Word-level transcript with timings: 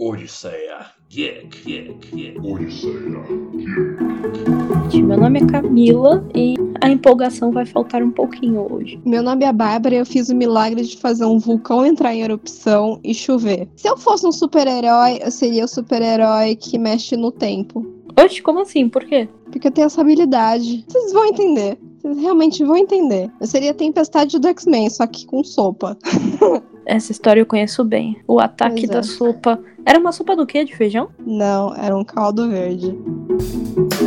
Odisseia 0.00 0.86
Geek, 1.08 1.64
Geek, 1.64 2.14
Geek. 2.14 2.38
Odisseia 2.38 3.24
Gente, 4.90 5.02
Meu 5.02 5.18
nome 5.18 5.40
é 5.40 5.46
Camila 5.46 6.24
e 6.36 6.54
a 6.80 6.88
empolgação 6.88 7.50
vai 7.50 7.66
faltar 7.66 8.00
um 8.00 8.12
pouquinho 8.12 8.72
hoje. 8.72 9.00
Meu 9.04 9.24
nome 9.24 9.44
é 9.44 9.52
Bárbara 9.52 9.96
e 9.96 9.98
eu 9.98 10.06
fiz 10.06 10.28
o 10.28 10.36
milagre 10.36 10.84
de 10.84 10.96
fazer 10.98 11.24
um 11.24 11.40
vulcão 11.40 11.84
entrar 11.84 12.14
em 12.14 12.22
erupção 12.22 13.00
e 13.02 13.12
chover. 13.12 13.68
Se 13.74 13.88
eu 13.88 13.96
fosse 13.96 14.24
um 14.24 14.30
super-herói, 14.30 15.18
eu 15.20 15.32
seria 15.32 15.64
o 15.64 15.68
super-herói 15.68 16.54
que 16.54 16.78
mexe 16.78 17.16
no 17.16 17.32
tempo. 17.32 17.84
Oxe, 18.16 18.40
como 18.40 18.60
assim? 18.60 18.88
Por 18.88 19.04
quê? 19.04 19.28
Porque 19.50 19.66
eu 19.66 19.72
tenho 19.72 19.86
essa 19.86 20.00
habilidade. 20.00 20.84
Vocês 20.86 21.12
vão 21.12 21.26
entender. 21.26 21.76
Vocês 22.00 22.18
realmente 22.18 22.64
vão 22.64 22.76
entender. 22.76 23.28
Eu 23.40 23.46
seria 23.48 23.72
a 23.72 23.74
tempestade 23.74 24.38
do 24.38 24.46
X-Men, 24.46 24.90
só 24.90 25.08
que 25.08 25.26
com 25.26 25.42
sopa. 25.42 25.98
Essa 26.88 27.12
história 27.12 27.38
eu 27.38 27.44
conheço 27.44 27.84
bem. 27.84 28.18
O 28.26 28.40
ataque 28.40 28.86
é. 28.86 28.88
da 28.88 29.02
sopa. 29.02 29.60
Era 29.84 29.98
uma 29.98 30.10
sopa 30.10 30.34
do 30.34 30.46
quê? 30.46 30.64
De 30.64 30.74
feijão? 30.74 31.10
Não, 31.18 31.74
era 31.76 31.94
um 31.94 32.02
caldo 32.02 32.48
verde. 32.48 32.96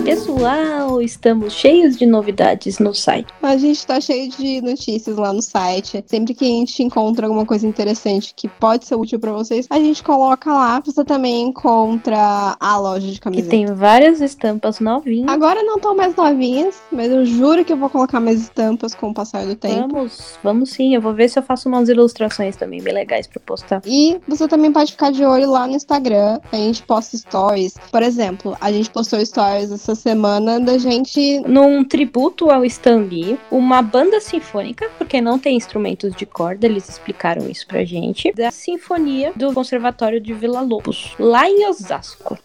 Pessoal, 0.03 0.99
estamos 0.99 1.53
cheios 1.53 1.95
de 1.95 2.07
novidades 2.07 2.79
no 2.79 2.93
site. 2.93 3.27
A 3.41 3.55
gente 3.55 3.85
tá 3.85 4.01
cheio 4.01 4.29
de 4.31 4.59
notícias 4.59 5.15
lá 5.15 5.31
no 5.31 5.43
site. 5.43 6.03
Sempre 6.07 6.33
que 6.33 6.43
a 6.43 6.47
gente 6.47 6.81
encontra 6.81 7.27
alguma 7.27 7.45
coisa 7.45 7.67
interessante 7.67 8.33
que 8.35 8.47
pode 8.47 8.85
ser 8.85 8.95
útil 8.95 9.19
pra 9.19 9.31
vocês, 9.31 9.67
a 9.69 9.77
gente 9.77 10.01
coloca 10.01 10.51
lá. 10.51 10.81
Você 10.83 11.05
também 11.05 11.43
encontra 11.43 12.57
a 12.59 12.77
loja 12.79 13.05
de 13.07 13.13
Que 13.13 13.19
camiseta. 13.21 13.49
tem 13.49 13.67
várias 13.67 14.21
estampas 14.21 14.79
novinhas. 14.79 15.29
Agora 15.29 15.61
não 15.61 15.75
estão 15.75 15.95
mais 15.95 16.15
novinhas, 16.15 16.81
mas 16.91 17.11
eu 17.11 17.23
juro 17.23 17.63
que 17.63 17.71
eu 17.71 17.77
vou 17.77 17.89
colocar 17.89 18.19
mais 18.19 18.41
estampas 18.41 18.95
com 18.95 19.09
o 19.09 19.13
passar 19.13 19.45
do 19.45 19.55
tempo. 19.55 19.93
Vamos, 19.93 20.39
vamos 20.43 20.69
sim. 20.71 20.95
Eu 20.95 21.01
vou 21.01 21.13
ver 21.13 21.29
se 21.29 21.37
eu 21.37 21.43
faço 21.43 21.69
umas 21.69 21.87
ilustrações 21.89 22.55
também 22.55 22.81
bem 22.81 22.93
legais 22.93 23.27
pra 23.27 23.39
postar. 23.45 23.81
E 23.85 24.19
você 24.27 24.47
também 24.47 24.71
pode 24.71 24.93
ficar 24.93 25.11
de 25.11 25.23
olho 25.23 25.51
lá 25.51 25.67
no 25.67 25.75
Instagram. 25.75 26.39
A 26.51 26.55
gente 26.57 26.81
posta 26.83 27.15
stories. 27.15 27.75
Por 27.91 28.01
exemplo, 28.01 28.57
a 28.59 28.71
gente 28.71 28.89
postou 28.89 29.23
stories 29.23 29.71
essa 29.71 29.90
semana 29.95 30.59
da 30.59 30.77
gente. 30.77 31.39
Num 31.47 31.83
tributo 31.83 32.49
ao 32.49 32.65
Stan 32.65 32.97
Lee, 32.97 33.37
uma 33.49 33.81
banda 33.81 34.19
sinfônica, 34.19 34.89
porque 34.97 35.21
não 35.21 35.37
tem 35.37 35.55
instrumentos 35.55 36.15
de 36.15 36.25
corda, 36.25 36.65
eles 36.65 36.87
explicaram 36.87 37.49
isso 37.49 37.67
pra 37.67 37.83
gente, 37.83 38.31
da 38.33 38.51
Sinfonia 38.51 39.31
do 39.35 39.53
Conservatório 39.53 40.19
de 40.19 40.33
Vila 40.33 40.61
Lobos, 40.61 41.13
lá 41.19 41.49
em 41.49 41.67
Osasco. 41.67 42.37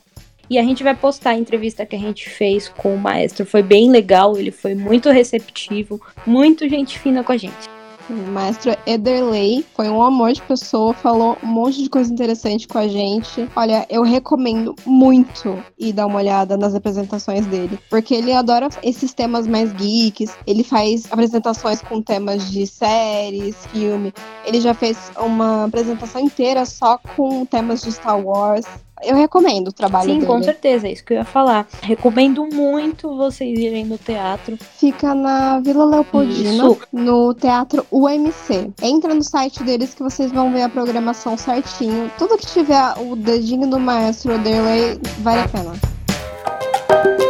E 0.48 0.58
a 0.58 0.62
gente 0.62 0.84
vai 0.84 0.94
postar 0.94 1.30
a 1.30 1.38
entrevista 1.38 1.84
que 1.84 1.96
a 1.96 1.98
gente 1.98 2.30
fez 2.30 2.68
com 2.68 2.94
o 2.94 2.98
maestro. 2.98 3.44
Foi 3.44 3.62
bem 3.62 3.90
legal, 3.90 4.36
ele 4.36 4.52
foi 4.52 4.74
muito 4.74 5.10
receptivo, 5.10 6.00
muito 6.24 6.68
gente 6.68 6.98
fina 6.98 7.24
com 7.24 7.32
a 7.32 7.36
gente. 7.36 7.75
O 8.08 8.12
maestro 8.12 8.76
Ederley 8.86 9.66
foi 9.74 9.88
um 9.88 10.00
amor 10.00 10.32
de 10.32 10.40
pessoa, 10.42 10.94
falou 10.94 11.36
um 11.42 11.46
monte 11.46 11.82
de 11.82 11.90
coisa 11.90 12.12
interessante 12.12 12.68
com 12.68 12.78
a 12.78 12.86
gente. 12.86 13.48
Olha, 13.56 13.84
eu 13.90 14.02
recomendo 14.02 14.76
muito 14.86 15.60
ir 15.76 15.92
dar 15.92 16.06
uma 16.06 16.18
olhada 16.18 16.56
nas 16.56 16.72
apresentações 16.74 17.46
dele, 17.46 17.80
porque 17.90 18.14
ele 18.14 18.32
adora 18.32 18.68
esses 18.82 19.12
temas 19.12 19.46
mais 19.48 19.72
geeks. 19.72 20.36
Ele 20.46 20.62
faz 20.62 21.10
apresentações 21.10 21.82
com 21.82 22.00
temas 22.00 22.48
de 22.50 22.64
séries, 22.66 23.56
filme. 23.72 24.12
Ele 24.44 24.60
já 24.60 24.72
fez 24.72 25.10
uma 25.18 25.64
apresentação 25.64 26.20
inteira 26.20 26.64
só 26.64 26.98
com 27.16 27.44
temas 27.44 27.82
de 27.82 27.90
Star 27.90 28.24
Wars. 28.24 28.66
Eu 29.02 29.14
recomendo 29.14 29.68
o 29.68 29.72
trabalho 29.72 30.10
Sim, 30.10 30.14
dele. 30.20 30.26
com 30.26 30.42
certeza, 30.42 30.88
é 30.88 30.92
isso 30.92 31.04
que 31.04 31.12
eu 31.12 31.18
ia 31.18 31.24
falar. 31.24 31.66
Recomendo 31.82 32.46
muito 32.46 33.14
vocês 33.16 33.58
irem 33.58 33.84
no 33.84 33.98
teatro. 33.98 34.56
Fica 34.78 35.14
na 35.14 35.60
Vila 35.60 35.84
Leopoldina, 35.84 36.50
Isso. 36.50 36.78
no 36.92 37.34
Teatro 37.34 37.86
UMC. 37.90 38.72
Entra 38.82 39.14
no 39.14 39.22
site 39.22 39.62
deles 39.62 39.94
que 39.94 40.02
vocês 40.02 40.32
vão 40.32 40.52
ver 40.52 40.62
a 40.62 40.68
programação 40.68 41.36
certinho. 41.36 42.10
Tudo 42.16 42.38
que 42.38 42.46
tiver 42.46 42.94
o 42.98 43.14
dedinho 43.14 43.68
do 43.68 43.78
maestro 43.78 44.34
Oderley 44.34 44.98
vale 45.20 45.40
a 45.40 45.48
pena. 45.48 47.25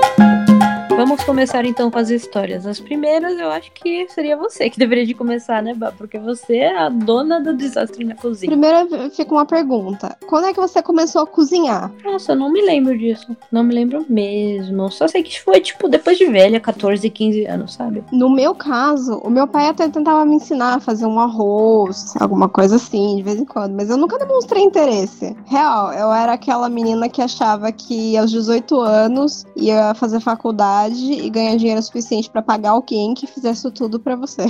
Vamos 1.07 1.23
começar 1.23 1.65
então 1.65 1.89
com 1.89 2.01
as 2.01 2.11
histórias. 2.11 2.67
As 2.67 2.81
primeiras 2.81 3.39
eu 3.39 3.49
acho 3.49 3.71
que 3.71 4.09
seria 4.09 4.37
você 4.37 4.69
que 4.69 4.77
deveria 4.77 5.07
de 5.07 5.15
começar, 5.15 5.63
né, 5.63 5.73
Bá? 5.73 5.93
Porque 5.93 6.19
você 6.19 6.57
é 6.57 6.77
a 6.77 6.89
dona 6.89 7.41
do 7.41 7.57
desastre 7.57 8.05
na 8.05 8.17
cozinha. 8.17 8.51
Primeiro 8.51 9.09
fica 9.11 9.33
uma 9.33 9.47
pergunta. 9.47 10.19
Quando 10.27 10.49
é 10.49 10.53
que 10.53 10.59
você 10.59 10.83
começou 10.83 11.23
a 11.23 11.27
cozinhar? 11.29 11.93
Nossa, 12.05 12.33
eu 12.33 12.37
não 12.37 12.51
me 12.51 12.61
lembro 12.61 12.99
disso. 12.99 13.37
Não 13.53 13.63
me 13.63 13.73
lembro 13.73 14.05
mesmo. 14.09 14.91
Só 14.91 15.07
sei 15.07 15.23
que 15.23 15.41
foi, 15.41 15.61
tipo, 15.61 15.89
depois 15.89 16.19
de 16.19 16.27
velha, 16.27 16.59
14, 16.59 17.09
15 17.09 17.47
anos, 17.47 17.75
sabe? 17.75 18.03
No 18.11 18.29
meu 18.29 18.53
caso, 18.53 19.19
o 19.19 19.31
meu 19.31 19.47
pai 19.47 19.69
até 19.69 19.89
tentava 19.89 20.25
me 20.25 20.35
ensinar 20.35 20.75
a 20.75 20.81
fazer 20.81 21.07
um 21.07 21.21
arroz, 21.21 22.17
alguma 22.19 22.49
coisa 22.49 22.75
assim, 22.75 23.15
de 23.15 23.23
vez 23.23 23.39
em 23.39 23.45
quando, 23.45 23.77
mas 23.77 23.91
eu 23.91 23.97
nunca 23.97 24.19
demonstrei 24.19 24.65
interesse. 24.65 25.37
Real, 25.45 25.93
eu 25.93 26.13
era 26.13 26.33
aquela 26.33 26.69
menina 26.69 27.09
que 27.09 27.23
achava 27.23 27.71
que 27.71 28.17
aos 28.17 28.33
18 28.33 28.81
anos 28.81 29.47
ia 29.55 29.95
fazer 29.95 30.19
faculdade 30.19 30.96
e 31.05 31.31
ganhar 31.31 31.57
dinheiro 31.57 31.83
suficiente 31.83 32.31
pra 32.31 32.43
pagar 32.43 32.71
alguém 32.71 33.15
que 33.15 33.27
fizesse 33.27 33.71
tudo 33.71 33.99
pra 34.01 34.17
você. 34.17 34.45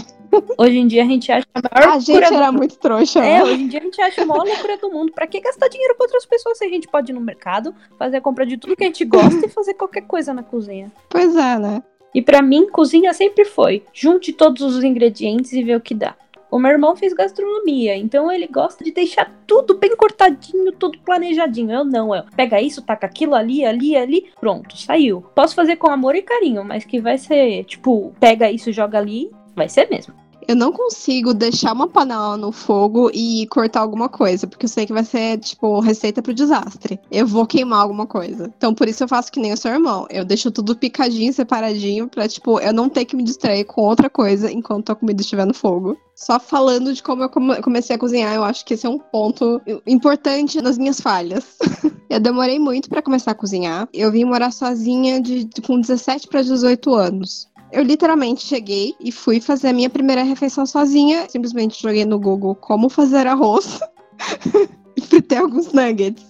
Hoje 0.59 0.79
em 0.79 0.87
dia 0.87 1.03
a 1.03 1.07
gente 1.07 1.31
acha 1.31 1.47
a 1.55 1.61
maior 1.63 1.95
A 1.95 1.99
gente 1.99 2.11
loucura 2.13 2.37
era 2.37 2.51
do... 2.51 2.57
muito 2.57 2.77
trouxa. 2.79 3.21
É, 3.21 3.39
né? 3.39 3.45
hoje 3.45 3.63
em 3.63 3.69
dia 3.69 3.81
a 3.81 3.83
gente 3.83 4.01
acha 4.01 4.23
a 4.23 4.27
maior 4.27 4.45
loucura 4.45 4.77
do 4.79 4.91
mundo. 4.91 5.13
Pra 5.13 5.27
que 5.27 5.41
gastar 5.41 5.69
dinheiro 5.69 5.95
com 5.97 6.05
outras 6.05 6.27
pessoas 6.27 6.59
se 6.59 6.65
a 6.65 6.69
gente 6.69 6.89
pode 6.89 7.13
ir 7.13 7.15
no 7.15 7.21
mercado, 7.21 7.75
fazer 7.99 8.19
a 8.19 8.21
compra 8.21 8.45
de 8.45 8.57
tudo 8.57 8.77
que 8.77 8.85
a 8.85 8.87
gente 8.87 9.05
gosta 9.05 9.47
e 9.47 9.49
fazer 9.49 9.75
qualquer 9.75 10.03
coisa 10.03 10.35
na 10.35 10.43
cozinha? 10.43 10.93
Pois 11.09 11.35
é, 11.35 11.59
né? 11.59 11.83
E 12.15 12.23
pra 12.23 12.41
mim, 12.41 12.69
cozinha 12.71 13.13
sempre 13.13 13.45
foi. 13.45 13.83
Junte 13.93 14.33
todos 14.33 14.63
os 14.63 14.83
ingredientes 14.83 15.53
e 15.53 15.63
vê 15.63 15.77
o 15.77 15.81
que 15.81 15.95
dá. 15.95 16.15
O 16.51 16.59
meu 16.59 16.71
irmão 16.71 16.97
fez 16.97 17.13
gastronomia, 17.13 17.97
então 17.97 18.31
ele 18.31 18.47
gosta 18.47 18.85
de 18.85 18.93
deixar 18.93 19.33
tudo 19.47 19.77
bem 19.77 19.97
cortadinho, 19.97 20.73
tudo 20.73 20.99
planejadinho. 21.01 21.73
Eu 21.73 21.85
não, 21.85 22.15
eu 22.15 22.25
pega 22.37 22.61
isso, 22.61 22.83
taca 22.83 23.07
aquilo 23.07 23.35
ali, 23.35 23.65
ali, 23.65 23.97
ali, 23.97 24.31
pronto, 24.41 24.77
saiu. 24.77 25.23
Posso 25.35 25.55
fazer 25.55 25.77
com 25.77 25.91
amor 25.91 26.15
e 26.15 26.23
carinho, 26.23 26.65
mas 26.65 26.85
que 26.85 27.01
vai 27.01 27.19
ser, 27.19 27.65
tipo, 27.65 28.15
pega 28.21 28.51
isso, 28.51 28.73
joga 28.73 28.99
ali, 28.99 29.31
vai 29.55 29.69
ser 29.69 29.91
mesmo. 29.91 30.15
Eu 30.49 30.55
não 30.55 30.73
consigo 30.73 31.35
deixar 31.35 31.73
uma 31.73 31.89
panela 31.89 32.37
no 32.37 32.53
fogo 32.53 33.11
e 33.13 33.47
cortar 33.49 33.81
alguma 33.81 34.09
coisa, 34.09 34.47
porque 34.47 34.67
eu 34.67 34.69
sei 34.71 34.87
que 34.87 34.93
vai 34.93 35.03
ser, 35.05 35.39
tipo, 35.39 35.81
receita 35.81 36.23
pro 36.23 36.33
desastre. 36.33 37.01
Eu 37.11 37.27
vou 37.27 37.45
queimar 37.47 37.81
alguma 37.81 38.07
coisa. 38.07 38.53
Então, 38.57 38.73
por 38.73 38.87
isso 38.89 39.03
eu 39.03 39.09
faço 39.09 39.33
que 39.33 39.41
nem 39.41 39.53
o 39.53 39.57
seu 39.57 39.73
irmão. 39.73 40.07
Eu 40.09 40.25
deixo 40.25 40.51
tudo 40.51 40.77
picadinho, 40.77 41.33
separadinho, 41.33 42.07
pra, 42.09 42.29
tipo, 42.29 42.61
eu 42.61 42.73
não 42.73 42.89
ter 42.89 43.05
que 43.05 43.17
me 43.17 43.25
distrair 43.25 43.65
com 43.65 43.81
outra 43.83 44.09
coisa 44.09 44.51
enquanto 44.51 44.91
a 44.91 44.95
comida 44.95 45.21
estiver 45.21 45.45
no 45.47 45.55
fogo. 45.55 45.97
Só 46.15 46.39
falando 46.41 46.95
de 46.95 47.03
como 47.03 47.25
eu 47.25 47.29
come- 47.29 47.61
comecei 47.61 47.95
a 47.97 47.99
cozinhar, 47.99 48.35
eu 48.35 48.45
acho 48.45 48.65
que 48.65 48.75
esse 48.75 48.87
é 48.87 48.89
um 48.89 48.99
ponto 48.99 49.61
importante 49.87 50.63
nas 50.63 50.79
minhas 50.79 51.01
falhas. 51.01 51.45
eu 52.09 52.21
demorei 52.21 52.59
muito 52.59 52.89
pra 52.89 53.03
começar 53.03 53.33
a 53.33 53.35
cozinhar. 53.35 53.89
Eu 53.93 54.11
vim 54.13 54.25
morar 54.25 54.51
sozinha 54.53 55.21
de, 55.21 55.49
com 55.67 55.79
17 55.81 56.29
pra 56.29 56.41
18 56.41 56.95
anos. 56.95 57.49
Eu 57.73 57.83
literalmente 57.83 58.47
cheguei 58.47 58.95
e 59.01 59.11
fui 59.11 59.41
fazer 59.41 59.69
a 59.69 59.73
minha 59.73 59.91
primeira 59.91 60.23
refeição 60.23 60.65
sozinha. 60.65 61.29
Simplesmente 61.29 61.83
joguei 61.83 62.05
no 62.05 62.19
Google 62.19 62.55
como 62.55 62.89
fazer 62.89 63.27
arroz 63.27 63.81
e 64.97 65.01
fritei 65.01 65.39
alguns 65.39 65.73
nuggets. 65.73 66.25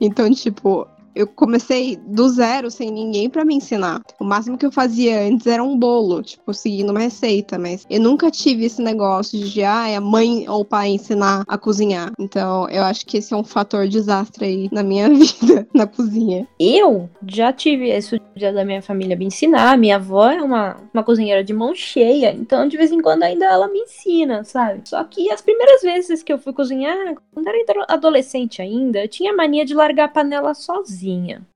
Então, 0.00 0.30
tipo, 0.32 0.86
eu 1.18 1.26
comecei 1.26 1.96
do 1.96 2.28
zero, 2.28 2.70
sem 2.70 2.92
ninguém 2.92 3.28
pra 3.28 3.44
me 3.44 3.56
ensinar. 3.56 4.00
O 4.20 4.24
máximo 4.24 4.56
que 4.56 4.64
eu 4.64 4.70
fazia 4.70 5.20
antes 5.20 5.46
era 5.48 5.62
um 5.62 5.76
bolo, 5.76 6.22
tipo, 6.22 6.54
seguindo 6.54 6.90
uma 6.90 7.00
receita, 7.00 7.58
mas 7.58 7.84
eu 7.90 8.00
nunca 8.00 8.30
tive 8.30 8.64
esse 8.64 8.80
negócio 8.80 9.36
de, 9.38 9.64
ah, 9.64 9.96
a 9.96 10.00
mãe 10.00 10.48
ou 10.48 10.60
o 10.60 10.64
pai 10.64 10.90
ensinar 10.90 11.42
a 11.48 11.58
cozinhar. 11.58 12.12
Então, 12.20 12.68
eu 12.68 12.84
acho 12.84 13.04
que 13.04 13.18
esse 13.18 13.34
é 13.34 13.36
um 13.36 13.42
fator 13.42 13.88
desastre 13.88 14.44
aí 14.44 14.68
na 14.70 14.84
minha 14.84 15.08
vida, 15.10 15.66
na 15.74 15.88
cozinha. 15.88 16.46
Eu 16.58 17.10
já 17.26 17.52
tive 17.52 17.96
isso 17.96 18.16
da 18.38 18.64
minha 18.64 18.80
família 18.80 19.16
me 19.16 19.24
ensinar. 19.24 19.76
Minha 19.76 19.96
avó 19.96 20.30
é 20.30 20.40
uma, 20.40 20.76
uma 20.94 21.02
cozinheira 21.02 21.42
de 21.42 21.52
mão 21.52 21.74
cheia, 21.74 22.32
então 22.32 22.68
de 22.68 22.76
vez 22.76 22.92
em 22.92 23.00
quando 23.00 23.24
ainda 23.24 23.44
ela 23.44 23.66
me 23.66 23.80
ensina, 23.80 24.44
sabe? 24.44 24.82
Só 24.84 25.02
que 25.02 25.30
as 25.32 25.40
primeiras 25.40 25.82
vezes 25.82 26.22
que 26.22 26.32
eu 26.32 26.38
fui 26.38 26.52
cozinhar, 26.52 26.96
quando 27.34 27.48
era 27.48 27.58
ado- 27.62 27.86
adolescente 27.88 28.62
ainda, 28.62 29.02
eu 29.02 29.08
tinha 29.08 29.34
mania 29.34 29.64
de 29.64 29.74
largar 29.74 30.04
a 30.04 30.08
panela 30.08 30.54
sozinha. 30.54 31.07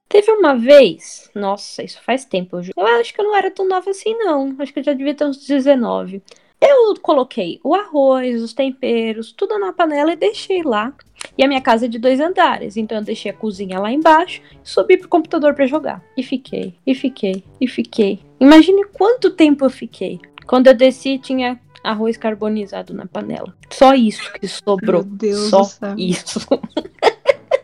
Teve 0.09 0.31
uma 0.31 0.55
vez, 0.55 1.31
nossa, 1.35 1.83
isso 1.83 1.99
faz 2.03 2.25
tempo, 2.25 2.59
eu, 2.59 2.65
eu 2.77 2.87
acho 3.01 3.15
que 3.15 3.21
eu 3.21 3.25
não 3.25 3.35
era 3.35 3.51
tão 3.51 3.67
nova 3.67 3.91
assim, 3.91 4.15
não. 4.19 4.55
Acho 4.59 4.73
que 4.73 4.81
eu 4.81 4.85
já 4.85 4.93
devia 4.93 5.15
ter 5.15 5.25
uns 5.25 5.39
19. 5.47 6.23
Eu 6.61 6.95
coloquei 7.01 7.59
o 7.65 7.75
arroz, 7.75 8.41
os 8.41 8.53
temperos, 8.53 9.33
tudo 9.33 9.59
na 9.59 9.73
panela 9.73 10.13
e 10.13 10.17
deixei 10.17 10.63
lá. 10.63 10.93
E 11.37 11.43
a 11.43 11.49
minha 11.49 11.61
casa 11.61 11.87
é 11.87 11.89
de 11.89 11.99
dois 11.99 12.21
andares, 12.21 12.77
então 12.77 12.99
eu 12.99 13.05
deixei 13.05 13.31
a 13.31 13.35
cozinha 13.35 13.81
lá 13.81 13.91
embaixo 13.91 14.43
e 14.65 14.69
subi 14.69 14.97
pro 14.97 15.09
computador 15.09 15.55
pra 15.55 15.67
jogar. 15.67 16.05
E 16.17 16.23
fiquei, 16.23 16.75
e 16.87 16.95
fiquei, 16.95 17.43
e 17.61 17.67
fiquei. 17.67 18.21
Imagine 18.39 18.85
quanto 18.93 19.31
tempo 19.31 19.65
eu 19.65 19.71
fiquei. 19.71 20.21
Quando 20.47 20.67
eu 20.67 20.75
desci, 20.75 21.19
tinha 21.19 21.59
arroz 21.83 22.17
carbonizado 22.17 22.95
na 22.95 23.07
panela. 23.07 23.55
Só 23.71 23.95
isso 23.95 24.33
que 24.35 24.47
sobrou. 24.47 25.03
Meu 25.03 25.17
Deus 25.17 25.51
Só 25.51 25.61
do 25.63 25.67
céu. 25.67 25.95
isso. 25.97 26.41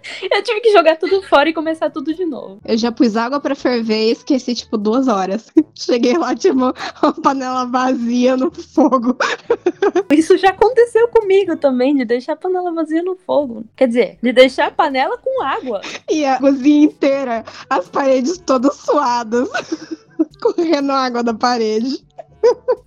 Eu 0.30 0.42
tive 0.42 0.60
que 0.60 0.72
jogar 0.72 0.96
tudo 0.96 1.22
fora 1.22 1.48
e 1.48 1.52
começar 1.52 1.90
tudo 1.90 2.14
de 2.14 2.24
novo. 2.24 2.60
Eu 2.64 2.76
já 2.76 2.90
pus 2.92 3.16
água 3.16 3.40
pra 3.40 3.54
ferver 3.54 4.08
e 4.08 4.12
esqueci, 4.12 4.54
tipo, 4.54 4.76
duas 4.76 5.08
horas. 5.08 5.46
Cheguei 5.74 6.16
lá, 6.16 6.34
tipo, 6.34 6.58
uma 6.58 6.74
panela 7.22 7.64
vazia 7.66 8.36
no 8.36 8.50
fogo. 8.50 9.16
Isso 10.10 10.36
já 10.36 10.50
aconteceu 10.50 11.08
comigo 11.08 11.56
também, 11.56 11.94
de 11.96 12.04
deixar 12.04 12.32
a 12.32 12.36
panela 12.36 12.72
vazia 12.72 13.02
no 13.02 13.16
fogo. 13.16 13.64
Quer 13.76 13.88
dizer, 13.88 14.18
de 14.22 14.32
deixar 14.32 14.66
a 14.66 14.70
panela 14.70 15.18
com 15.18 15.42
água. 15.42 15.80
E 16.10 16.24
a 16.24 16.38
cozinha 16.38 16.84
inteira, 16.84 17.44
as 17.68 17.88
paredes 17.88 18.38
todas 18.38 18.74
suadas. 18.76 19.48
Correndo 20.40 20.92
água 20.92 21.22
da 21.22 21.34
parede. 21.34 22.07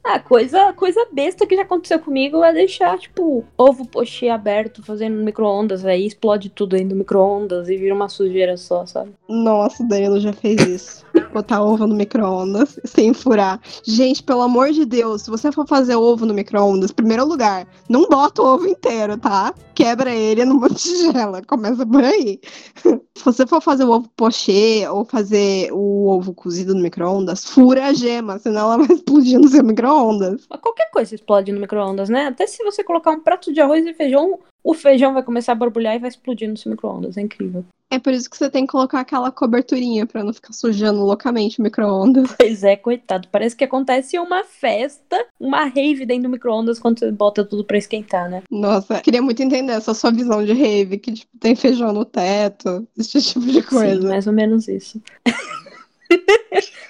Ah, 0.04 0.20
coisa, 0.20 0.74
coisa 0.74 1.08
besta 1.12 1.46
que 1.46 1.56
já 1.56 1.62
aconteceu 1.62 2.00
comigo 2.00 2.44
é 2.44 2.52
deixar, 2.52 2.98
tipo, 2.98 3.46
ovo 3.58 3.88
pochê 3.88 4.30
aberto 4.30 4.84
fazendo 4.84 5.24
micro-ondas, 5.24 5.86
aí 5.86 6.06
explode 6.06 6.50
tudo 6.50 6.76
aí 6.76 6.84
no 6.84 6.96
micro-ondas 6.96 7.70
e 7.70 7.78
vira 7.78 7.94
uma 7.94 8.10
sujeira 8.10 8.58
só, 8.58 8.86
sabe? 8.86 9.12
Nossa, 9.30 9.84
Danilo 9.84 10.20
já 10.20 10.34
fez 10.34 10.60
isso. 10.62 11.06
Botar 11.32 11.64
ovo 11.64 11.86
no 11.86 11.96
micro-ondas 11.96 12.80
sem 12.84 13.14
furar. 13.14 13.62
Gente, 13.86 14.24
pelo 14.24 14.42
amor 14.42 14.72
de 14.72 14.86
Deus, 14.86 15.22
se 15.22 15.30
você 15.30 15.52
for 15.52 15.68
fazer 15.68 15.96
ovo 15.96 16.26
no 16.26 16.34
micro-ondas, 16.34 16.92
primeiro 16.92 17.26
lugar, 17.26 17.68
não 17.88 18.10
bota 18.10 18.42
o 18.42 18.56
ovo 18.56 18.68
inteiro, 18.68 19.18
tá? 19.18 19.54
Quebra 19.76 20.14
ele 20.14 20.44
numa 20.44 20.68
tigela. 20.74 21.42
Começa 21.44 21.86
por 21.86 22.04
aí. 22.04 22.40
se 22.76 23.24
você 23.24 23.46
for 23.46 23.62
fazer 23.62 23.84
o 23.84 23.92
ovo 23.92 24.10
pochê 24.16 24.86
ou 24.90 25.06
fazer 25.06 25.72
o 25.72 26.10
ovo 26.10 26.34
cozido 26.34 26.74
no 26.74 26.82
micro-ondas, 26.82 27.46
fura 27.46 27.86
a 27.86 27.94
gema, 27.94 28.40
senão 28.40 28.74
ela 28.74 28.86
vai 28.86 28.96
explodir 28.96 29.40
no 29.40 29.48
seu 29.52 29.64
micro-ondas. 29.64 30.48
Qualquer 30.62 30.90
coisa 30.92 31.16
explode 31.16 31.52
no 31.52 31.60
micro-ondas, 31.60 32.10
né? 32.10 32.28
Até 32.28 32.48
se 32.48 32.64
você 32.64 32.84
colocar 32.84 33.12
um 33.12 33.20
prato 33.20 33.54
de 33.54 33.62
arroz 33.62 33.86
e 33.86 33.94
feijão, 33.94 34.40
o 34.64 34.74
feijão 34.74 35.14
vai 35.14 35.24
começar 35.24 35.54
a 35.54 35.56
borbulhar 35.56 35.96
e 35.96 36.00
vai 36.00 36.10
explodir 36.10 36.50
no 36.50 36.58
seu 36.58 36.72
micro-ondas. 36.72 37.18
É 37.18 37.22
incrível. 37.22 37.66
É 37.90 38.00
por 38.00 38.14
isso 38.14 38.30
que 38.30 38.38
você 38.38 38.50
tem 38.50 38.66
que 38.66 38.72
colocar 38.72 39.02
aquela 39.02 39.30
coberturinha 39.32 40.06
pra 40.06 40.24
não 40.24 40.34
ficar 40.34 40.54
sujando 40.54 41.02
loucamente 41.02 41.60
o 41.60 41.62
micro-ondas. 41.62 42.34
Pois 42.38 42.64
é, 42.64 42.78
coitado. 42.78 43.28
Parece 43.30 43.54
que 43.54 43.66
acontece 43.66 44.18
uma 44.18 44.46
festa, 44.46 45.26
uma 45.38 45.66
rave 45.66 46.06
dentro 46.06 46.24
do 46.24 46.30
micro-ondas 46.30 46.80
quando 46.80 47.00
você 47.00 47.12
bota 47.12 47.44
tudo 47.44 47.66
pra 47.66 47.78
esquentar, 47.78 48.30
né? 48.30 48.44
Nossa, 48.50 49.02
queria 49.02 49.22
muito 49.22 49.44
entender 49.44 49.74
essa 49.74 49.94
sua 49.94 50.10
visão 50.10 50.44
de 50.46 50.54
rave, 50.54 51.00
que 51.00 51.12
tipo, 51.12 51.38
tem 51.38 51.54
feijão 51.54 51.92
no 51.92 52.06
teto, 52.06 52.88
esse 52.98 53.22
tipo 53.22 53.46
de 53.46 53.62
coisa. 53.62 54.02
Sim, 54.02 54.08
mais 54.08 54.26
ou 54.26 54.34
menos 54.34 54.70
isso. 54.70 55.02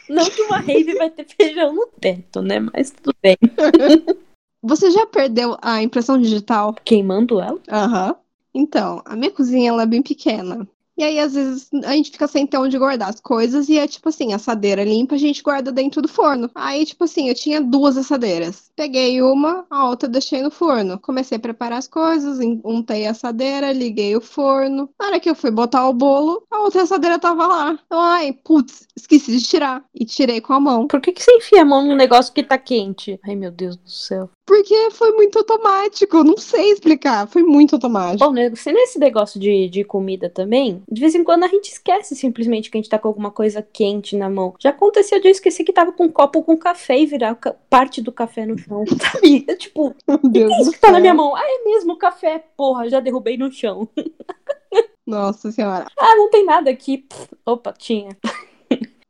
Não 0.09 0.29
que 0.29 0.41
uma 0.43 0.59
rave 0.59 0.95
vai 0.95 1.09
ter 1.09 1.25
feijão 1.25 1.73
no 1.73 1.87
teto, 1.87 2.41
né? 2.41 2.59
Mas 2.59 2.91
tudo 2.91 3.15
bem. 3.21 3.37
Você 4.63 4.91
já 4.91 5.07
perdeu 5.07 5.57
a 5.61 5.81
impressão 5.81 6.19
digital? 6.19 6.75
Queimando 6.85 7.39
ela? 7.39 7.59
Aham. 7.69 8.15
Então, 8.53 9.01
a 9.05 9.15
minha 9.15 9.31
cozinha 9.31 9.69
ela 9.69 9.83
é 9.83 9.87
bem 9.87 10.01
pequena. 10.01 10.67
E 11.01 11.03
aí, 11.03 11.19
às 11.19 11.33
vezes, 11.33 11.67
a 11.83 11.93
gente 11.93 12.11
fica 12.11 12.27
sem 12.27 12.45
ter 12.45 12.59
onde 12.59 12.77
guardar 12.77 13.09
as 13.09 13.19
coisas. 13.19 13.67
E 13.69 13.79
é 13.79 13.87
tipo 13.87 14.07
assim, 14.09 14.33
assadeira 14.33 14.83
limpa, 14.83 15.15
a 15.15 15.17
gente 15.17 15.41
guarda 15.41 15.71
dentro 15.71 15.99
do 15.99 16.07
forno. 16.07 16.47
Aí, 16.53 16.85
tipo 16.85 17.05
assim, 17.05 17.27
eu 17.27 17.33
tinha 17.33 17.59
duas 17.59 17.97
assadeiras. 17.97 18.71
Peguei 18.75 19.19
uma, 19.19 19.65
a 19.67 19.89
outra 19.89 20.07
deixei 20.07 20.43
no 20.43 20.51
forno. 20.51 20.99
Comecei 20.99 21.37
a 21.37 21.41
preparar 21.41 21.79
as 21.79 21.87
coisas, 21.87 22.37
untei 22.63 23.07
a 23.07 23.11
assadeira, 23.11 23.73
liguei 23.73 24.15
o 24.15 24.21
forno. 24.21 24.91
Na 24.99 25.07
hora 25.07 25.19
que 25.19 25.27
eu 25.27 25.33
fui 25.33 25.49
botar 25.49 25.89
o 25.89 25.93
bolo, 25.93 26.43
a 26.51 26.59
outra 26.59 26.83
assadeira 26.83 27.17
tava 27.17 27.47
lá. 27.47 27.79
Eu, 27.89 27.99
ai, 27.99 28.31
putz, 28.33 28.87
esqueci 28.95 29.35
de 29.35 29.43
tirar. 29.43 29.83
E 29.95 30.05
tirei 30.05 30.39
com 30.39 30.53
a 30.53 30.59
mão. 30.59 30.85
Por 30.85 31.01
que, 31.01 31.13
que 31.13 31.23
você 31.23 31.31
enfia 31.31 31.63
a 31.63 31.65
mão 31.65 31.83
num 31.83 31.95
negócio 31.95 32.31
que 32.31 32.43
tá 32.43 32.59
quente? 32.59 33.19
Ai, 33.25 33.35
meu 33.35 33.49
Deus 33.49 33.75
do 33.75 33.89
céu. 33.89 34.29
Porque 34.51 34.91
foi 34.91 35.13
muito 35.13 35.37
automático. 35.37 36.25
Não 36.25 36.35
sei 36.35 36.73
explicar. 36.73 37.25
Foi 37.25 37.41
muito 37.41 37.75
automático. 37.75 38.29
Bom, 38.29 38.35
se 38.53 38.73
nesse 38.73 38.99
negócio 38.99 39.39
de, 39.39 39.69
de 39.69 39.85
comida 39.85 40.29
também, 40.29 40.83
de 40.91 40.99
vez 40.99 41.15
em 41.15 41.23
quando 41.23 41.45
a 41.45 41.47
gente 41.47 41.71
esquece 41.71 42.17
simplesmente 42.17 42.69
que 42.69 42.77
a 42.77 42.81
gente 42.81 42.89
tá 42.89 42.99
com 42.99 43.07
alguma 43.07 43.31
coisa 43.31 43.61
quente 43.61 44.17
na 44.17 44.29
mão. 44.29 44.53
Já 44.59 44.71
aconteceu 44.71 45.21
de 45.21 45.29
eu 45.29 45.31
esquecer 45.31 45.63
que 45.63 45.71
tava 45.71 45.93
com 45.93 46.03
um 46.03 46.11
copo 46.11 46.43
com 46.43 46.57
café 46.57 46.99
e 46.99 47.05
virar 47.05 47.37
parte 47.69 48.01
do 48.01 48.11
café 48.11 48.45
no 48.45 48.57
chão. 48.57 48.83
Sabe? 48.99 49.45
É 49.47 49.55
tipo, 49.55 49.95
Meu 50.05 50.17
o 50.17 50.19
que 50.19 50.27
Deus 50.27 50.51
isso 50.59 50.71
que 50.73 50.79
tá 50.81 50.91
na 50.91 50.99
minha 50.99 51.13
mão? 51.13 51.33
Ah, 51.33 51.45
é 51.45 51.63
mesmo 51.63 51.95
café. 51.95 52.43
Porra, 52.57 52.89
já 52.89 52.99
derrubei 52.99 53.37
no 53.37 53.49
chão. 53.49 53.87
Nossa 55.07 55.49
senhora. 55.49 55.87
Ah, 55.97 56.15
não 56.17 56.29
tem 56.29 56.43
nada 56.43 56.69
aqui. 56.69 57.07
Opa, 57.45 57.71
tinha. 57.71 58.17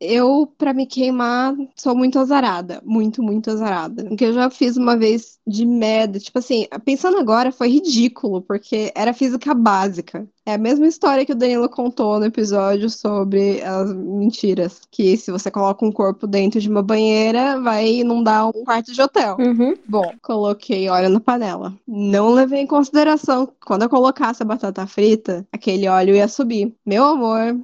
Eu, 0.02 0.52
pra 0.58 0.74
me 0.74 0.88
queimar, 0.88 1.56
sou 1.76 1.96
muito 1.96 2.18
azarada. 2.18 2.82
Muito, 2.84 3.22
muito 3.22 3.52
azarada. 3.52 4.08
O 4.12 4.16
que 4.16 4.26
eu 4.26 4.34
já 4.34 4.50
fiz 4.50 4.76
uma 4.76 4.98
vez 4.98 5.40
de 5.46 5.64
merda. 5.64 6.20
Tipo 6.20 6.40
assim, 6.40 6.68
pensando 6.84 7.18
agora, 7.18 7.52
foi 7.52 7.70
ridículo, 7.70 8.42
porque 8.42 8.92
era 8.96 9.14
física 9.14 9.54
básica. 9.54 10.28
É 10.44 10.56
a 10.56 10.58
mesma 10.58 10.88
história 10.88 11.24
que 11.24 11.34
o 11.34 11.36
Danilo 11.36 11.70
contou 11.70 12.20
no 12.20 12.26
episódio 12.26 12.90
sobre 12.90 13.62
as 13.62 13.94
mentiras. 13.94 14.82
Que 14.90 15.16
se 15.16 15.32
você 15.32 15.52
coloca 15.52 15.86
um 15.86 15.92
corpo 15.92 16.26
dentro 16.26 16.60
de 16.60 16.68
uma 16.68 16.82
banheira, 16.82 17.60
vai 17.60 17.88
inundar 17.98 18.48
um 18.48 18.64
quarto 18.64 18.92
de 18.92 19.02
hotel. 19.02 19.38
Uhum. 19.40 19.76
Bom, 19.88 20.12
coloquei 20.22 20.90
óleo 20.90 21.10
na 21.10 21.20
panela. 21.20 21.74
Não 21.88 22.34
levei 22.34 22.62
em 22.62 22.68
consideração 22.68 23.46
que 23.46 23.54
quando 23.64 23.84
eu 23.84 23.90
colocasse 23.90 24.42
a 24.42 24.46
batata 24.46 24.88
frita, 24.88 25.46
aquele 25.52 25.88
óleo 25.88 26.16
ia 26.16 26.28
subir. 26.28 26.74
Meu 26.84 27.04
amor, 27.06 27.56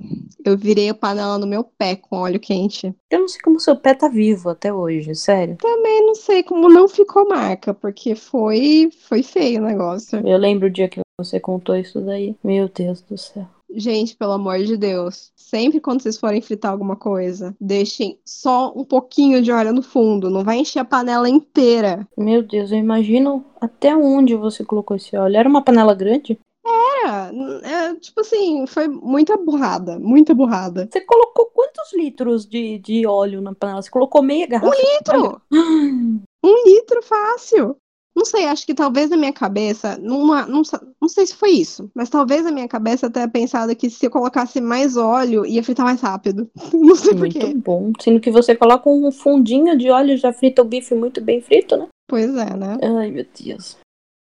eu 0.48 0.58
virei 0.58 0.90
a 0.90 0.94
panela 0.94 1.38
no 1.38 1.48
meu 1.48 1.64
pé 1.64 1.96
com 1.96 2.18
óleo 2.18 2.40
quente. 2.40 2.94
Eu 3.10 3.22
não 3.22 3.28
sei 3.28 3.42
como 3.42 3.60
seu 3.60 3.76
pé 3.76 3.94
tá 3.94 4.08
vivo 4.08 4.50
até 4.50 4.74
hoje, 4.74 5.14
sério. 5.16 5.58
Também 5.58 6.06
não 6.06 6.16
sei 6.16 6.44
como 6.44 6.70
não 6.70 6.88
ficou 6.88 7.28
marca, 7.28 7.74
porque 7.74 8.16
foi, 8.16 8.90
foi 9.08 9.24
feio 9.24 9.62
o 9.62 9.66
negócio. 9.66 10.26
Eu 10.26 10.38
lembro 10.38 10.68
o 10.68 10.72
dia 10.72 10.88
que 10.88 11.02
você 11.20 11.40
contou 11.40 11.76
isso 11.76 12.00
daí. 12.02 12.36
Meu 12.44 12.70
Deus 12.70 13.02
do 13.02 13.18
céu. 13.18 13.48
Gente, 13.70 14.16
pelo 14.16 14.32
amor 14.32 14.60
de 14.60 14.78
Deus, 14.78 15.32
sempre 15.36 15.82
quando 15.82 16.02
vocês 16.02 16.18
forem 16.18 16.42
fritar 16.42 16.72
alguma 16.72 16.96
coisa, 16.96 17.54
deixem 17.60 18.18
só 18.26 18.72
um 18.74 18.86
pouquinho 18.86 19.42
de 19.42 19.52
óleo 19.52 19.74
no 19.74 19.82
fundo, 19.82 20.30
não 20.30 20.44
vai 20.44 20.58
encher 20.58 20.80
a 20.80 20.86
panela 20.86 21.30
inteira. 21.30 22.08
Meu 22.18 22.42
Deus, 22.42 22.72
eu 22.72 22.78
imagino 22.78 23.44
até 23.60 23.96
onde 23.96 24.36
você 24.36 24.64
colocou 24.64 24.96
esse 24.96 25.18
óleo. 25.18 25.36
Era 25.36 25.50
uma 25.50 25.62
panela 25.62 25.94
grande? 25.94 26.40
Era, 26.68 27.32
é, 27.64 27.96
tipo 27.96 28.22
assim, 28.22 28.66
foi 28.68 28.88
muita 28.88 29.38
burrada, 29.38 29.98
muita 30.00 30.34
burrada. 30.34 30.88
Você 30.92 31.02
colocou 31.02 31.46
quantos 31.48 31.94
litros 31.94 32.46
de, 32.46 32.80
de 32.80 33.06
óleo 33.08 33.42
na 33.42 33.54
panela? 33.54 33.82
Você 33.82 33.90
colocou 33.90 34.22
meia 34.22 34.48
garrafa? 34.48 34.76
litro! 34.76 35.42
Um 36.44 36.64
litro 36.66 37.02
fácil. 37.02 37.78
Não 38.18 38.26
sei, 38.26 38.46
acho 38.46 38.66
que 38.66 38.74
talvez 38.74 39.12
na 39.12 39.16
minha 39.16 39.32
cabeça, 39.32 39.96
numa, 40.00 40.48
não, 40.48 40.64
não 41.00 41.08
sei 41.08 41.28
se 41.28 41.36
foi 41.36 41.52
isso, 41.52 41.88
mas 41.94 42.10
talvez 42.10 42.44
na 42.44 42.52
minha 42.52 42.68
cabeça 42.68 43.12
tenha 43.12 43.28
pensado 43.30 43.76
que 43.76 43.92
se 43.92 44.04
eu 44.08 44.10
colocasse 44.10 44.60
mais 44.60 44.98
óleo, 44.98 45.46
ia 45.46 45.64
fritar 45.64 45.86
mais 45.86 46.02
rápido. 46.02 46.50
Não 46.74 46.96
sei 46.96 47.12
por 47.12 47.20
Muito 47.20 47.40
quê. 47.40 47.54
bom. 47.54 47.92
Sendo 48.02 48.20
que 48.20 48.32
você 48.32 48.56
coloca 48.56 48.90
um 48.90 49.12
fundinho 49.12 49.78
de 49.78 49.92
óleo 49.92 50.18
já 50.18 50.34
frita 50.34 50.64
o 50.64 50.66
bife 50.66 50.96
muito 50.96 51.22
bem 51.22 51.42
frito, 51.42 51.78
né? 51.78 51.88
Pois 52.08 52.36
é, 52.36 52.56
né? 52.56 52.78
Ai, 52.82 53.12
meu 53.12 53.26
Deus. 53.40 53.78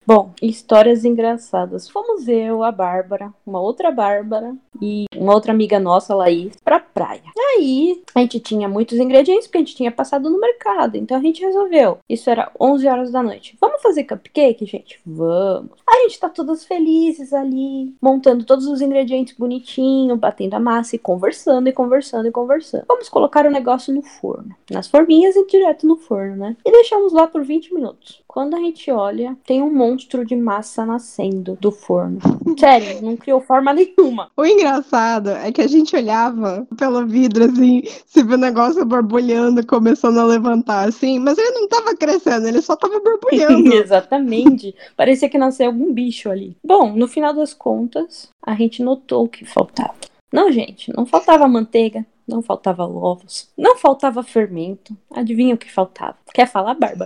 Bom, 0.05 0.31
histórias 0.41 1.05
engraçadas. 1.05 1.87
Fomos 1.89 2.27
eu, 2.27 2.61
a 2.61 2.71
Bárbara, 2.73 3.33
uma 3.45 3.61
outra 3.61 3.89
Bárbara 3.89 4.53
e 4.81 5.05
uma 5.15 5.33
outra 5.33 5.53
amiga 5.53 5.79
nossa, 5.79 6.13
Laís, 6.13 6.57
pra 6.63 6.77
praia. 6.77 7.23
Aí, 7.55 8.01
a 8.13 8.19
gente 8.19 8.39
tinha 8.41 8.67
muitos 8.67 8.97
ingredientes 8.97 9.47
porque 9.47 9.59
a 9.59 9.61
gente 9.61 9.75
tinha 9.75 9.91
passado 9.91 10.29
no 10.29 10.39
mercado. 10.39 10.97
Então 10.97 11.15
a 11.15 11.21
gente 11.21 11.41
resolveu. 11.41 11.99
Isso 12.09 12.29
era 12.29 12.51
11 12.59 12.87
horas 12.87 13.11
da 13.11 13.23
noite. 13.23 13.55
Vamos 13.61 13.81
fazer 13.81 14.03
cupcake, 14.03 14.65
gente? 14.65 14.99
Vamos. 15.05 15.71
A 15.87 15.95
gente 16.01 16.19
tá 16.19 16.27
todas 16.27 16.65
felizes 16.65 17.31
ali, 17.31 17.95
montando 18.01 18.43
todos 18.43 18.65
os 18.67 18.81
ingredientes 18.81 19.37
bonitinho, 19.37 20.17
batendo 20.17 20.55
a 20.55 20.59
massa 20.59 20.97
e 20.97 20.99
conversando 20.99 21.69
e 21.69 21.73
conversando 21.73 22.27
e 22.27 22.31
conversando. 22.31 22.85
Vamos 22.87 23.07
colocar 23.07 23.45
o 23.45 23.51
negócio 23.51 23.93
no 23.93 24.01
forno. 24.01 24.53
Nas 24.69 24.87
forminhas 24.87 25.35
e 25.35 25.45
direto 25.45 25.87
no 25.87 25.95
forno, 25.95 26.35
né? 26.35 26.57
E 26.65 26.71
deixamos 26.71 27.13
lá 27.13 27.25
por 27.27 27.43
20 27.43 27.73
minutos. 27.73 28.21
Quando 28.27 28.55
a 28.55 28.59
gente 28.59 28.89
olha, 28.89 29.37
tem 29.45 29.61
um 29.61 29.71
monstro 29.93 30.25
de 30.25 30.35
massa 30.35 30.85
nascendo 30.85 31.55
do 31.61 31.71
forno. 31.71 32.19
Sério, 32.59 33.01
não 33.01 33.15
criou 33.15 33.39
forma 33.39 33.71
nenhuma. 33.73 34.31
O 34.35 34.43
engraçado 34.43 35.29
é 35.29 35.51
que 35.51 35.61
a 35.61 35.67
gente 35.67 35.95
olhava 35.95 36.67
pelo 36.77 37.05
vidro, 37.05 37.45
assim, 37.45 37.83
se 38.05 38.23
viu 38.23 38.33
o 38.33 38.39
negócio 38.39 38.83
borbulhando, 38.83 39.65
começando 39.65 40.17
a 40.17 40.25
levantar, 40.25 40.89
assim, 40.89 41.19
mas 41.19 41.37
ele 41.37 41.51
não 41.51 41.67
tava 41.67 41.95
crescendo, 41.95 42.47
ele 42.47 42.61
só 42.61 42.75
tava 42.75 42.99
borbulhando. 42.99 43.71
Exatamente. 43.73 44.75
Parecia 44.97 45.29
que 45.29 45.37
nasceu 45.37 45.67
algum 45.67 45.93
bicho 45.93 46.29
ali. 46.29 46.57
Bom, 46.63 46.93
no 46.93 47.07
final 47.07 47.33
das 47.33 47.53
contas, 47.53 48.29
a 48.41 48.55
gente 48.55 48.81
notou 48.81 49.25
o 49.25 49.29
que 49.29 49.45
faltava. 49.45 49.95
Não, 50.31 50.51
gente, 50.51 50.91
não 50.95 51.05
faltava 51.05 51.47
manteiga, 51.47 52.03
não 52.27 52.41
faltava 52.41 52.83
ovos, 52.85 53.49
não 53.55 53.77
faltava 53.77 54.23
fermento. 54.23 54.97
Adivinha 55.11 55.53
o 55.53 55.57
que 55.57 55.71
faltava? 55.71 56.17
Quer 56.33 56.47
falar, 56.47 56.73
Barba? 56.73 57.05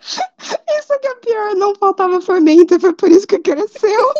Isso 0.92 1.00
que 1.00 1.08
é 1.08 1.14
pior, 1.14 1.54
não 1.54 1.74
faltava 1.74 2.20
fermento, 2.20 2.78
foi 2.78 2.92
por 2.92 3.10
isso 3.10 3.26
que 3.26 3.38
cresceu. 3.38 4.12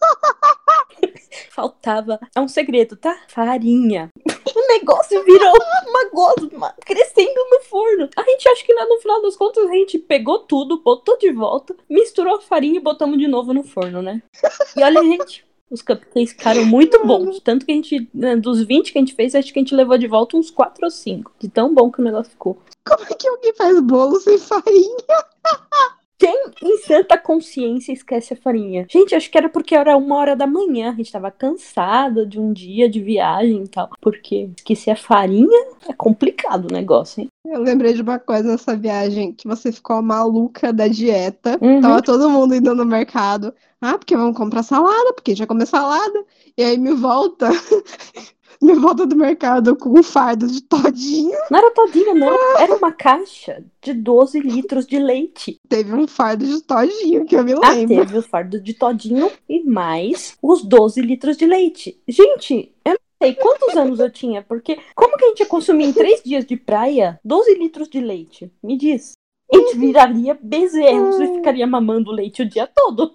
Faltava. 1.50 2.18
É 2.34 2.40
um 2.40 2.48
segredo, 2.48 2.96
tá? 2.96 3.14
Farinha. 3.28 4.08
O 4.54 4.66
negócio 4.66 5.22
virou 5.24 5.54
uma 5.88 6.10
gosma 6.10 6.74
crescendo 6.84 7.46
no 7.50 7.60
forno. 7.62 8.08
A 8.16 8.22
gente 8.22 8.48
acha 8.48 8.64
que 8.64 8.74
no 8.74 8.98
final 8.98 9.22
das 9.22 9.36
contas 9.36 9.64
a 9.64 9.72
gente 9.72 9.98
pegou 9.98 10.40
tudo, 10.40 10.82
botou 10.82 11.16
de 11.16 11.32
volta, 11.32 11.74
misturou 11.88 12.36
a 12.36 12.40
farinha 12.40 12.78
e 12.78 12.82
botamos 12.82 13.18
de 13.18 13.26
novo 13.26 13.54
no 13.54 13.62
forno, 13.62 14.02
né? 14.02 14.22
E 14.76 14.82
olha, 14.82 15.02
gente, 15.02 15.46
Os 15.72 15.80
cupcakes 15.80 16.32
ficaram 16.32 16.66
muito 16.66 17.04
bons. 17.06 17.40
Tanto 17.40 17.64
que 17.64 17.72
a 17.72 17.74
gente, 17.74 18.06
né, 18.12 18.36
dos 18.36 18.62
20 18.62 18.92
que 18.92 18.98
a 18.98 19.00
gente 19.00 19.14
fez, 19.14 19.34
acho 19.34 19.50
que 19.50 19.58
a 19.58 19.62
gente 19.62 19.74
levou 19.74 19.96
de 19.96 20.06
volta 20.06 20.36
uns 20.36 20.50
4 20.50 20.84
ou 20.84 20.90
5. 20.90 21.32
De 21.38 21.48
tão 21.48 21.72
bom 21.72 21.90
que 21.90 21.98
o 21.98 22.04
negócio 22.04 22.30
ficou. 22.30 22.58
Como 22.86 23.02
é 23.02 23.14
que 23.14 23.26
alguém 23.26 23.54
faz 23.54 23.80
bolo 23.80 24.20
sem 24.20 24.36
farinha? 24.36 24.96
Quem 26.22 26.44
em 26.62 26.78
santa 26.78 27.18
consciência 27.18 27.92
esquece 27.92 28.32
a 28.32 28.36
farinha? 28.36 28.86
Gente, 28.88 29.12
acho 29.12 29.28
que 29.28 29.36
era 29.36 29.48
porque 29.48 29.74
era 29.74 29.96
uma 29.96 30.14
hora 30.14 30.36
da 30.36 30.46
manhã. 30.46 30.92
A 30.92 30.94
gente 30.94 31.10
tava 31.10 31.32
cansada 31.32 32.24
de 32.24 32.38
um 32.38 32.52
dia 32.52 32.88
de 32.88 33.00
viagem 33.00 33.64
e 33.64 33.68
tal. 33.68 33.90
Porque 34.00 34.48
esquecer 34.56 34.92
a 34.92 34.96
farinha 34.96 35.66
é 35.88 35.92
complicado 35.92 36.70
o 36.70 36.72
negócio, 36.72 37.22
hein? 37.22 37.28
Eu 37.44 37.60
lembrei 37.60 37.92
de 37.92 38.02
uma 38.02 38.20
coisa 38.20 38.52
nessa 38.52 38.76
viagem, 38.76 39.32
que 39.32 39.48
você 39.48 39.72
ficou 39.72 40.00
maluca 40.00 40.72
da 40.72 40.86
dieta. 40.86 41.58
Uhum. 41.60 41.80
Tava 41.80 42.00
todo 42.00 42.30
mundo 42.30 42.54
indo 42.54 42.72
no 42.72 42.86
mercado. 42.86 43.52
Ah, 43.80 43.98
porque 43.98 44.16
vamos 44.16 44.36
comprar 44.36 44.62
salada, 44.62 45.12
porque 45.14 45.32
a 45.32 45.34
gente 45.34 45.40
vai 45.40 45.48
comer 45.48 45.66
salada. 45.66 46.24
E 46.56 46.62
aí 46.62 46.78
me 46.78 46.94
volta, 46.94 47.50
me 48.60 48.74
volta 48.74 49.06
do 49.06 49.16
mercado 49.16 49.76
com 49.76 49.98
um 49.98 50.02
fardo 50.02 50.46
de 50.46 50.60
todinho. 50.62 51.38
Não 51.50 51.58
era 51.58 51.70
todinha, 51.70 52.14
não. 52.14 52.58
Era 52.58 52.74
uma 52.76 52.92
caixa 52.92 53.64
de 53.80 53.92
12 53.94 54.40
litros 54.40 54.86
de 54.86 54.98
leite. 54.98 55.58
Teve 55.68 55.92
um 55.94 56.06
fardo 56.06 56.44
de 56.44 56.60
todinho, 56.62 57.24
que 57.24 57.36
eu 57.36 57.44
me 57.44 57.52
Ah, 57.62 57.70
lembro. 57.70 57.96
teve 57.96 58.18
o 58.18 58.22
fardo 58.22 58.60
de 58.60 58.74
todinho 58.74 59.30
e 59.48 59.62
mais 59.64 60.36
os 60.42 60.62
12 60.64 61.00
litros 61.00 61.36
de 61.36 61.46
leite. 61.46 62.00
Gente, 62.08 62.72
eu 62.84 62.92
não 62.92 62.98
sei 63.22 63.34
quantos 63.34 63.76
anos 63.76 64.00
eu 64.00 64.10
tinha, 64.10 64.42
porque 64.42 64.78
como 64.94 65.16
que 65.16 65.24
a 65.24 65.28
gente 65.28 65.40
ia 65.40 65.46
consumir 65.46 65.84
em 65.86 65.92
três 65.92 66.22
dias 66.22 66.44
de 66.44 66.56
praia 66.56 67.18
12 67.24 67.54
litros 67.54 67.88
de 67.88 68.00
leite? 68.00 68.52
Me 68.62 68.76
diz. 68.76 69.12
A 69.52 69.56
gente 69.56 69.76
viraria 69.76 70.38
bezerros 70.40 71.20
e 71.20 71.26
ficaria 71.34 71.66
mamando 71.66 72.10
leite 72.10 72.40
o 72.42 72.48
dia 72.48 72.66
todo. 72.66 73.12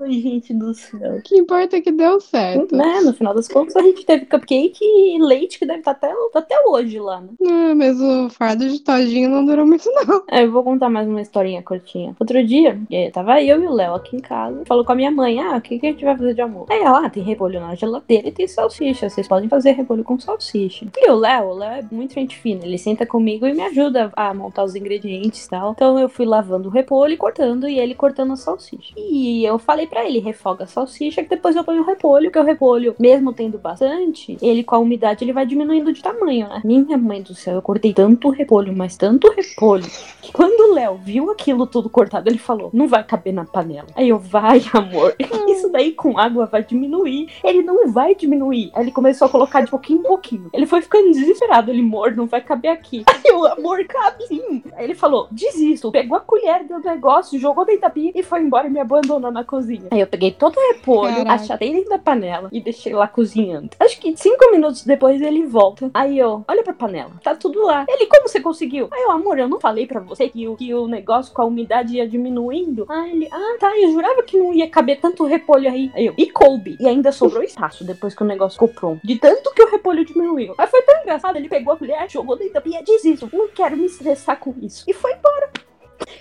Ai, 0.00 0.12
gente 0.12 0.54
do 0.54 0.72
céu. 0.72 1.16
O 1.16 1.22
que 1.22 1.36
importa 1.36 1.76
é 1.76 1.80
que 1.80 1.92
deu 1.92 2.20
certo. 2.20 2.74
Né? 2.74 3.00
No 3.00 3.12
final 3.12 3.34
das 3.34 3.48
contas, 3.48 3.76
a 3.76 3.82
gente 3.82 4.04
teve 4.04 4.26
cupcake 4.26 4.78
e 4.82 5.18
leite 5.20 5.58
que 5.58 5.66
deve 5.66 5.80
estar 5.80 5.92
até, 5.92 6.12
até 6.34 6.56
hoje 6.66 6.98
lá, 6.98 7.20
né? 7.20 7.28
Ah, 7.46 7.74
mas 7.74 8.00
o 8.00 8.30
fardo 8.30 8.68
de 8.68 8.80
todinho 8.80 9.28
não 9.28 9.44
durou 9.44 9.66
muito, 9.66 9.84
não. 9.90 10.22
É, 10.30 10.44
eu 10.44 10.50
vou 10.50 10.62
contar 10.62 10.88
mais 10.88 11.08
uma 11.08 11.20
historinha 11.20 11.62
curtinha. 11.62 12.16
Outro 12.18 12.42
dia, 12.44 12.80
eh, 12.90 13.10
tava 13.10 13.42
eu 13.42 13.62
e 13.62 13.66
o 13.66 13.72
Léo 13.72 13.94
aqui 13.94 14.16
em 14.16 14.20
casa. 14.20 14.62
Falou 14.64 14.84
com 14.84 14.92
a 14.92 14.94
minha 14.94 15.10
mãe: 15.10 15.40
Ah, 15.40 15.56
o 15.56 15.60
que, 15.60 15.78
que 15.78 15.86
a 15.86 15.90
gente 15.90 16.04
vai 16.04 16.16
fazer 16.16 16.34
de 16.34 16.40
almoço? 16.40 16.72
Aí 16.72 16.80
ela, 16.80 17.06
ah, 17.06 17.10
tem 17.10 17.22
repolho 17.22 17.60
na 17.60 17.74
geladeira 17.74 18.28
e 18.28 18.32
tem 18.32 18.48
salsicha. 18.48 19.08
Vocês 19.08 19.28
podem 19.28 19.48
fazer 19.48 19.72
repolho 19.72 20.04
com 20.04 20.18
salsicha. 20.18 20.86
E 20.96 21.10
o 21.10 21.14
Léo, 21.14 21.48
o 21.48 21.54
Léo 21.54 21.70
é 21.70 21.84
muito 21.90 22.14
gente 22.14 22.36
fina. 22.36 22.64
Ele 22.64 22.78
senta 22.78 23.04
comigo 23.04 23.46
e 23.46 23.52
me 23.52 23.62
ajuda 23.62 24.10
a 24.16 24.32
montar 24.32 24.64
os 24.64 24.74
ingredientes 24.74 25.44
e 25.44 25.50
tal. 25.50 25.72
Então 25.72 25.98
eu 25.98 26.08
fui 26.08 26.24
lavando 26.24 26.68
o 26.68 26.72
repolho 26.72 27.12
e 27.12 27.16
cortando, 27.16 27.68
e 27.68 27.78
ele 27.78 27.94
cortando 27.94 28.29
a 28.32 28.36
salsicha. 28.36 28.94
E 28.96 29.44
eu 29.44 29.58
falei 29.58 29.86
pra 29.86 30.04
ele: 30.04 30.18
refoga 30.18 30.64
a 30.64 30.66
salsicha, 30.66 31.22
que 31.22 31.30
depois 31.30 31.56
eu 31.56 31.64
ponho 31.64 31.82
o 31.82 31.86
repolho, 31.86 32.30
que 32.30 32.38
o 32.38 32.44
repolho, 32.44 32.94
mesmo 32.98 33.32
tendo 33.32 33.58
bastante, 33.58 34.36
ele 34.40 34.64
com 34.64 34.74
a 34.74 34.78
umidade 34.78 35.24
ele 35.24 35.32
vai 35.32 35.46
diminuindo 35.46 35.92
de 35.92 36.02
tamanho, 36.02 36.48
né? 36.48 36.60
Minha 36.64 36.96
mãe 36.96 37.22
do 37.22 37.34
céu, 37.34 37.56
eu 37.56 37.62
cortei 37.62 37.92
tanto 37.92 38.30
repolho, 38.30 38.74
mas 38.76 38.96
tanto 38.96 39.30
repolho, 39.30 39.84
que 40.20 40.32
quando 40.32 40.70
o 40.70 40.74
Léo 40.74 40.96
viu 40.96 41.30
aquilo 41.30 41.66
tudo 41.66 41.88
cortado, 41.88 42.28
ele 42.28 42.38
falou: 42.38 42.70
não 42.72 42.88
vai 42.88 43.04
caber 43.04 43.32
na 43.32 43.44
panela. 43.44 43.88
Aí 43.94 44.08
eu, 44.08 44.18
vai, 44.18 44.62
amor, 44.72 45.14
isso 45.48 45.68
daí 45.68 45.92
com 45.92 46.18
água 46.18 46.46
vai 46.46 46.64
diminuir. 46.64 47.28
Ele 47.42 47.62
não 47.62 47.90
vai 47.92 48.14
diminuir. 48.14 48.70
Aí 48.74 48.84
ele 48.84 48.92
começou 48.92 49.26
a 49.26 49.30
colocar 49.30 49.60
de 49.62 49.70
pouquinho 49.70 50.00
em 50.00 50.02
pouquinho. 50.02 50.50
Ele 50.52 50.66
foi 50.66 50.82
ficando 50.82 51.10
desesperado. 51.10 51.70
Ele, 51.70 51.80
amor, 51.80 52.14
não 52.14 52.26
vai 52.26 52.40
caber 52.40 52.70
aqui. 52.70 53.04
Aí 53.08 53.22
eu, 53.24 53.46
amor, 53.46 53.84
cabe 53.86 54.26
sim. 54.26 54.62
Aí 54.74 54.84
ele 54.84 54.94
falou: 54.94 55.28
desisto. 55.30 55.90
Pegou 55.90 56.16
a 56.16 56.20
colher 56.20 56.64
do 56.64 56.78
negócio, 56.78 57.38
jogou 57.38 57.64
dentro 57.64 57.82
da 57.82 57.90
pia 57.90 58.10
e 58.20 58.22
foi 58.22 58.40
embora 58.40 58.66
e 58.66 58.70
me 58.70 58.80
abandonou 58.80 59.30
na 59.30 59.44
cozinha. 59.44 59.88
Aí 59.90 60.00
eu 60.00 60.06
peguei 60.06 60.30
todo 60.30 60.56
o 60.56 60.72
repolho, 60.72 61.16
Caraca. 61.16 61.32
achatei 61.32 61.72
dentro 61.72 61.90
da 61.90 61.98
panela 61.98 62.48
e 62.52 62.60
deixei 62.60 62.92
lá 62.92 63.08
cozinhando. 63.08 63.70
Acho 63.78 63.98
que 64.00 64.16
cinco 64.16 64.50
minutos 64.50 64.84
depois 64.84 65.20
ele 65.20 65.44
volta. 65.46 65.90
Aí 65.92 66.18
eu, 66.18 66.44
olha 66.46 66.62
pra 66.62 66.72
panela, 66.72 67.12
tá 67.22 67.34
tudo 67.34 67.64
lá. 67.64 67.84
Ele, 67.88 68.06
como 68.06 68.28
você 68.28 68.40
conseguiu? 68.40 68.88
Aí 68.92 69.02
eu, 69.02 69.10
amor, 69.10 69.38
eu 69.38 69.48
não 69.48 69.58
falei 69.60 69.86
pra 69.86 70.00
você 70.00 70.28
que 70.28 70.46
o, 70.46 70.56
que 70.56 70.72
o 70.74 70.86
negócio 70.86 71.32
com 71.32 71.42
a 71.42 71.46
umidade 71.46 71.96
ia 71.96 72.08
diminuindo? 72.08 72.86
Aí 72.88 73.10
ele, 73.10 73.28
ah, 73.32 73.56
tá, 73.58 73.72
eu 73.78 73.90
jurava 73.92 74.22
que 74.22 74.36
não 74.36 74.52
ia 74.52 74.68
caber 74.68 75.00
tanto 75.00 75.24
repolho 75.24 75.70
aí. 75.70 75.90
Aí 75.94 76.06
eu, 76.06 76.14
e 76.16 76.30
coube. 76.30 76.76
E 76.78 76.86
ainda 76.86 77.10
sobrou 77.12 77.42
espaço 77.42 77.84
depois 77.84 78.14
que 78.14 78.22
o 78.22 78.26
negócio 78.26 78.54
ficou 78.54 78.68
pronto. 78.68 79.00
De 79.04 79.16
tanto 79.16 79.52
que 79.54 79.62
o 79.62 79.70
repolho 79.70 80.04
diminuiu. 80.04 80.54
Aí 80.58 80.66
foi 80.66 80.82
tão 80.82 81.00
engraçado, 81.00 81.36
ele 81.36 81.48
pegou 81.48 81.72
a 81.72 81.76
colher, 81.76 82.10
jogou 82.10 82.36
dentro 82.36 82.54
da 82.54 82.60
pia, 82.60 82.82
desisto, 82.82 83.28
não 83.32 83.48
quero 83.48 83.76
me 83.76 83.86
estressar 83.86 84.38
com 84.38 84.54
isso. 84.60 84.84
E 84.86 84.92
foi 84.92 85.12
embora. 85.12 85.50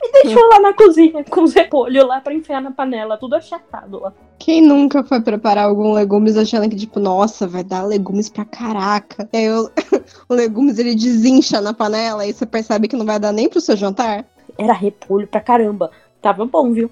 Me 0.01 0.23
deixou 0.23 0.47
lá 0.49 0.59
na 0.59 0.73
cozinha 0.73 1.23
com 1.23 1.43
os 1.43 1.53
repolhos 1.53 2.05
lá 2.05 2.21
pra 2.21 2.33
enfiar 2.33 2.61
na 2.61 2.71
panela, 2.71 3.17
tudo 3.17 3.35
achatado 3.35 3.99
lá. 3.99 4.13
Quem 4.37 4.61
nunca 4.61 5.03
foi 5.03 5.21
preparar 5.21 5.65
algum 5.65 5.93
legumes 5.93 6.37
achando 6.37 6.69
que, 6.69 6.75
tipo, 6.75 6.99
nossa, 6.99 7.47
vai 7.47 7.63
dar 7.63 7.83
legumes 7.83 8.29
pra 8.29 8.45
caraca. 8.45 9.27
E 9.33 9.37
aí 9.37 9.51
o, 9.51 9.69
o 10.29 10.33
legumes 10.33 10.79
ele 10.79 10.95
desincha 10.95 11.61
na 11.61 11.73
panela 11.73 12.25
e 12.25 12.33
você 12.33 12.45
percebe 12.45 12.87
que 12.87 12.95
não 12.95 13.05
vai 13.05 13.19
dar 13.19 13.31
nem 13.31 13.49
pro 13.49 13.61
seu 13.61 13.75
jantar? 13.75 14.25
Era 14.57 14.73
repolho 14.73 15.27
pra 15.27 15.41
caramba. 15.41 15.91
Tava 16.21 16.45
bom, 16.45 16.71
viu? 16.71 16.89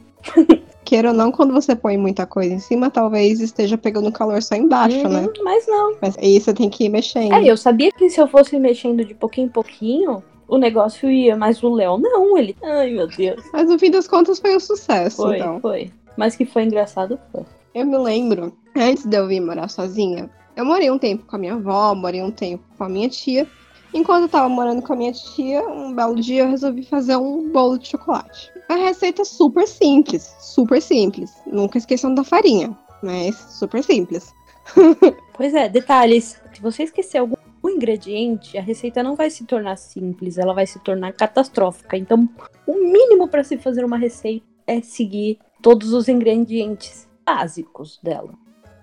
Queira 0.86 1.10
ou 1.10 1.14
não, 1.14 1.34
quando 1.34 1.54
você 1.54 1.76
põe 1.76 1.98
muita 1.98 2.26
coisa 2.26 2.54
em 2.54 2.60
cima, 2.60 2.90
talvez 2.90 3.42
esteja 3.42 3.78
pegando 3.78 4.10
calor 4.10 4.42
só 4.42 4.56
embaixo, 4.56 5.00
Uhum, 5.00 5.10
né? 5.10 5.28
Mas 5.44 5.68
não. 5.68 5.98
Mas 6.02 6.18
aí 6.18 6.40
você 6.40 6.54
tem 6.54 6.70
que 6.70 6.86
ir 6.86 6.90
mexendo. 6.90 7.34
É, 7.34 7.44
eu 7.44 7.58
sabia 7.58 7.92
que 7.92 8.10
se 8.10 8.22
eu 8.22 8.28
fosse 8.28 8.58
mexendo 8.58 9.04
de 9.04 9.14
pouquinho 9.14 9.48
em 9.48 9.50
pouquinho, 9.50 10.24
o 10.48 10.58
negócio 10.58 11.10
ia, 11.10 11.36
mas 11.36 11.62
o 11.62 11.70
Léo 11.74 11.98
não, 11.98 12.38
ele. 12.38 12.56
Ai, 12.64 12.92
meu 12.92 13.08
Deus. 13.08 13.44
Mas 13.52 13.70
no 13.70 13.78
fim 13.78 13.92
das 13.92 14.08
contas 14.08 14.40
foi 14.40 14.56
um 14.56 14.60
sucesso, 14.60 15.18
Foi, 15.18 15.38
então. 15.38 15.60
foi. 15.60 15.92
Mas 16.16 16.36
que 16.36 16.46
foi 16.46 16.64
engraçado, 16.64 17.20
foi. 17.32 17.44
Eu 17.76 17.86
me 17.86 17.98
lembro, 17.98 18.54
antes 18.76 19.06
de 19.06 19.16
eu 19.18 19.28
vir 19.28 19.40
morar 19.40 19.68
sozinha, 19.70 20.30
eu 20.56 20.66
morei 20.66 20.90
um 20.90 20.98
tempo 20.98 21.26
com 21.26 21.36
a 21.36 21.40
minha 21.40 21.54
avó, 21.54 21.94
morei 21.94 22.22
um 22.24 22.32
tempo 22.32 22.64
com 22.78 22.84
a 22.84 22.90
minha 22.90 23.08
tia. 23.10 23.48
Enquanto 23.94 24.24
eu 24.24 24.30
tava 24.30 24.50
morando 24.50 24.82
com 24.82 24.94
a 24.94 24.96
minha 24.96 25.12
tia, 25.12 25.62
um 25.68 25.94
belo 25.94 26.16
dia 26.16 26.44
eu 26.44 26.50
resolvi 26.50 26.84
fazer 26.84 27.16
um 27.16 27.50
bolo 27.52 27.78
de 27.78 27.90
chocolate. 27.90 28.52
A 28.68 28.76
receita 28.76 29.22
é 29.22 29.26
super 29.26 29.68
simples, 29.68 30.36
super 30.40 30.82
simples. 30.82 31.32
Nunca 31.46 31.78
esqueçam 31.78 32.14
da 32.14 32.24
farinha, 32.24 32.76
mas 33.04 33.36
super 33.36 33.84
simples. 33.84 34.34
Pois 35.38 35.54
é, 35.54 35.70
detalhes. 35.70 36.42
Se 36.52 36.60
você 36.60 36.82
esquecer 36.82 37.20
algum 37.20 37.36
ingrediente, 37.70 38.58
a 38.58 38.62
receita 38.62 39.04
não 39.04 39.16
vai 39.16 39.30
se 39.30 39.46
tornar 39.46 39.78
simples, 39.78 40.38
ela 40.38 40.54
vai 40.54 40.66
se 40.66 40.80
tornar 40.80 41.14
catastrófica. 41.14 41.98
Então, 41.98 42.28
o 42.66 42.74
mínimo 42.74 43.28
para 43.28 43.44
se 43.44 43.58
fazer 43.58 43.84
uma 43.84 43.98
receita 43.98 44.46
é 44.66 44.82
seguir 44.82 45.40
todos 45.62 45.94
os 45.94 46.08
ingredientes 46.08 47.08
básicos 47.26 48.00
dela. 48.04 48.34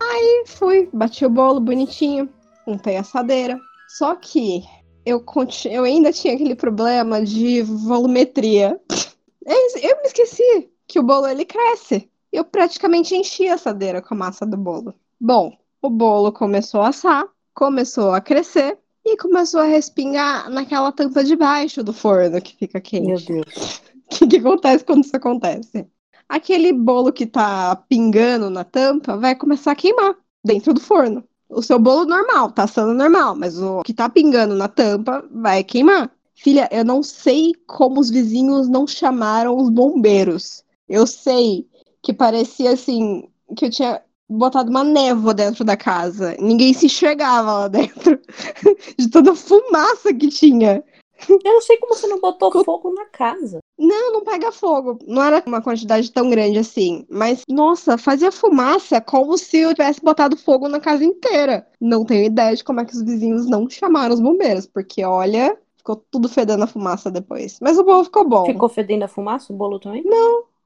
E 0.03 0.47
fui, 0.47 0.88
bati 0.93 1.25
o 1.25 1.31
bolo 1.31 1.61
bonitinho, 1.61 2.29
untei 2.67 2.97
a 2.97 3.00
assadeira. 3.00 3.59
Só 3.88 4.14
que 4.14 4.62
eu, 5.05 5.25
eu 5.71 5.85
ainda 5.85 6.12
tinha 6.12 6.35
aquele 6.35 6.55
problema 6.55 7.23
de 7.23 7.62
volumetria. 7.62 8.81
É 9.47 9.91
Eu 9.91 9.97
me 9.99 10.05
esqueci 10.05 10.71
que 10.87 10.99
o 10.99 11.03
bolo 11.03 11.26
ele 11.26 11.45
cresce. 11.45 12.11
Eu 12.33 12.47
praticamente 12.47 13.14
enchi 13.14 13.47
a 13.47 13.57
assadeira 13.57 14.00
com 14.00 14.14
a 14.14 14.17
massa 14.17 14.47
do 14.47 14.57
bolo. 14.57 14.95
Bom, 15.21 15.53
o 15.83 15.91
bolo 15.91 16.33
começou 16.33 16.81
a 16.81 16.88
assar, 16.88 17.26
começou 17.54 18.12
a 18.12 18.20
crescer 18.20 18.78
e 19.04 19.16
começou 19.16 19.61
a 19.61 19.64
respingar 19.66 20.50
naquela 20.50 20.90
tampa 20.90 21.23
de 21.23 21.37
baixo 21.37 21.82
do 21.82 21.92
forno 21.92 22.40
que 22.40 22.56
fica 22.56 22.80
quente. 22.80 23.32
Meu 23.32 23.44
Deus. 23.44 23.82
O 24.04 24.08
que, 24.18 24.26
que 24.26 24.37
acontece 24.38 24.84
quando 24.84 25.04
isso 25.04 25.16
acontece? 25.16 25.87
Aquele 26.28 26.73
bolo 26.73 27.12
que 27.12 27.26
tá 27.26 27.76
pingando 27.88 28.49
na 28.49 28.64
tampa 28.64 29.16
vai 29.16 29.34
começar 29.37 29.73
a 29.73 29.76
queimar 29.76 30.16
dentro 30.42 30.73
do 30.73 30.80
forno. 30.80 31.23
O 31.49 31.62
seu 31.62 31.78
bolo 31.78 32.06
normal, 32.06 32.50
tá 32.50 32.64
assando 32.64 32.94
normal, 32.94 33.37
mas 33.37 33.61
o 33.61 33.82
que 33.82 33.92
tá 33.92 34.08
pingando 34.08 34.54
na 34.54 34.66
tampa 34.66 35.25
vai 35.30 35.62
queimar. 35.62 36.11
Filha, 36.34 36.68
eu 36.73 36.84
não 36.84 37.02
sei 37.02 37.52
como 37.66 38.00
os 38.00 38.11
vizinhos 38.11 38.68
não 38.68 38.87
chamaram 38.87 39.56
os 39.56 39.68
bombeiros. 39.68 40.64
Eu 40.88 41.06
sei 41.06 41.68
que 42.02 42.12
parecia 42.12 42.73
assim, 42.73 43.28
que 43.56 43.66
eu 43.66 43.70
tinha 43.70 44.02
botado 44.28 44.71
uma 44.71 44.85
névoa 44.85 45.35
dentro 45.35 45.64
da 45.64 45.76
casa. 45.76 46.37
Ninguém 46.38 46.73
se 46.73 46.87
enxergava 46.87 47.52
lá 47.52 47.69
dentro. 47.69 48.19
De 48.99 49.09
toda 49.09 49.33
a 49.33 49.37
fumaça 49.37 50.12
que 50.14 50.28
tinha. 50.28 50.83
Eu 51.28 51.52
não 51.54 51.61
sei 51.61 51.76
como 51.78 51.95
você 51.95 52.07
não 52.07 52.21
botou 52.21 52.50
Co- 52.50 52.64
fogo 52.64 52.93
na 52.93 53.07
casa. 53.07 53.59
Não, 53.78 54.12
não 54.12 54.25
pega 54.25 54.50
fogo. 54.52 54.99
Não 55.07 55.23
era 55.23 55.43
uma 55.47 55.62
quantidade 55.62 56.11
tão 56.12 56.28
grande 56.28 56.59
assim. 56.59 57.07
Mas, 57.09 57.43
nossa, 57.49 57.97
fazia 57.97 58.33
fumaça 58.33 59.00
como 59.00 59.38
se 59.38 59.59
eu 59.59 59.75
tivesse 59.75 60.00
botado 60.02 60.37
fogo 60.37 60.69
na 60.69 60.81
casa 60.81 61.04
inteira. 61.04 61.66
Não 61.81 62.04
tenho 62.04 62.25
ideia 62.25 62.54
de 62.54 62.64
como 62.64 62.81
é 62.81 62.85
que 62.85 62.95
os 62.95 63.02
vizinhos 63.02 63.49
não 63.49 63.69
chamaram 63.71 64.14
os 64.14 64.21
bombeiros. 64.21 64.66
Porque, 64.66 65.04
olha, 65.04 65.57
ficou 65.76 65.97
tudo 66.11 66.28
fedendo 66.28 66.64
a 66.64 66.69
fumaça 66.69 67.11
depois. 67.11 67.59
Mas 67.61 67.78
o 67.78 67.85
bolo 67.85 68.04
ficou 68.04 68.28
bom. 68.28 68.45
Ficou 68.45 68.69
fedendo 68.69 69.04
a 69.04 69.09
fumaça, 69.09 69.52
o 69.52 69.57
bolo 69.57 69.78
também? 69.78 70.02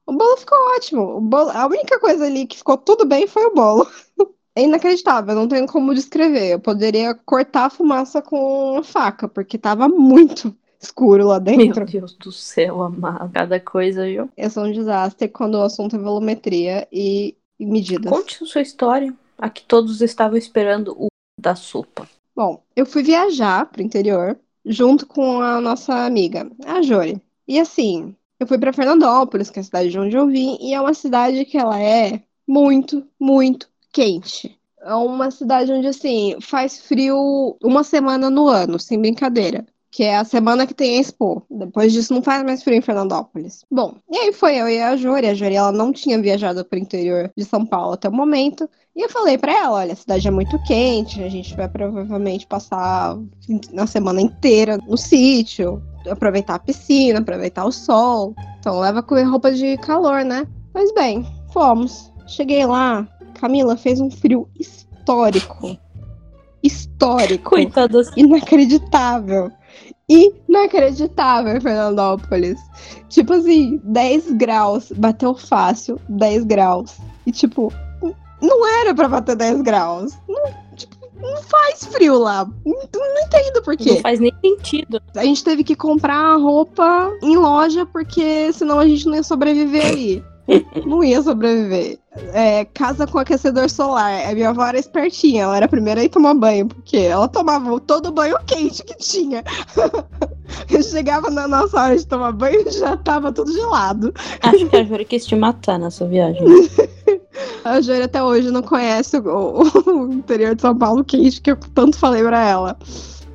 O 0.09 0.13
bolo 0.13 0.37
ficou 0.37 0.57
ótimo. 0.75 1.17
O 1.17 1.21
bolo... 1.21 1.51
A 1.51 1.67
única 1.67 1.99
coisa 1.99 2.25
ali 2.25 2.47
que 2.47 2.57
ficou 2.57 2.77
tudo 2.77 3.05
bem 3.05 3.27
foi 3.27 3.45
o 3.45 3.53
bolo. 3.53 3.87
É 4.55 4.63
inacreditável, 4.63 5.35
não 5.35 5.47
tenho 5.47 5.65
como 5.67 5.93
descrever. 5.93 6.49
Eu 6.49 6.59
poderia 6.59 7.13
cortar 7.13 7.65
a 7.65 7.69
fumaça 7.69 8.21
com 8.21 8.73
uma 8.73 8.83
faca, 8.83 9.25
porque 9.25 9.57
tava 9.57 9.87
muito 9.87 10.53
escuro 10.81 11.27
lá 11.27 11.39
dentro. 11.39 11.85
Meu 11.85 12.01
Deus 12.01 12.13
do 12.15 12.29
céu, 12.29 12.81
amado. 12.81 13.31
Cada 13.31 13.57
coisa, 13.59 14.03
viu? 14.03 14.29
Eu 14.35 14.49
sou 14.49 14.65
um 14.65 14.71
desastre 14.73 15.29
quando 15.29 15.55
o 15.55 15.61
assunto 15.61 15.95
é 15.95 15.99
volumetria 15.99 16.85
e 16.91 17.37
medidas. 17.57 18.11
Conte 18.11 18.45
sua 18.45 18.61
história. 18.61 19.13
Aqui 19.37 19.63
todos 19.63 20.01
estavam 20.01 20.35
esperando 20.35 20.93
o 20.99 21.07
da 21.39 21.55
sopa. 21.55 22.09
Bom, 22.35 22.61
eu 22.75 22.85
fui 22.85 23.03
viajar 23.03 23.65
pro 23.67 23.83
interior 23.83 24.37
junto 24.65 25.05
com 25.05 25.39
a 25.39 25.61
nossa 25.61 26.05
amiga, 26.05 26.49
a 26.65 26.81
Jori. 26.81 27.21
E 27.47 27.59
assim, 27.59 28.15
eu 28.39 28.47
fui 28.47 28.57
para 28.57 28.73
Fernandópolis, 28.73 29.49
que 29.49 29.59
é 29.59 29.61
a 29.61 29.65
cidade 29.65 29.89
de 29.89 29.99
onde 29.99 30.15
eu 30.15 30.27
vim, 30.27 30.57
e 30.61 30.73
é 30.73 30.79
uma 30.79 30.93
cidade 30.93 31.43
que 31.45 31.57
ela 31.57 31.79
é 31.79 32.21
muito, 32.47 33.05
muito 33.19 33.67
quente. 33.91 34.57
É 34.81 34.93
uma 34.93 35.29
cidade 35.29 35.71
onde, 35.73 35.87
assim, 35.87 36.37
faz 36.39 36.79
frio 36.79 37.57
uma 37.61 37.83
semana 37.83 38.29
no 38.29 38.47
ano, 38.47 38.79
sem 38.79 38.99
brincadeira. 38.99 39.65
Que 39.91 40.03
é 40.03 40.17
a 40.17 40.23
semana 40.23 40.67
que 40.67 40.73
tem 40.73 40.97
a 40.97 41.01
Expo. 41.01 41.43
Depois 41.49 41.91
disso, 41.91 42.13
não 42.13 42.21
faz 42.21 42.43
mais 42.43 42.63
frio 42.63 42.77
em 42.77 42.81
Fernandópolis. 42.81 43.65
Bom, 43.71 43.95
e 44.09 44.17
aí 44.17 44.31
foi 44.31 44.55
eu 44.55 44.69
e 44.69 44.79
a 44.79 44.95
Jori. 44.95 45.27
A 45.27 45.33
Jori, 45.33 45.55
ela 45.55 45.71
não 45.71 45.91
tinha 45.91 46.21
viajado 46.21 46.63
para 46.63 46.77
o 46.77 46.81
interior 46.81 47.31
de 47.35 47.43
São 47.43 47.65
Paulo 47.65 47.93
até 47.93 48.07
o 48.07 48.13
momento. 48.13 48.69
E 48.95 49.01
eu 49.01 49.09
falei 49.09 49.37
para 49.37 49.51
ela, 49.51 49.77
olha, 49.77 49.93
a 49.93 49.95
cidade 49.95 50.27
é 50.27 50.31
muito 50.31 50.61
quente, 50.63 51.23
a 51.23 51.29
gente 51.29 51.55
vai 51.55 51.67
provavelmente 51.67 52.45
passar 52.45 53.17
na 53.71 53.87
semana 53.87 54.21
inteira 54.21 54.77
no 54.77 54.97
sítio, 54.97 55.81
aproveitar 56.09 56.55
a 56.55 56.59
piscina, 56.59 57.19
aproveitar 57.19 57.65
o 57.65 57.71
sol. 57.71 58.35
Então 58.59 58.79
leva 58.79 59.01
com 59.01 59.15
roupa 59.29 59.51
de 59.51 59.77
calor, 59.77 60.23
né? 60.23 60.47
Pois 60.73 60.93
bem, 60.93 61.25
fomos. 61.51 62.11
Cheguei 62.27 62.65
lá, 62.65 63.07
Camila 63.39 63.75
fez 63.75 63.99
um 63.99 64.11
frio 64.11 64.47
histórico. 64.59 65.77
Histórico. 66.61 67.51
Coitado. 67.51 68.01
Inacreditável. 68.15 69.51
Inacreditável 70.09 71.55
em 71.55 71.61
Fernandópolis. 71.61 72.59
Tipo 73.07 73.33
assim, 73.33 73.79
10 73.83 74.33
graus. 74.33 74.91
Bateu 74.91 75.33
fácil, 75.35 75.99
10 76.09 76.43
graus. 76.43 76.97
E 77.25 77.31
tipo, 77.31 77.71
não 78.41 78.67
era 78.81 78.93
pra 78.93 79.07
bater 79.07 79.35
10 79.35 79.61
graus. 79.61 80.17
Não, 80.27 80.51
não 81.21 81.41
faz 81.43 81.85
frio 81.85 82.17
lá. 82.17 82.45
Não, 82.65 82.73
não 82.93 83.19
entendo 83.25 83.61
por 83.61 83.75
quê. 83.75 83.91
Não 83.91 84.01
faz 84.01 84.19
nem 84.19 84.33
sentido. 84.41 85.01
A 85.15 85.23
gente 85.23 85.43
teve 85.43 85.63
que 85.63 85.75
comprar 85.75 86.35
roupa 86.35 87.11
em 87.21 87.35
loja, 87.35 87.85
porque 87.85 88.51
senão 88.53 88.79
a 88.79 88.87
gente 88.87 89.05
não 89.05 89.15
ia 89.15 89.23
sobreviver 89.23 89.85
aí. 89.85 90.23
Não 90.85 91.03
ia 91.03 91.21
sobreviver. 91.21 91.99
É, 92.33 92.65
casa 92.65 93.05
com 93.05 93.19
aquecedor 93.19 93.69
solar. 93.69 94.27
A 94.27 94.33
minha 94.33 94.49
avó 94.49 94.65
era 94.65 94.79
espertinha, 94.79 95.43
ela 95.43 95.57
era 95.57 95.65
a 95.65 95.69
primeira 95.69 96.01
a 96.01 96.03
ir 96.03 96.09
tomar 96.09 96.33
banho, 96.33 96.67
porque 96.67 96.97
ela 96.97 97.27
tomava 97.27 97.79
todo 97.81 98.07
o 98.07 98.11
banho 98.11 98.37
quente 98.45 98.83
que 98.83 98.95
tinha. 98.97 99.43
Eu 100.69 100.81
chegava 100.81 101.29
na 101.29 101.47
nossa 101.47 101.79
hora 101.79 101.97
de 101.97 102.05
tomar 102.05 102.31
banho 102.31 102.67
e 102.67 102.71
já 102.71 102.97
tava 102.97 103.31
tudo 103.31 103.51
gelado. 103.51 104.13
Acho 104.41 104.67
que 104.67 104.75
a 104.75 104.83
Júlia 104.83 105.05
quis 105.05 105.25
te 105.25 105.35
matar 105.35 105.77
nessa 105.77 106.05
viagem. 106.05 106.41
A 107.63 107.79
Júlia 107.79 108.05
até 108.05 108.21
hoje 108.21 108.51
não 108.51 108.61
conhece 108.61 109.17
o, 109.17 109.61
o, 109.85 110.11
interior 110.11 110.55
de 110.55 110.61
São 110.61 110.77
Paulo 110.77 111.03
quente 111.05 111.41
que 111.41 111.51
eu 111.51 111.57
tanto 111.73 111.97
falei 111.97 112.23
pra 112.23 112.43
ela. 112.45 112.77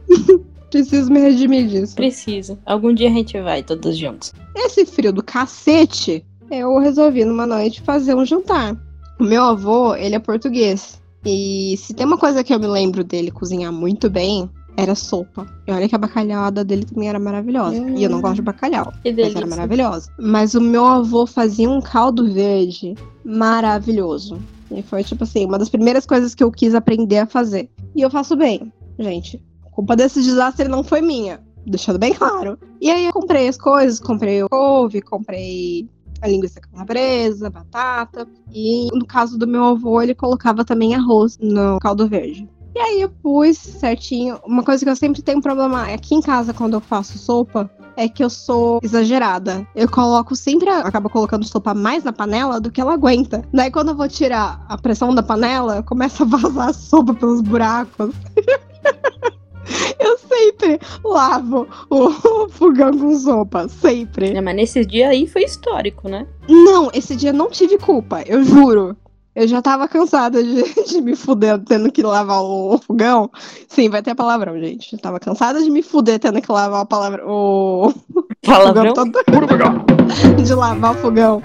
Preciso 0.71 1.11
me 1.11 1.21
redimir 1.21 1.69
disso. 1.69 1.95
Precisa. 1.95 2.59
Algum 2.67 2.93
dia 2.93 3.09
a 3.09 3.13
gente 3.13 3.41
vai 3.41 3.63
todos 3.63 3.97
juntos. 3.97 4.33
Esse 4.57 4.85
frio 4.85 5.13
do 5.13 5.23
cacete 5.23 6.25
eu 6.61 6.79
resolvi 6.79 7.25
numa 7.25 7.47
noite 7.47 7.83
fazer 7.83 8.15
um 8.15 8.25
jantar. 8.25 8.77
O 9.19 9.25
meu 9.25 9.43
avô, 9.43 9.95
ele 9.95 10.15
é 10.15 10.19
português. 10.19 11.01
E 11.25 11.77
se 11.79 11.95
tem 11.95 12.07
uma 12.07 12.19
coisa 12.19 12.45
que 12.45 12.53
eu 12.53 12.61
me 12.61 12.67
lembro 12.67 13.03
dele 13.03 13.31
cozinhar 13.31 13.73
muito 13.73 14.11
bem, 14.11 14.51
era 14.77 14.95
sopa. 14.95 15.47
E 15.67 15.73
olha 15.73 15.89
que 15.89 15.95
a 15.95 15.99
bacalhauada 15.99 16.65
dele 16.65 16.85
também 16.85 17.09
era 17.09 17.19
maravilhosa. 17.19 17.81
Hum, 17.81 17.95
e 17.97 18.05
eu 18.05 18.11
não 18.11 18.21
gosto 18.21 18.37
de 18.37 18.43
bacalhau. 18.43 18.93
Que 19.03 19.13
mas 19.13 19.35
era 19.35 19.47
maravilhosa. 19.47 20.11
Mas 20.19 20.55
o 20.55 20.61
meu 20.61 20.85
avô 20.85 21.27
fazia 21.27 21.71
um 21.71 21.81
caldo 21.81 22.33
verde 22.33 22.95
maravilhoso. 23.25 24.39
E 24.71 24.83
foi, 24.83 25.05
tipo 25.05 25.25
assim, 25.25 25.47
uma 25.47 25.59
das 25.59 25.69
primeiras 25.69 26.05
coisas 26.05 26.35
que 26.35 26.43
eu 26.43 26.51
quis 26.51 26.75
aprender 26.75 27.19
a 27.19 27.27
fazer. 27.27 27.71
E 27.95 28.03
eu 28.03 28.11
faço 28.11 28.37
bem, 28.37 28.73
gente. 28.99 29.41
A 29.67 29.71
culpa 29.71 29.95
desse 29.97 30.23
desastre 30.23 30.69
não 30.69 30.83
foi 30.83 31.01
minha. 31.01 31.41
Deixando 31.67 31.99
bem 31.99 32.13
claro. 32.13 32.59
E 32.81 32.91
aí 32.91 33.07
eu 33.07 33.13
comprei 33.13 33.49
as 33.49 33.57
coisas, 33.57 34.01
comprei 34.01 34.43
o 34.43 34.49
couve, 34.51 35.01
comprei 35.01 35.89
a 36.25 36.29
linguiça 36.29 36.61
calabresa, 36.61 37.51
batata. 37.51 38.27
E 38.51 38.89
no 38.93 39.07
caso 39.07 39.39
do 39.39 39.47
meu 39.47 39.65
avô, 39.65 40.01
ele 40.01 40.15
colocava 40.15 40.65
também 40.65 40.95
arroz 40.95 41.39
no 41.39 41.79
caldo 41.79 42.09
verde. 42.09 42.49
E 42.75 42.79
aí 42.79 43.03
eu 43.03 43.09
pus 43.09 43.57
certinho. 43.57 44.41
Uma 44.45 44.65
coisa 44.65 44.85
que 44.85 44.91
eu 44.91 44.97
sempre 44.97 45.23
tenho 45.23 45.41
problema 45.41 45.85
aqui 45.85 46.15
em 46.15 46.21
casa 46.21 46.53
quando 46.53 46.75
eu 46.75 46.81
faço 46.81 47.19
sopa 47.19 47.71
é 47.97 48.09
que 48.09 48.25
eu 48.25 48.29
sou 48.29 48.81
exagerada. 48.83 49.65
Eu 49.77 49.89
coloco 49.89 50.35
sempre, 50.35 50.69
acabo 50.69 51.09
colocando 51.09 51.45
sopa 51.45 51.73
mais 51.73 52.03
na 52.03 52.13
panela 52.13 52.61
do 52.61 52.73
que 52.73 52.81
ela 52.81 52.95
aguenta. 52.95 53.45
Daí 53.53 53.71
quando 53.71 53.91
eu 53.91 53.95
vou 53.95 54.09
tirar 54.09 54.65
a 54.69 54.77
pressão 54.77 55.15
da 55.15 55.23
panela, 55.23 55.85
começa 55.85 56.25
a 56.25 56.27
vazar 56.27 56.71
a 56.71 56.73
sopa 56.73 57.15
pelos 57.15 57.43
buracos. 57.43 58.13
Eu 59.99 60.19
sempre 60.19 60.79
lavo 61.05 61.67
o 61.91 62.49
fogão 62.49 62.97
com 62.97 63.17
sopa, 63.17 63.69
sempre. 63.69 64.37
É, 64.37 64.41
mas 64.41 64.55
nesse 64.55 64.85
dia 64.85 65.09
aí 65.09 65.27
foi 65.27 65.45
histórico, 65.45 66.09
né? 66.09 66.27
Não, 66.49 66.91
esse 66.93 67.17
dia 67.17 67.33
não 67.33 67.51
tive 67.51 67.79
culpa, 67.79 68.23
eu 68.27 68.43
juro. 68.45 68.97
Eu 69.35 69.49
já 69.49 69.61
tava 69.61 69.89
cansada 69.89 70.43
de, 70.43 70.63
de 70.87 71.01
me 71.01 71.17
fuder 71.17 71.59
tendo 71.59 71.91
que 71.91 72.03
lavar 72.03 72.41
o 72.41 72.79
fogão. 72.79 73.29
Sim, 73.67 73.89
vai 73.89 74.01
ter 74.01 74.15
palavrão, 74.15 74.59
gente. 74.61 74.93
Eu 74.93 74.99
tava 74.99 75.19
cansada 75.19 75.61
de 75.61 75.71
me 75.71 75.83
fuder 75.83 76.21
tendo 76.21 76.41
que 76.41 76.53
lavar 76.53 76.83
a 76.83 76.87
palavra, 76.87 77.27
o. 77.27 77.93
Palavrão? 78.47 78.95
Todo... 78.95 79.19
de 80.45 80.55
lavar 80.55 80.93
o 80.93 80.99
fogão. 80.99 81.43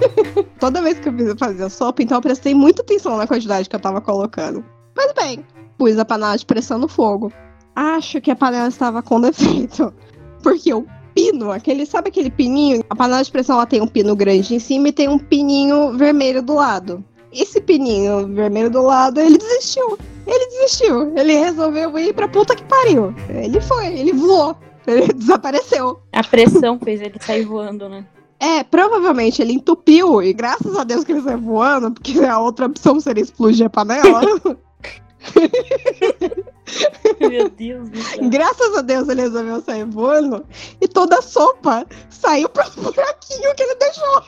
Toda 0.60 0.82
vez 0.82 0.98
que 0.98 1.08
eu 1.08 1.38
fazia 1.38 1.70
sopa, 1.70 2.02
então 2.02 2.18
eu 2.18 2.22
prestei 2.22 2.54
muita 2.54 2.82
atenção 2.82 3.16
na 3.16 3.26
quantidade 3.26 3.68
que 3.68 3.74
eu 3.74 3.80
tava 3.80 4.00
colocando. 4.00 4.62
Mas 4.94 5.12
bem, 5.14 5.44
pus 5.78 5.98
a 5.98 6.04
panela 6.04 6.36
de 6.36 6.44
pressão 6.44 6.78
no 6.78 6.86
fogo 6.86 7.32
acho 7.74 8.20
que 8.20 8.30
a 8.30 8.36
panela 8.36 8.68
estava 8.68 9.02
com 9.02 9.20
defeito. 9.20 9.92
Porque 10.42 10.72
o 10.72 10.86
pino, 11.14 11.50
aquele, 11.50 11.86
sabe 11.86 12.08
aquele 12.08 12.30
pininho? 12.30 12.84
A 12.90 12.96
panela 12.96 13.22
de 13.22 13.30
pressão 13.30 13.56
ela 13.56 13.66
tem 13.66 13.80
um 13.80 13.86
pino 13.86 14.16
grande 14.16 14.54
em 14.54 14.58
cima 14.58 14.88
e 14.88 14.92
tem 14.92 15.08
um 15.08 15.18
pininho 15.18 15.96
vermelho 15.96 16.42
do 16.42 16.54
lado. 16.54 17.04
Esse 17.32 17.60
pininho 17.60 18.26
vermelho 18.28 18.70
do 18.70 18.82
lado, 18.82 19.20
ele 19.20 19.38
desistiu. 19.38 19.98
Ele 20.26 20.46
desistiu. 20.46 21.16
Ele 21.16 21.34
resolveu 21.34 21.98
ir 21.98 22.14
pra 22.14 22.28
puta 22.28 22.54
que 22.54 22.64
pariu. 22.64 23.14
Ele 23.28 23.60
foi, 23.60 23.86
ele 23.86 24.12
voou. 24.12 24.56
Ele 24.86 25.12
desapareceu. 25.14 26.00
A 26.12 26.22
pressão 26.22 26.78
fez 26.78 27.00
ele 27.00 27.18
sair 27.20 27.44
voando, 27.44 27.88
né? 27.88 28.04
É, 28.38 28.64
provavelmente 28.64 29.40
ele 29.40 29.52
entupiu, 29.52 30.20
e 30.20 30.32
graças 30.32 30.76
a 30.76 30.82
Deus 30.82 31.04
que 31.04 31.12
ele 31.12 31.22
saiu 31.22 31.38
voando, 31.38 31.92
porque 31.92 32.18
a 32.24 32.40
outra 32.40 32.66
opção 32.66 32.98
seria 32.98 33.22
explodir 33.22 33.66
a 33.66 33.70
panela. 33.70 34.20
Meu 37.20 37.48
Deus 37.48 37.90
do 37.90 38.02
céu. 38.02 38.30
Graças 38.30 38.76
a 38.76 38.82
Deus 38.82 39.08
ele 39.08 39.22
resolveu 39.22 39.60
sair 39.60 39.84
voando 39.84 40.44
e 40.80 40.88
toda 40.88 41.18
a 41.18 41.22
sopa 41.22 41.86
saiu 42.10 42.48
pelo 42.48 42.70
buraquinho 42.92 43.54
que 43.54 43.62
ele 43.62 43.74
deixou. 43.76 44.22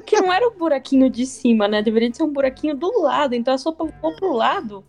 que 0.06 0.20
não 0.20 0.32
era 0.32 0.46
o 0.46 0.52
buraquinho 0.52 1.10
de 1.10 1.26
cima, 1.26 1.68
né? 1.68 1.82
Deveria 1.82 2.12
ser 2.12 2.22
um 2.22 2.32
buraquinho 2.32 2.76
do 2.76 3.02
lado, 3.02 3.34
então 3.34 3.54
a 3.54 3.58
sopa 3.58 3.84
voou 3.84 4.16
pro 4.16 4.32
lado. 4.32 4.84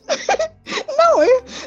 Não, 0.97 1.17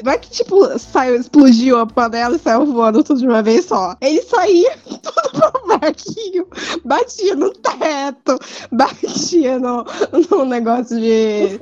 não 0.03 0.11
é 0.11 0.17
que 0.17 0.29
tipo, 0.29 0.79
saiu, 0.79 1.15
explodiu 1.15 1.77
a 1.77 1.85
panela 1.85 2.35
e 2.35 2.39
saiu 2.39 2.65
voando 2.65 3.03
tudo 3.03 3.19
de 3.19 3.27
uma 3.27 3.43
vez 3.43 3.65
só. 3.65 3.95
Ele 4.01 4.21
saía 4.21 4.77
tudo 4.85 5.51
pro 5.51 5.67
buraquinho, 5.67 6.47
batia 6.83 7.35
no 7.35 7.51
teto, 7.51 8.39
batia 8.71 9.59
no, 9.59 9.85
no 10.29 10.45
negócio 10.45 10.99
de. 10.99 11.59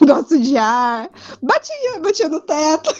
negócio 0.04 0.40
de 0.40 0.56
ar, 0.56 1.10
batia, 1.42 2.00
batia 2.00 2.28
no 2.28 2.40
teto. 2.40 2.94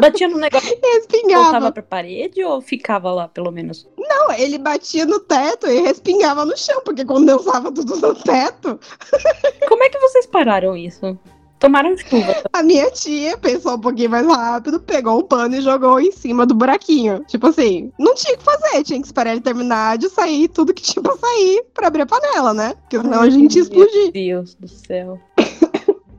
Batia 0.00 0.28
no 0.28 0.38
negócio. 0.38 0.72
E 0.72 0.80
respingava. 0.94 1.42
Voltava 1.44 1.72
pra 1.72 1.82
parede 1.82 2.42
ou 2.44 2.60
ficava 2.60 3.10
lá, 3.12 3.28
pelo 3.28 3.50
menos? 3.50 3.88
Não, 3.98 4.32
ele 4.32 4.58
batia 4.58 5.04
no 5.04 5.20
teto 5.20 5.66
e 5.66 5.80
respingava 5.80 6.44
no 6.44 6.56
chão, 6.56 6.80
porque 6.84 7.04
condensava 7.04 7.72
tudo 7.72 7.96
no 7.96 8.14
teto. 8.14 8.78
Como 9.68 9.82
é 9.82 9.88
que 9.88 9.98
vocês 9.98 10.26
pararam 10.26 10.76
isso? 10.76 11.18
Tomaram 11.58 11.96
chuva. 11.96 12.36
A 12.52 12.62
minha 12.62 12.88
tia 12.92 13.36
pensou 13.36 13.74
um 13.74 13.80
pouquinho 13.80 14.10
mais 14.10 14.24
rápido, 14.24 14.78
pegou 14.78 15.18
um 15.18 15.24
pano 15.24 15.56
e 15.56 15.60
jogou 15.60 15.98
em 15.98 16.12
cima 16.12 16.46
do 16.46 16.54
buraquinho. 16.54 17.24
Tipo 17.26 17.48
assim, 17.48 17.90
não 17.98 18.14
tinha 18.14 18.34
o 18.34 18.38
que 18.38 18.44
fazer, 18.44 18.84
tinha 18.84 19.00
que 19.00 19.06
esperar 19.06 19.32
ele 19.32 19.40
terminar 19.40 19.98
de 19.98 20.08
sair 20.08 20.46
tudo 20.48 20.72
que 20.72 20.82
tinha 20.82 21.02
pra 21.02 21.16
sair 21.16 21.64
pra 21.74 21.88
abrir 21.88 22.02
a 22.02 22.06
panela, 22.06 22.54
né? 22.54 22.74
Porque 22.82 23.00
senão 23.00 23.22
a 23.22 23.28
gente 23.28 23.56
ia 23.56 23.62
explodir. 23.62 24.02
Meu 24.02 24.12
Deus 24.12 24.54
do 24.54 24.68
céu. 24.68 25.18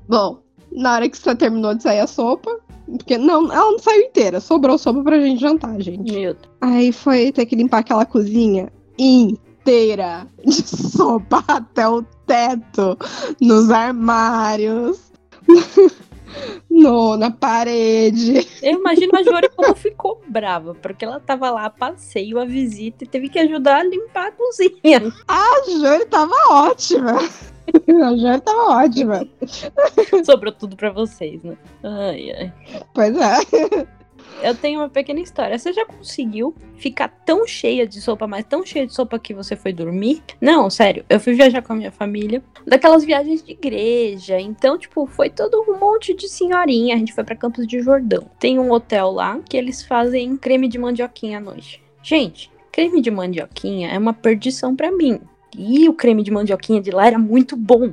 Bom, 0.09 0.39
na 0.71 0.95
hora 0.95 1.07
que 1.07 1.15
você 1.15 1.35
terminou 1.35 1.75
de 1.75 1.83
sair 1.83 1.99
a 1.99 2.07
sopa, 2.07 2.59
porque 2.87 3.15
não, 3.15 3.53
ela 3.53 3.71
não 3.71 3.77
saiu 3.77 4.01
inteira, 4.01 4.39
sobrou 4.39 4.75
sopa 4.75 5.03
pra 5.03 5.19
gente 5.19 5.39
jantar, 5.39 5.79
gente. 5.79 6.11
Meu 6.11 6.33
Deus. 6.33 6.49
Aí 6.59 6.91
foi 6.91 7.31
ter 7.31 7.45
que 7.45 7.55
limpar 7.55 7.81
aquela 7.81 8.07
cozinha 8.07 8.73
inteira 8.97 10.25
de 10.43 10.63
sopa 10.67 11.43
até 11.47 11.87
o 11.87 12.01
teto, 12.25 12.97
nos 13.39 13.69
armários. 13.69 15.11
no, 16.69 17.17
na 17.17 17.31
parede. 17.31 18.47
Eu 18.61 18.79
imagino 18.79 19.17
a 19.17 19.23
Jori 19.23 19.49
como 19.49 19.75
ficou 19.75 20.21
brava, 20.27 20.75
porque 20.75 21.05
ela 21.05 21.19
tava 21.19 21.49
lá 21.49 21.65
a 21.65 21.69
passeio, 21.69 22.39
a 22.39 22.45
visita, 22.45 23.03
e 23.03 23.07
teve 23.07 23.29
que 23.29 23.39
ajudar 23.39 23.81
a 23.81 23.83
limpar 23.83 24.27
a 24.27 24.31
cozinha. 24.31 25.13
A 25.27 25.45
Jori 25.69 26.05
tava 26.05 26.35
ótima. 26.49 27.17
A 27.17 28.17
Jori 28.17 28.41
tava 28.41 28.83
ótima. 28.83 29.27
Sobrou 30.25 30.53
tudo 30.53 30.75
pra 30.75 30.91
vocês, 30.91 31.43
né? 31.43 31.57
Ai, 31.83 32.31
ai. 32.31 32.53
Pois 32.93 33.15
é. 33.15 33.98
Eu 34.41 34.55
tenho 34.55 34.79
uma 34.79 34.89
pequena 34.89 35.19
história. 35.19 35.57
Você 35.57 35.73
já 35.73 35.85
conseguiu 35.85 36.55
ficar 36.77 37.09
tão 37.25 37.45
cheia 37.45 37.85
de 37.85 37.99
sopa, 37.99 38.25
mas 38.25 38.45
tão 38.45 38.65
cheia 38.65 38.87
de 38.87 38.93
sopa 38.93 39.19
que 39.19 39.33
você 39.33 39.55
foi 39.55 39.73
dormir? 39.73 40.23
Não, 40.39 40.69
sério. 40.69 41.03
Eu 41.09 41.19
fui 41.19 41.33
viajar 41.33 41.61
com 41.61 41.73
a 41.73 41.75
minha 41.75 41.91
família, 41.91 42.41
daquelas 42.65 43.03
viagens 43.03 43.43
de 43.43 43.51
igreja. 43.51 44.39
Então, 44.39 44.77
tipo, 44.77 45.05
foi 45.05 45.29
todo 45.29 45.61
um 45.67 45.77
monte 45.77 46.13
de 46.13 46.29
senhorinha. 46.29 46.95
A 46.95 46.97
gente 46.97 47.13
foi 47.13 47.23
para 47.23 47.35
Campos 47.35 47.67
de 47.67 47.81
Jordão. 47.81 48.29
Tem 48.39 48.57
um 48.57 48.71
hotel 48.71 49.11
lá 49.11 49.39
que 49.39 49.57
eles 49.57 49.83
fazem 49.83 50.37
creme 50.37 50.67
de 50.67 50.77
mandioquinha 50.77 51.37
à 51.37 51.41
noite. 51.41 51.81
Gente, 52.01 52.49
creme 52.71 53.01
de 53.01 53.11
mandioquinha 53.11 53.89
é 53.89 53.97
uma 53.97 54.13
perdição 54.13 54.75
para 54.75 54.91
mim. 54.91 55.19
E 55.57 55.89
o 55.89 55.93
creme 55.93 56.23
de 56.23 56.31
mandioquinha 56.31 56.81
de 56.81 56.91
lá 56.91 57.07
era 57.07 57.19
muito 57.19 57.57
bom. 57.57 57.91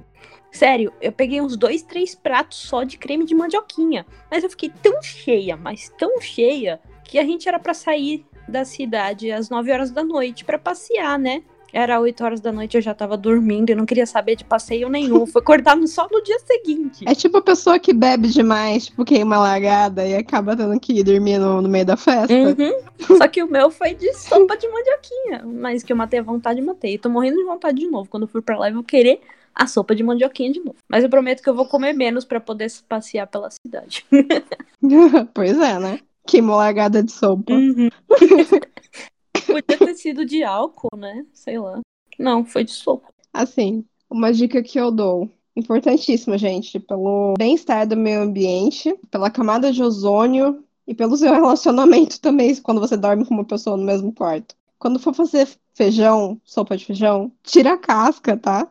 Sério, 0.50 0.92
eu 1.00 1.12
peguei 1.12 1.40
uns 1.40 1.56
dois, 1.56 1.82
três 1.82 2.14
pratos 2.14 2.58
só 2.58 2.82
de 2.82 2.96
creme 2.96 3.24
de 3.24 3.34
mandioquinha. 3.34 4.06
Mas 4.30 4.42
eu 4.42 4.50
fiquei 4.50 4.70
tão 4.82 5.02
cheia, 5.02 5.56
mas 5.56 5.92
tão 5.98 6.20
cheia, 6.20 6.80
que 7.04 7.18
a 7.18 7.24
gente 7.24 7.48
era 7.48 7.58
para 7.58 7.74
sair 7.74 8.24
da 8.48 8.64
cidade 8.64 9.30
às 9.30 9.50
9 9.50 9.72
horas 9.72 9.90
da 9.90 10.04
noite 10.04 10.44
para 10.44 10.58
passear, 10.58 11.18
né? 11.18 11.42
Era 11.72 12.00
8 12.00 12.24
horas 12.24 12.40
da 12.40 12.50
noite, 12.50 12.76
eu 12.76 12.80
já 12.80 12.94
tava 12.94 13.18
dormindo 13.18 13.70
e 13.70 13.74
não 13.74 13.84
queria 13.84 14.06
saber 14.06 14.34
de 14.34 14.44
passeio 14.44 14.88
nenhum. 14.88 15.26
Foi 15.26 15.42
acordar 15.42 15.76
só 15.86 16.08
no 16.10 16.22
dia 16.22 16.38
seguinte. 16.38 17.04
É 17.06 17.14
tipo 17.14 17.36
a 17.36 17.42
pessoa 17.42 17.78
que 17.78 17.92
bebe 17.92 18.28
demais, 18.28 18.86
tipo, 18.86 19.04
queima 19.04 19.38
largada 19.38 20.06
e 20.06 20.14
acaba 20.14 20.56
tendo 20.56 20.78
que 20.80 21.00
ir 21.00 21.04
dormir 21.04 21.38
no, 21.38 21.60
no 21.60 21.68
meio 21.68 21.84
da 21.84 21.96
festa. 21.96 22.32
Uhum. 22.32 23.18
Só 23.18 23.28
que 23.28 23.42
o 23.42 23.50
meu 23.50 23.70
foi 23.70 23.94
de 23.94 24.10
sopa 24.14 24.56
de 24.56 24.66
mandioquinha. 24.68 25.44
Mas 25.44 25.82
que 25.82 25.92
eu 25.92 25.96
matei 25.96 26.20
a 26.20 26.22
vontade, 26.22 26.62
matei. 26.62 26.96
Tô 26.96 27.10
morrendo 27.10 27.36
de 27.36 27.44
vontade 27.44 27.78
de 27.78 27.90
novo. 27.90 28.08
Quando 28.08 28.22
eu 28.22 28.28
fui 28.28 28.40
pra 28.40 28.58
lá, 28.58 28.70
eu 28.70 28.74
vou 28.74 28.84
querer 28.84 29.20
a 29.56 29.66
sopa 29.66 29.94
de 29.94 30.02
mandioquinha 30.02 30.52
de 30.52 30.60
novo. 30.60 30.76
Mas 30.86 31.02
eu 31.02 31.08
prometo 31.08 31.42
que 31.42 31.48
eu 31.48 31.54
vou 31.54 31.66
comer 31.66 31.94
menos 31.94 32.26
para 32.26 32.38
poder 32.38 32.70
passear 32.86 33.26
pela 33.26 33.48
cidade. 33.50 34.04
pois 35.32 35.58
é, 35.58 35.78
né? 35.78 36.00
Que 36.26 36.42
largada 36.42 37.02
de 37.02 37.10
sopa. 37.10 37.54
Uhum. 37.54 37.88
Podia 39.46 39.78
ter 39.78 39.94
sido 39.94 40.26
de 40.26 40.42
álcool, 40.42 40.94
né? 40.96 41.24
Sei 41.32 41.58
lá. 41.58 41.80
Não, 42.18 42.44
foi 42.44 42.64
de 42.64 42.72
sopa. 42.72 43.08
Assim, 43.32 43.84
uma 44.10 44.32
dica 44.32 44.62
que 44.62 44.78
eu 44.78 44.90
dou. 44.90 45.30
Importantíssima, 45.56 46.36
gente, 46.36 46.78
pelo 46.78 47.34
bem-estar 47.38 47.86
do 47.86 47.96
meio 47.96 48.20
ambiente, 48.20 48.94
pela 49.10 49.30
camada 49.30 49.72
de 49.72 49.82
ozônio 49.82 50.62
e 50.86 50.94
pelo 50.94 51.16
seu 51.16 51.32
relacionamento 51.32 52.20
também, 52.20 52.54
quando 52.56 52.80
você 52.80 52.96
dorme 52.96 53.24
com 53.24 53.32
uma 53.32 53.44
pessoa 53.44 53.76
no 53.76 53.84
mesmo 53.84 54.12
quarto. 54.12 54.54
Quando 54.78 54.98
for 54.98 55.14
fazer 55.14 55.48
feijão, 55.72 56.38
sopa 56.44 56.76
de 56.76 56.84
feijão, 56.84 57.32
tira 57.42 57.72
a 57.72 57.78
casca, 57.78 58.36
tá? 58.36 58.70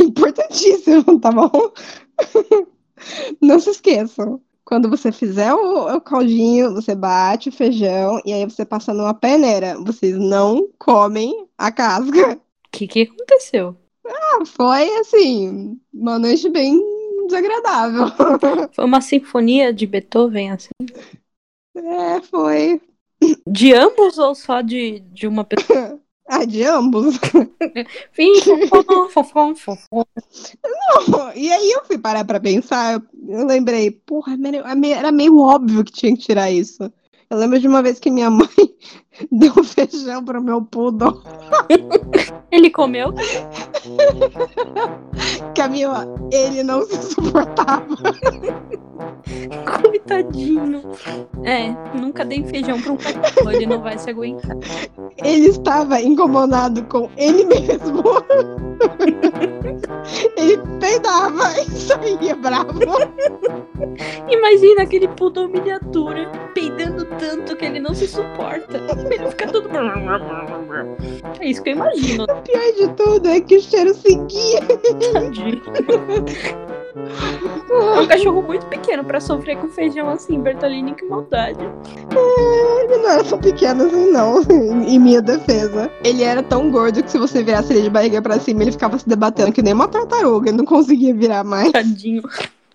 Importantíssimo, 0.00 1.20
tá 1.20 1.30
bom? 1.30 1.50
Não 3.40 3.58
se 3.58 3.70
esqueçam. 3.70 4.40
Quando 4.64 4.88
você 4.88 5.12
fizer 5.12 5.52
o, 5.52 5.94
o, 5.94 6.00
caldinho, 6.00 6.72
você 6.72 6.94
bate 6.94 7.50
o 7.50 7.52
feijão 7.52 8.20
e 8.24 8.32
aí 8.32 8.44
você 8.44 8.64
passa 8.64 8.94
numa 8.94 9.12
peneira. 9.12 9.76
Vocês 9.78 10.16
não 10.16 10.70
comem 10.78 11.46
a 11.58 11.70
casca. 11.70 12.34
O 12.34 12.40
que, 12.72 12.88
que 12.88 13.02
aconteceu? 13.02 13.76
Ah, 14.06 14.44
foi 14.46 14.88
assim, 14.96 15.78
uma 15.92 16.18
noite 16.18 16.48
bem 16.48 16.80
desagradável. 17.26 18.06
Foi 18.72 18.84
uma 18.84 19.00
sinfonia 19.00 19.72
de 19.72 19.86
Beethoven, 19.86 20.50
assim? 20.50 20.68
É, 21.74 22.20
foi. 22.20 22.80
De 23.46 23.72
ambos 23.72 24.18
ou 24.18 24.34
só 24.34 24.60
de, 24.60 25.00
de 25.00 25.26
uma 25.26 25.44
pessoa? 25.44 25.98
Ah, 26.26 26.44
de 26.44 26.62
ambos. 26.64 27.18
Não, 31.08 31.32
e 31.34 31.52
aí 31.52 31.70
eu 31.72 31.84
fui 31.84 31.98
parar 31.98 32.24
pra 32.24 32.40
pensar, 32.40 33.00
eu 33.28 33.46
lembrei, 33.46 33.90
porra, 33.90 34.36
era 34.96 35.12
meio 35.12 35.38
óbvio 35.38 35.84
que 35.84 35.92
tinha 35.92 36.16
que 36.16 36.22
tirar 36.22 36.50
isso. 36.50 36.90
Eu 37.30 37.38
lembro 37.38 37.58
de 37.58 37.66
uma 37.68 37.82
vez 37.82 37.98
que 37.98 38.10
minha 38.10 38.30
mãe 38.30 38.48
deu 39.30 39.52
feijão 39.62 40.24
pro 40.24 40.42
meu 40.42 40.62
poodle. 40.62 41.22
Ele 42.50 42.70
comeu? 42.70 43.12
Camila, 45.54 46.06
ele 46.32 46.62
não 46.62 46.82
se 46.82 47.14
suportava. 47.14 47.96
Coitadinho. 49.82 50.82
É, 51.44 51.74
nunca 51.96 52.24
dei 52.24 52.44
feijão 52.44 52.80
pra 52.80 52.92
um 52.92 52.96
cachorro, 52.96 53.50
ele 53.50 53.66
não 53.66 53.82
vai 53.82 53.98
se 53.98 54.08
aguentar. 54.10 54.56
Ele 55.18 55.48
estava 55.48 56.00
incomodado 56.00 56.82
com 56.84 57.10
ele 57.16 57.44
mesmo. 57.44 58.02
ele 60.36 60.58
peidava 60.80 61.52
e 61.60 61.70
saía 61.70 62.34
bravo. 62.36 62.80
Imagina 64.28 64.82
aquele 64.82 65.08
poodle 65.08 65.48
miniatura 65.48 66.30
peidando 66.54 67.04
tanto 67.18 67.56
que 67.56 67.64
ele 67.64 67.80
não 67.80 67.94
se 67.94 68.06
suporta. 68.06 68.80
Ele 69.10 69.30
fica 69.30 69.46
todo. 69.48 69.68
É 71.40 71.46
isso 71.46 71.62
que 71.62 71.70
eu 71.70 71.74
imagino. 71.74 72.24
O 72.24 72.42
pior 72.42 72.72
de 72.76 72.88
tudo 72.94 73.28
é 73.28 73.40
que 73.40 73.56
o 73.56 73.60
cheiro 73.60 73.94
seguia. 73.94 74.60
Tadinho. 75.12 75.62
É 77.70 78.00
um 78.00 78.06
cachorro 78.06 78.42
muito 78.42 78.66
pequeno 78.66 79.04
pra 79.04 79.20
sofrer 79.20 79.56
com 79.56 79.68
feijão 79.68 80.08
assim, 80.08 80.40
Bertolini, 80.40 80.94
que 80.94 81.04
maldade. 81.04 81.58
É, 81.64 82.84
ele 82.84 82.98
não 82.98 83.10
era 83.10 83.24
tão 83.24 83.38
pequeno 83.38 83.84
assim, 83.84 84.10
não, 84.10 84.42
em 84.86 84.98
minha 84.98 85.20
defesa. 85.20 85.90
Ele 86.04 86.22
era 86.22 86.42
tão 86.42 86.70
gordo 86.70 87.02
que 87.02 87.10
se 87.10 87.18
você 87.18 87.42
virasse 87.42 87.72
ele 87.72 87.82
de 87.82 87.90
barriga 87.90 88.22
pra 88.22 88.38
cima, 88.38 88.62
ele 88.62 88.72
ficava 88.72 88.98
se 88.98 89.08
debatendo 89.08 89.52
que 89.52 89.62
nem 89.62 89.74
uma 89.74 89.88
tartaruga, 89.88 90.50
ele 90.50 90.58
não 90.58 90.64
conseguia 90.64 91.12
virar 91.12 91.42
mais. 91.42 91.72
Tadinho. 91.72 92.22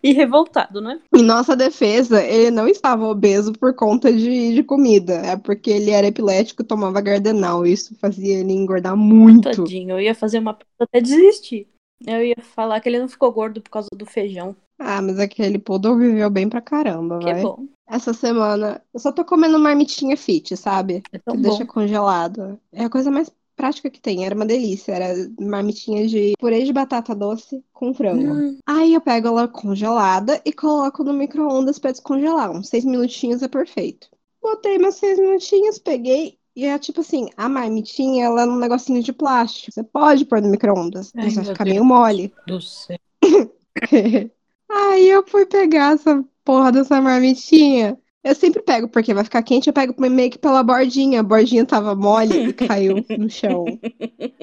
E 0.02 0.14
revoltado, 0.14 0.80
né? 0.80 1.00
Em 1.14 1.24
nossa 1.24 1.56
defesa, 1.56 2.24
ele 2.24 2.52
não 2.52 2.68
estava 2.68 3.06
obeso 3.06 3.52
por 3.54 3.74
conta 3.74 4.12
de, 4.12 4.54
de 4.54 4.64
comida. 4.64 5.16
É 5.16 5.36
porque 5.36 5.70
ele 5.70 5.92
era 5.92 6.08
epilético 6.08 6.62
e 6.62 6.66
tomava 6.66 7.02
gardenal. 7.02 7.66
Isso 7.66 7.96
fazia 7.96 8.40
ele 8.40 8.54
engordar 8.54 8.96
muito. 8.96 9.52
Tadinho, 9.52 9.92
eu 9.92 10.00
ia 10.00 10.16
fazer 10.16 10.40
uma 10.40 10.58
até 10.80 11.02
desistir. 11.02 11.68
Eu 12.06 12.24
ia 12.24 12.38
falar 12.42 12.80
que 12.80 12.88
ele 12.88 13.00
não 13.00 13.10
ficou 13.10 13.32
gordo 13.32 13.62
por 13.62 13.70
causa 13.70 13.90
do 13.94 14.06
feijão. 14.06 14.56
Ah, 14.80 15.02
mas 15.02 15.20
aquele 15.20 15.60
poodle 15.60 15.98
viveu 15.98 16.30
bem 16.30 16.48
pra 16.48 16.62
caramba, 16.62 17.20
que 17.20 17.26
vai. 17.26 17.42
bom. 17.42 17.68
Essa 17.86 18.14
semana, 18.14 18.82
eu 18.94 19.00
só 19.00 19.12
tô 19.12 19.26
comendo 19.26 19.60
marmitinha 19.60 20.16
fit, 20.16 20.56
sabe? 20.56 21.04
É 21.12 21.18
tão 21.18 21.36
que 21.36 21.42
bom. 21.42 21.50
deixa 21.50 21.66
congelado. 21.66 22.58
É 22.72 22.86
a 22.86 22.90
coisa 22.90 23.12
mais 23.12 23.30
prática 23.60 23.90
que 23.90 24.00
tem. 24.00 24.26
Era 24.26 24.34
uma 24.34 24.46
delícia. 24.46 24.94
Era 24.94 25.30
marmitinha 25.40 26.08
de 26.08 26.34
purê 26.40 26.64
de 26.64 26.72
batata 26.72 27.14
doce 27.14 27.62
com 27.74 27.94
frango. 27.94 28.32
Hum, 28.34 28.58
Aí 28.66 28.94
eu 28.94 29.02
pego 29.02 29.28
ela 29.28 29.48
congelada 29.50 30.42
e 30.46 30.54
coloco 30.54 31.04
no 31.04 31.12
micro-ondas 31.14 31.78
pra 31.78 31.92
descongelar. 31.92 32.50
Uns 32.50 32.70
seis 32.70 32.86
minutinhos 32.86 33.44
é 33.44 33.50
perfeito. 33.50 34.08
Botei 34.42 34.78
meus 34.78 34.96
seis 34.96 35.20
minutinhos, 35.20 35.78
peguei. 35.78 36.38
E 36.56 36.66
é 36.66 36.80
tipo 36.80 37.02
assim, 37.02 37.30
a 37.36 37.50
marmitinha, 37.50 38.26
ela 38.26 38.44
é 38.44 38.46
num 38.46 38.58
negocinho 38.58 39.04
de 39.04 39.12
plástico. 39.12 39.72
Você 39.72 39.84
pode 39.84 40.26
pôr 40.26 40.42
no 40.42 40.50
micro-ondas. 40.50 41.12
Mas 41.14 41.36
vai 41.36 41.46
ficar 41.46 41.66
Deus. 41.66 41.76
meio 41.76 41.86
mole. 41.86 42.34
do 42.48 42.62
céu. 42.62 42.98
Aí 44.72 45.10
eu 45.10 45.26
fui 45.28 45.46
pegar 45.46 45.94
essa 45.94 46.24
porra 46.46 46.72
dessa 46.72 47.02
marmitinha. 47.02 47.98
Eu 48.24 48.36
sempre 48.36 48.62
pego, 48.62 48.88
porque 48.90 49.14
vai 49.14 49.24
ficar 49.24 49.42
quente, 49.44 49.68
eu 49.68 49.74
pego 49.74 49.96
meio 50.10 50.30
que 50.30 50.38
pela 50.38 50.62
bordinha. 50.64 51.22
A 51.22 51.24
bordinha 51.24 51.66
tava 51.66 51.96
mole 51.96 52.50
e 52.50 52.54
caiu 52.54 53.04
no 53.18 53.30
chão. 53.30 53.66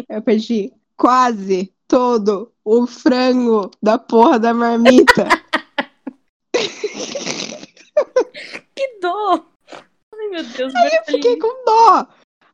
Eu 0.08 0.22
perdi 0.22 0.72
quase 0.96 1.72
todo 1.86 2.52
o 2.64 2.86
frango 2.86 3.70
da 3.82 3.98
porra 3.98 4.38
da 4.38 4.54
marmita. 4.54 5.28
Que 8.74 8.98
dor! 9.00 9.46
Ai, 10.14 10.28
meu 10.28 10.44
Deus, 10.44 10.72
Eu 10.74 11.04
fiquei 11.06 11.38
com 11.38 11.64
dó. 11.64 12.06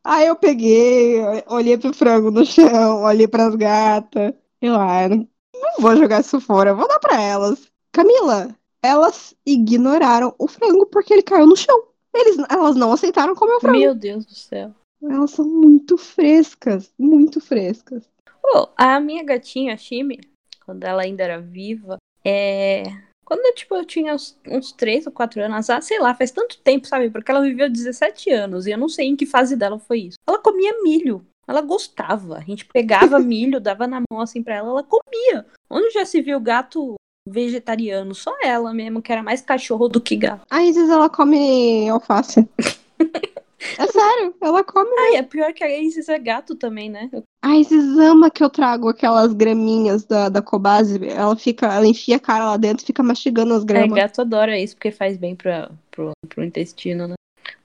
Aí 0.05 0.27
eu 0.27 0.37
peguei, 0.37 1.21
olhei 1.49 1.77
pro 1.77 1.93
frango 1.93 2.31
no 2.31 2.47
chão, 2.47 3.03
olhei 3.03 3.27
pras 3.27 3.57
gatas. 3.57 4.33
Eu, 4.61 4.77
ah, 4.77 5.09
não 5.09 5.29
não 5.63 5.75
vou 5.79 5.97
jogar 5.97 6.21
isso 6.21 6.41
fora, 6.41 6.71
eu 6.71 6.77
vou 6.77 6.89
dar 6.89 6.99
pra 6.99 7.21
elas. 7.21 7.71
Camila, 7.93 8.55
elas 8.83 9.35
ignoraram 9.47 10.35
o 10.39 10.49
frango 10.49 10.87
porque 10.87 11.13
ele 11.13 11.23
caiu 11.23 11.47
no 11.47 11.57
chão. 11.57 11.85
Eles, 12.13 12.37
elas 12.51 12.77
não 12.77 12.93
aceitaram 12.93 13.35
comer 13.35 13.55
o 13.55 13.61
frango. 13.61 13.79
Meu 13.79 13.95
Deus 13.95 14.27
do 14.27 14.35
céu. 14.35 14.75
Elas 15.03 15.31
são 15.31 15.47
muito 15.47 15.97
frescas, 15.97 16.93
muito 16.99 17.41
frescas. 17.41 18.05
Pô, 18.41 18.69
a 18.77 19.01
minha 19.01 19.25
gatinha, 19.25 19.75
a 19.75 19.77
Shimi, 19.77 20.21
quando 20.65 20.85
ela 20.85 21.03
ainda 21.03 21.23
era 21.23 21.41
viva, 21.41 21.97
é. 22.25 22.83
Quando 23.25 23.55
tipo, 23.55 23.75
eu 23.75 23.85
tinha 23.85 24.15
uns, 24.15 24.39
uns 24.47 24.73
3 24.73 25.07
ou 25.07 25.13
4 25.13 25.43
anos, 25.43 25.71
ah, 25.71 25.81
sei 25.81 25.99
lá, 25.99 26.15
faz 26.15 26.31
tanto 26.31 26.59
tempo, 26.59 26.87
sabe? 26.87 27.09
Porque 27.09 27.31
ela 27.31 27.41
viveu 27.41 27.71
17 27.71 28.31
anos 28.31 28.67
e 28.67 28.73
eu 28.73 28.79
não 28.79 28.89
sei 28.89 29.07
em 29.07 29.17
que 29.17 29.25
fase 29.25 29.57
dela 29.57 29.79
foi 29.79 30.01
isso. 30.01 30.19
Ela 30.27 30.39
comia 30.39 30.83
milho. 30.83 31.25
Ela 31.47 31.61
gostava. 31.61 32.37
A 32.37 32.41
gente 32.41 32.67
pegava 32.67 33.19
milho, 33.21 33.61
dava 33.61 33.87
na 33.87 34.03
mão 34.11 34.21
assim 34.21 34.43
pra 34.43 34.57
ela, 34.57 34.69
ela 34.69 34.85
comia. 34.85 35.47
Onde 35.71 35.91
já 35.91 36.05
se 36.05 36.21
viu 36.21 36.39
gato 36.41 36.95
vegetariano. 37.29 38.15
Só 38.15 38.33
ela 38.43 38.73
mesmo, 38.73 39.03
que 39.03 39.13
era 39.13 39.23
mais 39.23 39.41
cachorro 39.41 39.89
do 39.89 40.01
que 40.01 40.17
gato. 40.17 40.43
A 40.51 40.63
Isis, 40.63 40.89
ela 40.89 41.09
come 41.09 41.89
alface. 41.89 42.49
é 42.99 43.87
sério, 43.87 44.35
ela 44.41 44.65
come. 44.65 44.91
Ai, 44.99 45.17
é 45.17 45.23
pior 45.23 45.53
que 45.53 45.63
a 45.65 45.81
Isis 45.81 46.09
é 46.09 46.19
gato 46.19 46.55
também, 46.55 46.91
né? 46.91 47.11
A 47.45 47.57
Isis 47.57 47.97
ama 47.99 48.31
que 48.31 48.43
eu 48.43 48.51
trago 48.51 48.89
aquelas 48.89 49.33
graminhas 49.33 50.05
da, 50.05 50.29
da 50.29 50.43
Cobase. 50.43 50.99
Ela 51.09 51.37
fica, 51.37 51.67
ela 51.67 51.87
enfia 51.87 52.17
a 52.17 52.21
cara 52.21 52.45
lá 52.47 52.57
dentro 52.57 52.85
e 52.85 52.87
fica 52.87 53.03
mastigando 53.03 53.55
as 53.55 53.63
É, 53.63 53.67
gramas. 53.67 53.97
gato 53.97 54.21
adora 54.21 54.59
isso, 54.59 54.75
porque 54.77 54.91
faz 54.91 55.17
bem 55.17 55.35
pra, 55.35 55.71
pro, 55.91 56.13
pro 56.29 56.45
intestino, 56.45 57.09
né? 57.09 57.15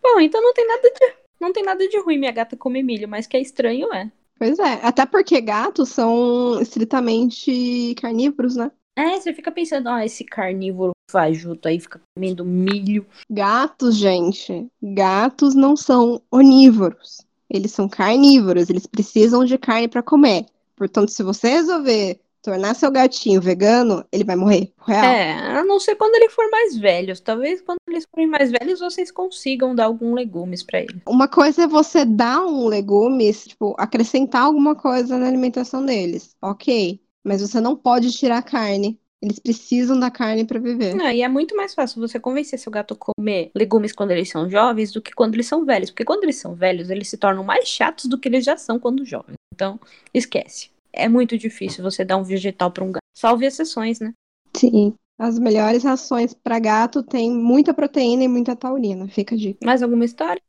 Bom, 0.01 0.19
então 0.19 0.41
não 0.41 0.53
tem 0.53 0.67
nada 0.67 0.81
de. 0.89 1.13
Não 1.39 1.53
tem 1.53 1.63
nada 1.63 1.87
de 1.87 1.99
ruim 1.99 2.17
minha 2.17 2.31
gata 2.31 2.57
comer 2.57 2.81
milho, 2.81 3.07
mas 3.07 3.27
que 3.27 3.37
é 3.37 3.41
estranho 3.41 3.93
é. 3.93 4.09
Pois 4.39 4.57
é, 4.57 4.79
até 4.83 5.05
porque 5.05 5.39
gatos 5.41 5.89
são 5.89 6.59
estritamente 6.61 7.93
carnívoros, 8.01 8.55
né? 8.55 8.71
É, 8.97 9.19
você 9.19 9.31
fica 9.31 9.51
pensando, 9.51 9.89
ó, 9.89 9.99
esse 9.99 10.23
carnívoro 10.23 10.91
fajuto 11.09 11.67
aí 11.67 11.79
fica 11.79 12.01
comendo 12.15 12.43
milho. 12.43 13.05
Gatos, 13.29 13.95
gente, 13.95 14.67
gatos 14.81 15.53
não 15.53 15.77
são 15.77 16.19
onívoros. 16.31 17.21
Eles 17.47 17.71
são 17.71 17.87
carnívoros, 17.87 18.69
eles 18.69 18.87
precisam 18.87 19.45
de 19.45 19.55
carne 19.57 19.87
para 19.87 20.01
comer. 20.01 20.47
Portanto, 20.75 21.11
se 21.11 21.21
você 21.21 21.47
resolver 21.47 22.19
tornar 22.41 22.73
seu 22.75 22.89
gatinho 22.89 23.41
vegano, 23.41 24.03
ele 24.11 24.23
vai 24.23 24.35
morrer. 24.35 24.71
Real. 24.85 25.03
É, 25.03 25.59
a 25.59 25.63
não 25.63 25.79
ser 25.79 25.95
quando 25.95 26.15
ele 26.15 26.29
for 26.29 26.49
mais 26.49 26.77
velho. 26.77 27.19
Talvez 27.21 27.61
quando 27.61 27.77
eles 27.87 28.05
forem 28.09 28.27
mais 28.27 28.51
velhos 28.51 28.79
vocês 28.79 29.11
consigam 29.11 29.75
dar 29.75 29.85
algum 29.85 30.13
legumes 30.13 30.63
pra 30.63 30.79
ele. 30.79 31.01
Uma 31.05 31.27
coisa 31.27 31.63
é 31.63 31.67
você 31.67 32.03
dar 32.03 32.45
um 32.45 32.67
legumes, 32.67 33.47
tipo, 33.47 33.75
acrescentar 33.77 34.43
alguma 34.43 34.75
coisa 34.75 35.17
na 35.17 35.27
alimentação 35.27 35.85
deles. 35.85 36.35
Ok. 36.41 36.99
Mas 37.27 37.41
você 37.41 37.59
não 37.59 37.75
pode 37.75 38.11
tirar 38.11 38.41
carne. 38.41 38.97
Eles 39.21 39.37
precisam 39.37 39.99
da 39.99 40.09
carne 40.09 40.45
para 40.45 40.59
viver. 40.59 40.95
Ah, 41.01 41.13
e 41.13 41.21
é 41.21 41.27
muito 41.27 41.55
mais 41.55 41.73
fácil 41.73 41.99
você 41.99 42.19
convencer 42.19 42.57
seu 42.57 42.71
gato 42.71 42.93
a 42.93 42.97
comer 42.97 43.51
legumes 43.53 43.91
quando 43.91 44.11
eles 44.11 44.29
são 44.29 44.49
jovens 44.49 44.91
do 44.93 45.01
que 45.01 45.11
quando 45.11 45.33
eles 45.33 45.47
são 45.47 45.65
velhos. 45.65 45.89
Porque 45.89 46.05
quando 46.05 46.23
eles 46.23 46.37
são 46.37 46.55
velhos, 46.55 46.89
eles 46.89 47.09
se 47.09 47.17
tornam 47.17 47.43
mais 47.43 47.67
chatos 47.67 48.05
do 48.05 48.17
que 48.17 48.29
eles 48.29 48.45
já 48.45 48.55
são 48.55 48.79
quando 48.79 49.03
jovens. 49.03 49.35
Então, 49.53 49.79
esquece. 50.13 50.69
É 50.93 51.09
muito 51.09 51.37
difícil 51.37 51.83
você 51.83 52.05
dar 52.05 52.15
um 52.15 52.23
vegetal 52.23 52.71
pra 52.71 52.83
um 52.83 52.91
gato. 52.91 53.01
Salve 53.13 53.45
exceções, 53.45 53.99
né? 53.99 54.13
Sim. 54.55 54.93
As 55.19 55.39
melhores 55.39 55.83
rações 55.83 56.33
para 56.33 56.59
gato 56.59 57.01
têm 57.01 57.31
muita 57.31 57.73
proteína 57.73 58.23
e 58.23 58.27
muita 58.27 58.55
taurina. 58.55 59.07
Fica 59.07 59.33
a 59.33 59.37
dica. 59.37 59.65
Mais 59.65 59.81
alguma 59.81 60.05
história? 60.05 60.41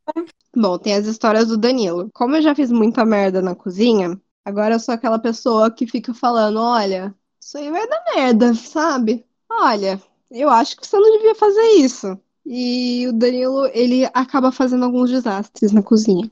Bom, 0.55 0.77
tem 0.77 0.93
as 0.93 1.07
histórias 1.07 1.47
do 1.47 1.57
Danilo. 1.57 2.09
Como 2.13 2.35
eu 2.35 2.41
já 2.41 2.53
fiz 2.53 2.71
muita 2.71 3.03
merda 3.03 3.41
na 3.41 3.55
cozinha, 3.55 4.19
agora 4.45 4.75
eu 4.75 4.79
sou 4.79 4.93
aquela 4.93 5.19
pessoa 5.19 5.71
que 5.71 5.87
fica 5.87 6.13
falando: 6.13 6.59
olha, 6.59 7.13
isso 7.41 7.57
aí 7.57 7.69
vai 7.71 7.87
dar 7.87 8.03
merda, 8.15 8.53
sabe? 8.53 9.25
Olha, 9.49 10.01
eu 10.29 10.49
acho 10.49 10.77
que 10.77 10.85
você 10.85 10.97
não 10.97 11.17
devia 11.17 11.35
fazer 11.35 11.67
isso. 11.77 12.19
E 12.45 13.07
o 13.07 13.13
Danilo, 13.13 13.67
ele 13.73 14.05
acaba 14.13 14.51
fazendo 14.51 14.85
alguns 14.85 15.09
desastres 15.09 15.71
na 15.71 15.83
cozinha. 15.83 16.29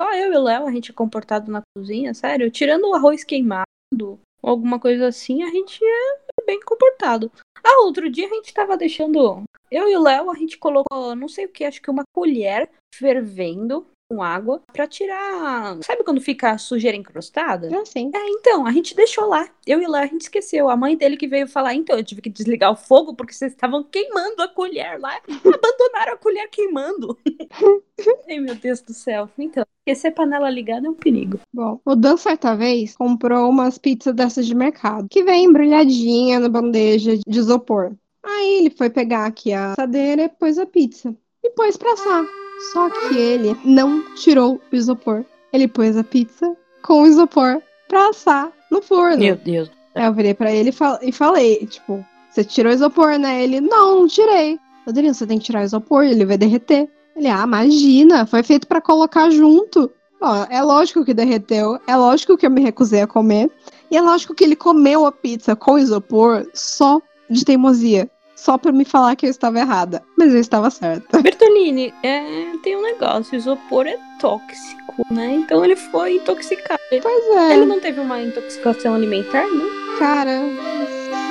Só 0.00 0.12
eu 0.14 0.32
e 0.32 0.36
o 0.36 0.42
Léo, 0.42 0.66
a 0.66 0.72
gente 0.72 0.90
é 0.90 0.94
comportado 0.94 1.50
na 1.50 1.62
cozinha, 1.76 2.14
sério. 2.14 2.50
Tirando 2.50 2.88
o 2.88 2.94
arroz 2.94 3.24
queimado, 3.24 4.18
alguma 4.42 4.78
coisa 4.78 5.08
assim, 5.08 5.42
a 5.42 5.50
gente 5.50 5.80
é 5.84 6.44
bem 6.46 6.60
comportado. 6.60 7.30
Ah, 7.64 7.82
outro 7.82 8.10
dia 8.10 8.26
a 8.26 8.34
gente 8.34 8.54
tava 8.54 8.76
deixando. 8.76 9.42
Eu 9.70 9.88
e 9.88 9.96
o 9.96 10.02
Léo, 10.02 10.30
a 10.30 10.34
gente 10.34 10.58
colocou, 10.58 11.14
não 11.14 11.28
sei 11.28 11.46
o 11.46 11.48
que, 11.48 11.64
acho 11.64 11.82
que 11.82 11.90
uma 11.90 12.04
colher 12.14 12.70
fervendo 12.94 13.86
com 14.08 14.22
água 14.22 14.62
pra 14.72 14.86
tirar. 14.86 15.76
Sabe 15.82 16.02
quando 16.02 16.20
fica 16.20 16.52
a 16.52 16.58
sujeira 16.58 16.96
encrustada? 16.96 17.68
É 17.68 17.76
assim. 17.76 18.10
É, 18.14 18.30
então, 18.30 18.66
a 18.66 18.72
gente 18.72 18.96
deixou 18.96 19.28
lá. 19.28 19.46
Eu 19.66 19.82
e 19.82 19.86
Léo, 19.86 20.02
a 20.02 20.06
gente 20.06 20.22
esqueceu. 20.22 20.70
A 20.70 20.76
mãe 20.76 20.96
dele 20.96 21.16
que 21.16 21.28
veio 21.28 21.46
falar, 21.46 21.74
então, 21.74 21.96
eu 21.96 22.02
tive 22.02 22.22
que 22.22 22.30
desligar 22.30 22.72
o 22.72 22.76
fogo 22.76 23.14
porque 23.14 23.34
vocês 23.34 23.52
estavam 23.52 23.84
queimando 23.84 24.42
a 24.42 24.48
colher 24.48 24.98
lá. 24.98 25.20
Abandonaram 25.28 26.14
a 26.14 26.16
colher 26.16 26.48
queimando. 26.48 27.18
Ai, 28.28 28.38
meu 28.38 28.54
Deus 28.54 28.80
do 28.80 28.94
céu. 28.94 29.28
Então, 29.38 29.64
esquecer 29.86 30.12
panela 30.12 30.48
ligada 30.48 30.86
é 30.86 30.90
um 30.90 30.94
perigo. 30.94 31.38
Bom, 31.52 31.78
o 31.84 31.94
Dan, 31.94 32.16
certa 32.16 32.56
vez, 32.56 32.96
comprou 32.96 33.50
umas 33.50 33.76
pizzas 33.76 34.14
dessas 34.14 34.46
de 34.46 34.54
mercado, 34.54 35.06
que 35.10 35.22
vem 35.22 35.44
embrulhadinha 35.44 36.40
na 36.40 36.48
bandeja 36.48 37.18
de 37.18 37.38
isopor. 37.38 37.92
Aí 38.22 38.54
ele 38.54 38.70
foi 38.70 38.88
pegar 38.88 39.26
aqui 39.26 39.52
a 39.52 39.72
assadeira 39.72 40.24
e 40.24 40.28
pôs 40.28 40.58
a 40.58 40.64
pizza. 40.64 41.14
E 41.42 41.50
pôs 41.50 41.76
pra 41.76 41.92
assar. 41.92 42.47
Só 42.72 42.88
que 42.90 43.16
ele 43.16 43.56
não 43.64 44.02
tirou 44.14 44.60
o 44.72 44.76
isopor. 44.76 45.24
Ele 45.52 45.66
pôs 45.68 45.96
a 45.96 46.04
pizza 46.04 46.54
com 46.82 47.02
o 47.02 47.06
isopor 47.06 47.60
pra 47.88 48.08
assar 48.10 48.50
no 48.70 48.82
forno. 48.82 49.18
Meu 49.18 49.36
Deus. 49.36 49.70
Aí 49.94 50.04
eu 50.04 50.12
virei 50.12 50.34
pra 50.34 50.52
ele 50.52 50.68
e, 50.70 50.72
fal- 50.72 50.98
e 51.02 51.10
falei, 51.12 51.66
tipo, 51.66 52.04
você 52.30 52.44
tirou 52.44 52.70
o 52.70 52.74
isopor, 52.74 53.18
né? 53.18 53.42
Ele, 53.42 53.60
não, 53.60 54.00
não 54.00 54.06
tirei. 54.08 54.58
Eu 54.86 54.92
diria, 54.92 55.12
você 55.14 55.26
tem 55.26 55.38
que 55.38 55.44
tirar 55.46 55.60
o 55.62 55.64
isopor, 55.64 56.04
ele 56.04 56.24
vai 56.24 56.36
derreter. 56.38 56.88
Ele, 57.16 57.28
ah, 57.28 57.42
imagina, 57.44 58.26
foi 58.26 58.42
feito 58.42 58.66
pra 58.66 58.80
colocar 58.80 59.30
junto. 59.30 59.90
Ó, 60.20 60.46
é 60.50 60.60
lógico 60.62 61.04
que 61.04 61.14
derreteu, 61.14 61.78
é 61.86 61.94
lógico 61.96 62.36
que 62.36 62.44
eu 62.44 62.50
me 62.50 62.60
recusei 62.60 63.00
a 63.02 63.06
comer, 63.06 63.48
e 63.90 63.96
é 63.96 64.00
lógico 64.00 64.34
que 64.34 64.42
ele 64.42 64.56
comeu 64.56 65.06
a 65.06 65.12
pizza 65.12 65.54
com 65.54 65.78
isopor 65.78 66.44
só 66.52 67.00
de 67.30 67.44
teimosia. 67.44 68.10
Só 68.38 68.56
pra 68.56 68.70
me 68.70 68.84
falar 68.84 69.16
que 69.16 69.26
eu 69.26 69.30
estava 69.30 69.58
errada. 69.58 70.00
Mas 70.16 70.32
eu 70.32 70.40
estava 70.40 70.70
certa. 70.70 71.18
Bertolini, 71.20 71.92
é, 72.04 72.56
tem 72.62 72.76
um 72.76 72.82
negócio, 72.82 73.36
isopor 73.36 73.86
é 73.88 73.98
tóxico, 74.20 75.02
né? 75.10 75.34
Então 75.34 75.64
ele 75.64 75.74
foi 75.74 76.16
intoxicado. 76.16 76.80
Pois 77.02 77.36
é, 77.36 77.54
ele 77.54 77.66
não 77.66 77.80
teve 77.80 77.98
uma 78.00 78.22
intoxicação 78.22 78.94
alimentar, 78.94 79.44
né? 79.48 79.64
cara, 79.98 80.40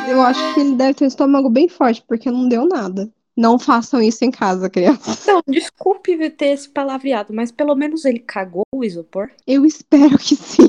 eu 0.10 0.22
acho 0.22 0.54
que 0.54 0.60
ele 0.60 0.76
deve 0.76 0.96
ter 0.96 1.06
um 1.06 1.08
estômago 1.08 1.50
bem 1.50 1.70
forte, 1.70 2.04
porque 2.06 2.30
não 2.30 2.50
deu 2.50 2.68
nada. 2.68 3.10
Não 3.38 3.58
façam 3.58 4.02
isso 4.02 4.26
em 4.26 4.32
casa, 4.32 4.70
criança. 4.70 5.18
Então, 5.22 5.42
desculpe 5.48 6.30
ter 6.32 6.48
esse 6.48 6.68
palavreado, 6.68 7.34
mas 7.34 7.52
pelo 7.52 7.76
menos 7.76 8.04
ele 8.04 8.20
cagou 8.20 8.64
o 8.74 8.84
isopor. 8.84 9.30
Eu 9.46 9.66
espero 9.66 10.18
que 10.18 10.36
sim. 10.36 10.68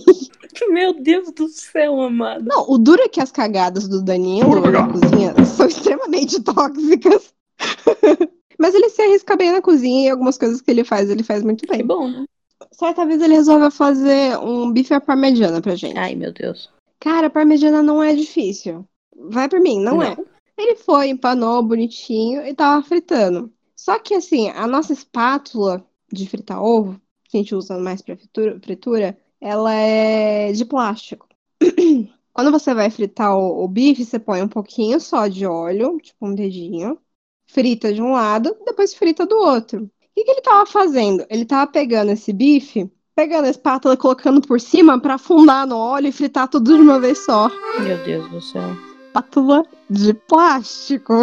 Meu 0.70 0.94
Deus 0.94 1.32
do 1.32 1.48
céu, 1.48 2.00
amado. 2.00 2.44
Não, 2.46 2.70
o 2.70 2.78
duro 2.78 3.02
é 3.02 3.08
que 3.08 3.20
as 3.20 3.30
cagadas 3.30 3.88
do 3.88 4.02
Danilo 4.02 4.60
na 4.70 4.88
cozinha 4.88 5.44
são 5.44 5.66
extremamente 5.68 6.42
tóxicas. 6.42 7.32
Mas 8.58 8.74
ele 8.74 8.88
se 8.88 9.00
arrisca 9.02 9.36
bem 9.36 9.52
na 9.52 9.62
cozinha 9.62 10.06
e 10.06 10.10
algumas 10.10 10.36
coisas 10.36 10.60
que 10.60 10.70
ele 10.70 10.82
faz, 10.82 11.08
ele 11.08 11.22
faz 11.22 11.44
muito 11.44 11.64
Que 11.64 11.76
bem. 11.76 11.86
bom, 11.86 12.08
né? 12.08 12.24
Certa 12.72 13.06
vez 13.06 13.22
ele 13.22 13.34
resolveu 13.34 13.70
fazer 13.70 14.36
um 14.38 14.72
bife 14.72 14.92
à 14.92 15.00
parmegiana 15.00 15.60
pra 15.60 15.76
gente. 15.76 15.96
Ai, 15.96 16.14
meu 16.16 16.32
Deus. 16.32 16.68
Cara, 16.98 17.30
parmegiana 17.30 17.82
não 17.82 18.02
é 18.02 18.14
difícil. 18.14 18.84
Vai 19.16 19.48
por 19.48 19.60
mim, 19.60 19.80
não, 19.80 20.02
é. 20.02 20.16
Ele 20.56 20.74
foi, 20.74 21.08
empanou 21.08 21.62
bonitinho 21.62 22.44
e 22.44 22.52
tava 22.52 22.82
fritando. 22.82 23.52
Só 23.76 23.98
que 23.98 24.14
assim, 24.14 24.48
a 24.50 24.66
nossa 24.66 24.92
espátula 24.92 25.84
de 26.12 26.28
fritar 26.28 26.60
ovo, 26.60 27.00
que 27.24 27.36
a 27.36 27.40
gente 27.40 27.54
usa 27.54 27.78
mais 27.78 28.02
pra 28.02 28.16
fritura, 28.16 28.58
fritura, 28.60 29.18
ela 29.40 29.72
é 29.72 30.52
de 30.52 30.64
plástico. 30.64 31.26
Quando 32.32 32.50
você 32.50 32.72
vai 32.72 32.90
fritar 32.90 33.36
o, 33.36 33.64
o 33.64 33.68
bife, 33.68 34.04
você 34.04 34.18
põe 34.18 34.42
um 34.42 34.48
pouquinho 34.48 35.00
só 35.00 35.26
de 35.26 35.44
óleo, 35.44 35.98
tipo 36.00 36.26
um 36.26 36.34
dedinho, 36.34 36.98
frita 37.46 37.92
de 37.92 38.00
um 38.00 38.12
lado, 38.12 38.56
depois 38.64 38.94
frita 38.94 39.26
do 39.26 39.36
outro. 39.36 39.82
O 39.82 39.90
que, 40.14 40.24
que 40.24 40.30
ele 40.30 40.40
tava 40.40 40.66
fazendo? 40.66 41.24
Ele 41.28 41.44
tava 41.44 41.70
pegando 41.70 42.10
esse 42.10 42.32
bife, 42.32 42.90
pegando 43.14 43.46
a 43.46 43.50
espátula 43.50 43.94
e 43.94 43.96
colocando 43.96 44.40
por 44.40 44.60
cima 44.60 45.00
pra 45.00 45.14
afundar 45.14 45.66
no 45.66 45.76
óleo 45.76 46.08
e 46.08 46.12
fritar 46.12 46.48
tudo 46.48 46.76
de 46.76 46.80
uma 46.80 47.00
vez 47.00 47.18
só. 47.24 47.50
Meu 47.80 47.98
Deus 48.04 48.28
do 48.30 48.40
céu. 48.40 48.76
Espátula 49.06 49.64
de 49.90 50.14
plástico. 50.14 51.14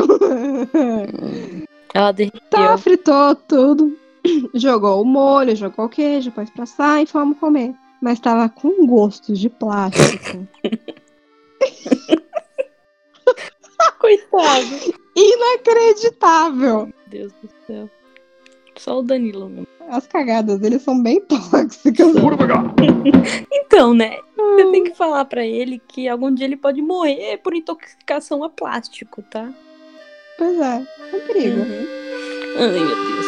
Ela 1.94 2.12
derreteu. 2.12 2.42
Tá, 2.50 2.78
fritou 2.78 3.36
tudo. 3.36 3.98
Jogou 4.54 5.02
o 5.02 5.06
molho, 5.06 5.56
jogou 5.56 5.86
o 5.86 5.90
queijo, 5.90 6.32
pôs 6.32 6.50
pra 6.50 6.64
assar 6.64 7.02
e 7.02 7.06
fomos 7.06 7.38
comer. 7.38 7.74
Mas 8.06 8.20
tava 8.20 8.48
com 8.48 8.86
gosto 8.86 9.34
de 9.34 9.50
plástico. 9.50 10.48
Coitado. 13.98 14.94
Inacreditável! 15.16 16.86
Meu 16.86 16.94
Deus 17.08 17.34
do 17.42 17.50
céu. 17.66 17.90
Só 18.78 19.00
o 19.00 19.02
Danilo 19.02 19.50
mesmo. 19.50 19.66
As 19.90 20.06
cagadas 20.06 20.60
dele 20.60 20.78
são 20.78 21.02
bem 21.02 21.20
tóxicas. 21.22 22.14
Então, 23.52 23.96
né? 23.96 24.20
Você 24.38 24.72
tem 24.72 24.84
que 24.84 24.94
falar 24.94 25.26
pra 25.26 25.44
ele 25.44 25.82
que 25.88 26.08
algum 26.08 26.32
dia 26.32 26.46
ele 26.46 26.56
pode 26.56 26.84
morrer 26.84 27.38
por 27.38 27.56
intoxicação 27.56 28.44
a 28.44 28.50
plástico, 28.50 29.24
tá? 29.24 29.52
Pois 30.38 30.60
é, 30.60 30.86
é 31.12 31.16
um 31.16 31.28
perigo. 31.28 31.58
Uhum. 31.58 31.88
Ai, 32.60 32.70
meu 32.70 32.88
Deus. 32.88 33.26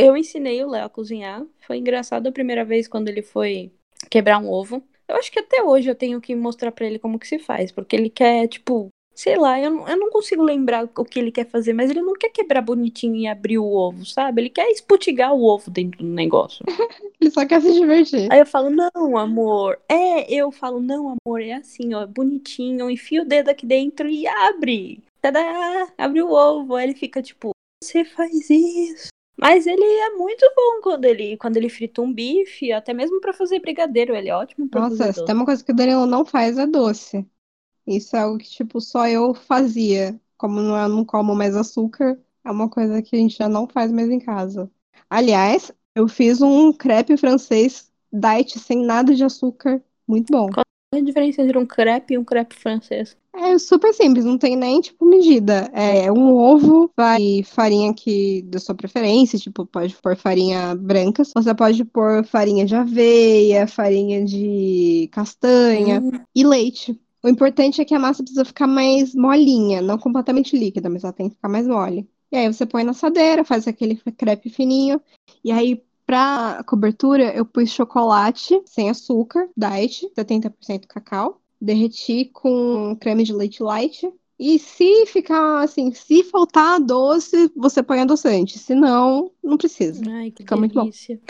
Eu 0.00 0.16
ensinei 0.16 0.62
o 0.64 0.68
Léo 0.70 0.84
a 0.86 0.88
cozinhar. 0.88 1.44
Foi 1.66 1.76
engraçado 1.78 2.26
a 2.26 2.32
primeira 2.32 2.64
vez 2.64 2.88
quando 2.88 3.08
ele 3.08 3.22
foi 3.22 3.70
quebrar 4.10 4.38
um 4.38 4.50
ovo. 4.50 4.82
Eu 5.08 5.16
acho 5.16 5.30
que 5.30 5.40
até 5.40 5.62
hoje 5.62 5.88
eu 5.90 5.94
tenho 5.94 6.20
que 6.20 6.34
mostrar 6.34 6.70
pra 6.72 6.86
ele 6.86 6.98
como 6.98 7.18
que 7.18 7.26
se 7.26 7.38
faz, 7.38 7.72
porque 7.72 7.96
ele 7.96 8.10
quer, 8.10 8.46
tipo, 8.48 8.88
Sei 9.12 9.36
lá, 9.36 9.60
eu, 9.60 9.70
não- 9.70 9.86
eu 9.88 9.98
não 9.98 10.08
consigo 10.08 10.42
lembrar 10.42 10.84
o 10.96 11.04
que 11.04 11.18
ele 11.18 11.30
quer 11.32 11.44
fazer, 11.44 11.74
mas 11.74 11.90
ele 11.90 12.00
não 12.00 12.14
quer 12.14 12.30
quebrar 12.30 12.62
bonitinho 12.62 13.16
e 13.16 13.26
abrir 13.26 13.58
o 13.58 13.66
ovo, 13.66 14.06
sabe? 14.06 14.40
Ele 14.40 14.48
quer 14.48 14.70
esputigar 14.70 15.34
o 15.34 15.42
ovo 15.44 15.70
dentro 15.70 15.98
do 15.98 16.06
negócio. 16.10 16.64
Ele 17.20 17.30
só 17.30 17.44
quer 17.44 17.60
se 17.60 17.70
divertir. 17.72 18.32
Aí 18.32 18.38
eu 18.38 18.46
falo, 18.46 18.70
não, 18.70 19.18
amor. 19.18 19.78
É, 19.90 20.32
eu 20.32 20.50
falo, 20.50 20.80
não, 20.80 21.16
amor, 21.26 21.42
é 21.42 21.52
assim, 21.52 21.92
ó, 21.92 22.06
bonitinho, 22.06 22.88
enfia 22.88 23.20
o 23.20 23.26
dedo 23.26 23.50
aqui 23.50 23.66
dentro 23.66 24.08
e 24.08 24.26
abre. 24.26 25.02
Tadá! 25.20 25.92
Abre 25.98 26.22
o 26.22 26.30
ovo. 26.32 26.76
Aí 26.76 26.86
ele 26.86 26.94
fica 26.94 27.20
tipo, 27.20 27.50
você 27.82 28.04
faz 28.06 28.48
isso. 28.48 29.08
Mas 29.40 29.66
ele 29.66 29.82
é 29.84 30.10
muito 30.10 30.44
bom 30.54 30.80
quando 30.82 31.04
ele, 31.04 31.36
quando 31.36 31.56
ele 31.56 31.68
frita 31.68 32.00
um 32.02 32.12
bife, 32.12 32.72
até 32.72 32.92
mesmo 32.94 33.20
pra 33.20 33.32
fazer 33.32 33.60
brigadeiro, 33.60 34.14
ele 34.14 34.28
é 34.28 34.36
ótimo 34.36 34.68
pra 34.68 34.82
Nossa, 34.82 34.84
fazer 34.84 35.12
se 35.12 35.22
doce. 35.22 35.24
tem 35.24 35.34
uma 35.34 35.44
coisa 35.44 35.64
que 35.64 35.72
o 35.72 35.74
Danilo 35.74 36.06
não 36.06 36.24
faz 36.24 36.58
é 36.58 36.66
doce. 36.66 37.26
Isso 37.86 38.16
é 38.16 38.20
algo 38.20 38.38
que, 38.38 38.48
tipo, 38.50 38.80
só 38.80 39.08
eu 39.08 39.34
fazia. 39.34 40.20
Como 40.38 40.60
não- 40.60 40.76
eu 40.78 40.88
não 40.88 41.04
como 41.04 41.34
mais 41.34 41.56
açúcar, 41.56 42.18
é 42.44 42.50
uma 42.52 42.68
coisa 42.70 43.02
que 43.02 43.16
a 43.16 43.18
gente 43.18 43.36
já 43.38 43.48
não 43.48 43.68
faz 43.68 43.92
mais 43.92 44.10
em 44.10 44.18
casa. 44.20 44.70
Aliás, 45.10 45.72
eu 45.94 46.08
fiz 46.08 46.42
um 46.42 46.72
crepe 46.72 47.16
francês 47.16 47.92
diet 48.12 48.58
sem 48.58 48.84
nada 48.84 49.14
de 49.14 49.24
açúcar. 49.24 49.82
Muito 50.08 50.32
bom. 50.32 50.48
Qual 50.92 50.98
é 50.98 51.02
a 51.02 51.06
diferença 51.06 51.40
entre 51.40 51.56
um 51.56 51.64
crepe 51.64 52.14
e 52.14 52.18
um 52.18 52.24
crepe 52.24 52.56
francês? 52.56 53.16
É 53.32 53.56
super 53.58 53.94
simples, 53.94 54.24
não 54.24 54.36
tem 54.36 54.56
nem, 54.56 54.80
tipo, 54.80 55.06
medida. 55.06 55.70
É 55.72 56.10
um 56.10 56.34
ovo, 56.34 56.90
vai 56.96 57.44
farinha 57.44 57.94
que 57.94 58.42
da 58.42 58.58
sua 58.58 58.74
preferência, 58.74 59.38
tipo, 59.38 59.64
pode 59.64 59.94
pôr 59.96 60.16
farinha 60.16 60.74
branca, 60.74 61.22
você 61.24 61.54
pode 61.54 61.84
pôr 61.84 62.24
farinha 62.24 62.66
de 62.66 62.74
aveia, 62.74 63.68
farinha 63.68 64.24
de 64.24 65.08
castanha 65.12 66.00
Hum, 66.00 66.10
e 66.34 66.44
leite. 66.44 67.00
O 67.22 67.28
importante 67.28 67.80
é 67.80 67.84
que 67.84 67.94
a 67.94 67.98
massa 68.00 68.22
precisa 68.24 68.44
ficar 68.44 68.66
mais 68.66 69.14
molinha, 69.14 69.80
não 69.80 69.96
completamente 69.96 70.56
líquida, 70.58 70.90
mas 70.90 71.04
ela 71.04 71.12
tem 71.12 71.28
que 71.28 71.36
ficar 71.36 71.48
mais 71.48 71.68
mole. 71.68 72.10
E 72.32 72.36
aí 72.36 72.52
você 72.52 72.66
põe 72.66 72.82
na 72.82 72.90
assadeira, 72.90 73.44
faz 73.44 73.68
aquele 73.68 73.96
crepe 74.16 74.50
fininho, 74.50 75.00
e 75.44 75.52
aí 75.52 75.82
pra 76.10 76.64
cobertura 76.66 77.32
eu 77.36 77.46
pus 77.46 77.70
chocolate 77.70 78.60
sem 78.66 78.90
açúcar, 78.90 79.48
diet, 79.56 80.10
70% 80.18 80.88
cacau, 80.88 81.40
derreti 81.60 82.24
com 82.32 82.96
creme 82.96 83.22
de 83.22 83.32
leite 83.32 83.62
light. 83.62 84.12
E 84.36 84.58
se 84.58 85.06
ficar 85.06 85.62
assim, 85.62 85.92
se 85.92 86.24
faltar 86.24 86.80
doce, 86.80 87.52
você 87.54 87.80
põe 87.80 88.00
adoçante. 88.00 88.58
Se 88.58 88.74
não, 88.74 89.30
não 89.40 89.56
precisa. 89.56 90.02
ai, 90.10 90.32
que 90.32 90.42
Fica 90.42 90.56
muito 90.56 90.74
bom. 90.74 90.80
delícia. 90.80 91.20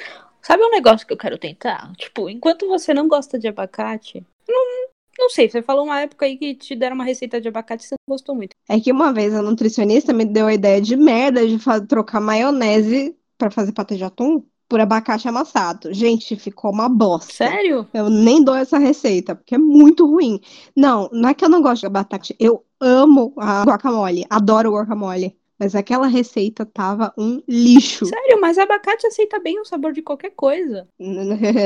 Sabe 0.40 0.64
um 0.64 0.70
negócio 0.70 1.06
que 1.06 1.12
eu 1.12 1.18
quero 1.18 1.36
tentar? 1.36 1.92
Tipo, 1.98 2.30
enquanto 2.30 2.66
você 2.66 2.94
não 2.94 3.06
gosta 3.06 3.38
de 3.38 3.48
abacate, 3.48 4.24
não, 4.48 4.88
não 5.18 5.28
sei, 5.28 5.50
você 5.50 5.60
falou 5.60 5.84
uma 5.84 6.00
época 6.00 6.24
aí 6.24 6.38
que 6.38 6.54
te 6.54 6.74
deram 6.74 6.94
uma 6.94 7.04
receita 7.04 7.38
de 7.38 7.48
abacate 7.48 7.84
e 7.84 7.88
você 7.88 7.96
não 8.08 8.14
gostou 8.14 8.34
muito. 8.34 8.56
É 8.66 8.80
que 8.80 8.90
uma 8.90 9.12
vez 9.12 9.34
a 9.34 9.42
nutricionista 9.42 10.14
me 10.14 10.24
deu 10.24 10.46
a 10.46 10.54
ideia 10.54 10.80
de 10.80 10.96
merda 10.96 11.46
de 11.46 11.58
trocar 11.86 12.20
maionese 12.20 13.14
pra 13.36 13.50
fazer 13.50 13.72
patê 13.72 13.96
de 13.96 14.04
atum 14.04 14.42
por 14.70 14.80
abacate 14.80 15.28
amassado. 15.28 15.92
Gente, 15.92 16.36
ficou 16.36 16.70
uma 16.70 16.88
bosta. 16.88 17.32
Sério? 17.32 17.88
Eu 17.92 18.08
nem 18.08 18.42
dou 18.42 18.54
essa 18.54 18.78
receita, 18.78 19.34
porque 19.34 19.56
é 19.56 19.58
muito 19.58 20.06
ruim. 20.06 20.40
Não, 20.76 21.10
não 21.12 21.28
é 21.28 21.34
que 21.34 21.44
eu 21.44 21.48
não 21.48 21.60
gosto 21.60 21.80
de 21.80 21.86
abacate, 21.86 22.36
eu 22.38 22.64
amo 22.80 23.34
a 23.36 23.64
guacamole, 23.64 24.24
adoro 24.30 24.70
guacamole. 24.70 25.36
Mas 25.58 25.74
aquela 25.74 26.06
receita 26.06 26.64
tava 26.64 27.12
um 27.18 27.42
lixo. 27.46 28.06
Sério, 28.06 28.40
mas 28.40 28.56
abacate 28.56 29.06
aceita 29.06 29.38
bem 29.40 29.60
o 29.60 29.64
sabor 29.64 29.92
de 29.92 30.00
qualquer 30.00 30.30
coisa. 30.30 30.88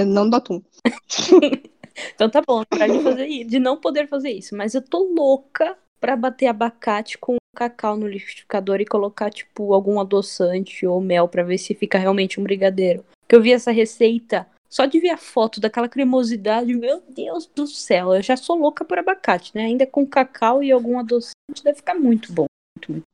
Não 0.05 0.29
do 0.29 0.35
atum. 0.35 0.61
Então 2.13 2.29
tá 2.29 2.43
bom, 2.45 2.65
para 2.69 2.89
de 2.89 3.01
fazer 3.05 3.45
de 3.45 3.61
não 3.61 3.77
poder 3.77 4.09
fazer 4.09 4.33
isso. 4.33 4.57
Mas 4.57 4.75
eu 4.75 4.83
tô 4.83 5.15
louca 5.15 5.79
pra 6.01 6.17
bater 6.17 6.49
abacate 6.49 7.17
com 7.17 7.37
cacau 7.55 7.97
no 7.97 8.07
liquidificador 8.07 8.81
e 8.81 8.85
colocar, 8.85 9.31
tipo, 9.31 9.73
algum 9.73 9.99
adoçante 9.99 10.87
ou 10.87 11.01
mel 11.01 11.27
pra 11.27 11.43
ver 11.43 11.57
se 11.57 11.75
fica 11.75 11.97
realmente 11.97 12.39
um 12.39 12.43
brigadeiro. 12.43 13.05
Porque 13.23 13.35
eu 13.35 13.41
vi 13.41 13.53
essa 13.53 13.71
receita, 13.71 14.47
só 14.69 14.85
de 14.85 15.01
ver 15.01 15.11
a 15.11 15.17
foto 15.17 15.61
daquela 15.61 15.89
cremosidade, 15.89 16.75
meu 16.75 17.03
Deus 17.09 17.47
do 17.47 17.67
céu, 17.67 18.15
eu 18.15 18.23
já 18.23 18.37
sou 18.37 18.59
louca 18.59 18.85
por 18.85 18.99
abacate, 18.99 19.53
né? 19.55 19.65
Ainda 19.65 19.87
com 19.87 20.05
cacau 20.07 20.63
e 20.63 20.71
algum 20.71 20.99
adoçante 20.99 21.63
deve 21.63 21.77
ficar 21.77 21.95
muito 21.95 22.33
bom. 22.33 22.47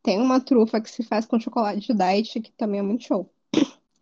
Tem 0.02 0.18
uma 0.18 0.40
trufa 0.40 0.80
que 0.80 0.90
se 0.90 1.02
faz 1.02 1.26
com 1.26 1.38
chocolate 1.38 1.80
de 1.80 1.94
diet, 1.94 2.40
que 2.40 2.50
também 2.52 2.80
é 2.80 2.82
muito 2.82 3.04
show. 3.04 3.30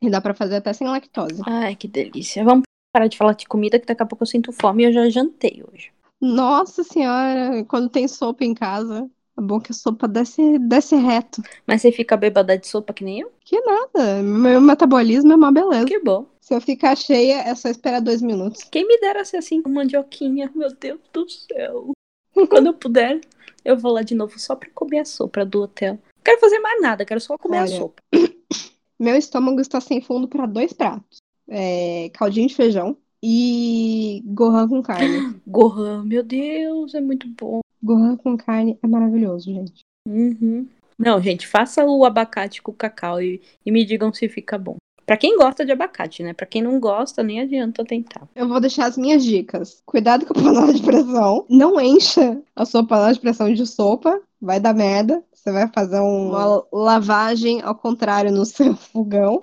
E 0.00 0.08
dá 0.08 0.20
pra 0.20 0.32
fazer 0.32 0.56
até 0.56 0.72
sem 0.72 0.86
lactose. 0.86 1.42
Ai, 1.44 1.74
que 1.74 1.88
delícia. 1.88 2.44
Vamos 2.44 2.62
parar 2.92 3.08
de 3.08 3.18
falar 3.18 3.32
de 3.32 3.46
comida 3.46 3.78
que 3.78 3.86
daqui 3.86 4.02
a 4.02 4.06
pouco 4.06 4.22
eu 4.22 4.26
sinto 4.26 4.52
fome 4.52 4.84
e 4.84 4.86
eu 4.86 4.92
já 4.92 5.10
jantei 5.10 5.62
hoje. 5.68 5.90
Nossa 6.20 6.82
senhora, 6.82 7.64
quando 7.64 7.88
tem 7.88 8.08
sopa 8.08 8.44
em 8.44 8.54
casa, 8.54 9.08
é 9.38 9.40
bom 9.40 9.60
que 9.60 9.70
a 9.70 9.74
sopa 9.74 10.08
desce, 10.08 10.58
desce 10.58 10.96
reto. 10.96 11.42
Mas 11.66 11.80
você 11.80 11.92
fica 11.92 12.16
bêbada 12.16 12.58
de 12.58 12.66
sopa 12.66 12.92
que 12.92 13.04
nem 13.04 13.20
eu? 13.20 13.32
Que 13.44 13.60
nada, 13.60 14.22
meu 14.22 14.60
metabolismo 14.60 15.32
é 15.32 15.36
uma 15.36 15.52
beleza. 15.52 15.86
Que 15.86 16.00
bom. 16.00 16.26
Se 16.40 16.54
eu 16.54 16.60
ficar 16.60 16.96
cheia, 16.96 17.42
é 17.42 17.54
só 17.54 17.68
esperar 17.68 18.00
dois 18.00 18.20
minutos. 18.20 18.64
Quem 18.64 18.86
me 18.86 18.98
dera 18.98 19.24
ser 19.24 19.36
assim 19.36 19.62
mandioquinha, 19.66 20.50
meu 20.54 20.74
Deus 20.74 21.00
do 21.12 21.28
céu. 21.28 21.92
Quando 22.50 22.66
eu 22.66 22.74
puder, 22.74 23.20
eu 23.64 23.76
vou 23.76 23.92
lá 23.92 24.02
de 24.02 24.14
novo 24.14 24.38
só 24.38 24.56
pra 24.56 24.68
comer 24.74 25.00
a 25.00 25.04
sopa 25.04 25.44
do 25.44 25.62
hotel. 25.62 25.94
Não 25.94 26.24
quero 26.24 26.40
fazer 26.40 26.58
mais 26.58 26.82
nada, 26.82 27.04
quero 27.04 27.20
só 27.20 27.38
comer 27.38 27.58
a 27.58 27.62
Olha. 27.62 27.76
sopa. 27.76 28.02
Meu 28.98 29.14
estômago 29.14 29.60
está 29.60 29.80
sem 29.80 30.00
fundo 30.00 30.26
para 30.26 30.46
dois 30.46 30.72
pratos: 30.72 31.18
É, 31.48 32.10
caldinho 32.12 32.48
de 32.48 32.56
feijão 32.56 32.96
e 33.22 34.20
gohan 34.26 34.68
com 34.68 34.82
carne. 34.82 35.40
Gohan, 35.46 36.04
meu 36.04 36.24
Deus, 36.24 36.94
é 36.94 37.00
muito 37.00 37.28
bom. 37.28 37.60
Gohan 37.82 38.16
com 38.16 38.36
carne 38.36 38.78
é 38.82 38.86
maravilhoso, 38.86 39.46
gente. 39.52 39.84
Uhum. 40.06 40.66
Não, 40.98 41.20
gente, 41.22 41.46
faça 41.46 41.84
o 41.84 42.04
abacate 42.04 42.60
com 42.60 42.72
cacau 42.72 43.22
e, 43.22 43.40
e 43.64 43.70
me 43.70 43.84
digam 43.84 44.12
se 44.12 44.28
fica 44.28 44.58
bom. 44.58 44.76
Pra 45.06 45.16
quem 45.16 45.38
gosta 45.38 45.64
de 45.64 45.72
abacate, 45.72 46.22
né? 46.22 46.34
Pra 46.34 46.44
quem 46.44 46.60
não 46.60 46.78
gosta, 46.78 47.22
nem 47.22 47.40
adianta 47.40 47.82
tentar. 47.84 48.28
Eu 48.34 48.46
vou 48.46 48.60
deixar 48.60 48.86
as 48.86 48.98
minhas 48.98 49.24
dicas. 49.24 49.80
Cuidado 49.86 50.26
com 50.26 50.38
a 50.38 50.42
panela 50.42 50.72
de 50.74 50.82
pressão. 50.82 51.46
Não 51.48 51.80
encha 51.80 52.38
a 52.54 52.66
sua 52.66 52.84
panela 52.86 53.14
de 53.14 53.20
pressão 53.20 53.50
de 53.52 53.64
sopa. 53.66 54.20
Vai 54.40 54.60
dar 54.60 54.74
merda. 54.74 55.22
Você 55.32 55.50
vai 55.50 55.66
fazer 55.68 55.98
um- 56.00 56.28
uma 56.28 56.62
lavagem 56.72 57.62
ao 57.62 57.74
contrário 57.74 58.30
no 58.30 58.44
seu 58.44 58.74
fogão. 58.76 59.40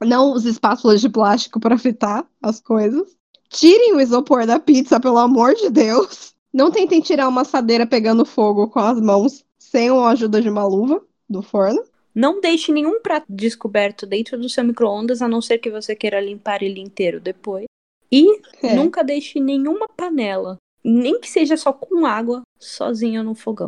Não 0.00 0.30
use 0.32 0.48
espátulas 0.48 1.00
de 1.02 1.08
plástico 1.10 1.60
para 1.60 1.76
fritar 1.76 2.24
as 2.42 2.60
coisas. 2.60 3.14
Tirem 3.50 3.94
o 3.94 4.00
isopor 4.00 4.46
da 4.46 4.58
pizza, 4.58 4.98
pelo 4.98 5.18
amor 5.18 5.54
de 5.54 5.68
Deus. 5.70 6.33
Não 6.54 6.70
tentem 6.70 7.00
tirar 7.00 7.26
uma 7.28 7.40
assadeira 7.40 7.84
pegando 7.86 8.24
fogo 8.24 8.68
com 8.68 8.78
as 8.78 9.00
mãos 9.00 9.44
sem 9.58 9.88
a 9.90 10.08
ajuda 10.08 10.40
de 10.40 10.48
uma 10.48 10.64
luva 10.64 11.02
do 11.28 11.42
forno. 11.42 11.82
Não 12.14 12.40
deixe 12.40 12.70
nenhum 12.70 13.00
prato 13.02 13.26
descoberto 13.28 14.06
dentro 14.06 14.38
do 14.38 14.48
seu 14.48 14.62
micro-ondas, 14.62 15.20
a 15.20 15.26
não 15.26 15.42
ser 15.42 15.58
que 15.58 15.68
você 15.68 15.96
queira 15.96 16.20
limpar 16.20 16.62
ele 16.62 16.80
inteiro 16.80 17.20
depois. 17.20 17.64
E 18.12 18.24
É. 18.62 18.76
nunca 18.76 19.02
deixe 19.02 19.40
nenhuma 19.40 19.88
panela, 19.88 20.56
nem 20.84 21.20
que 21.20 21.28
seja 21.28 21.56
só 21.56 21.72
com 21.72 22.06
água, 22.06 22.42
sozinha 22.56 23.20
no 23.24 23.34
fogão. 23.34 23.66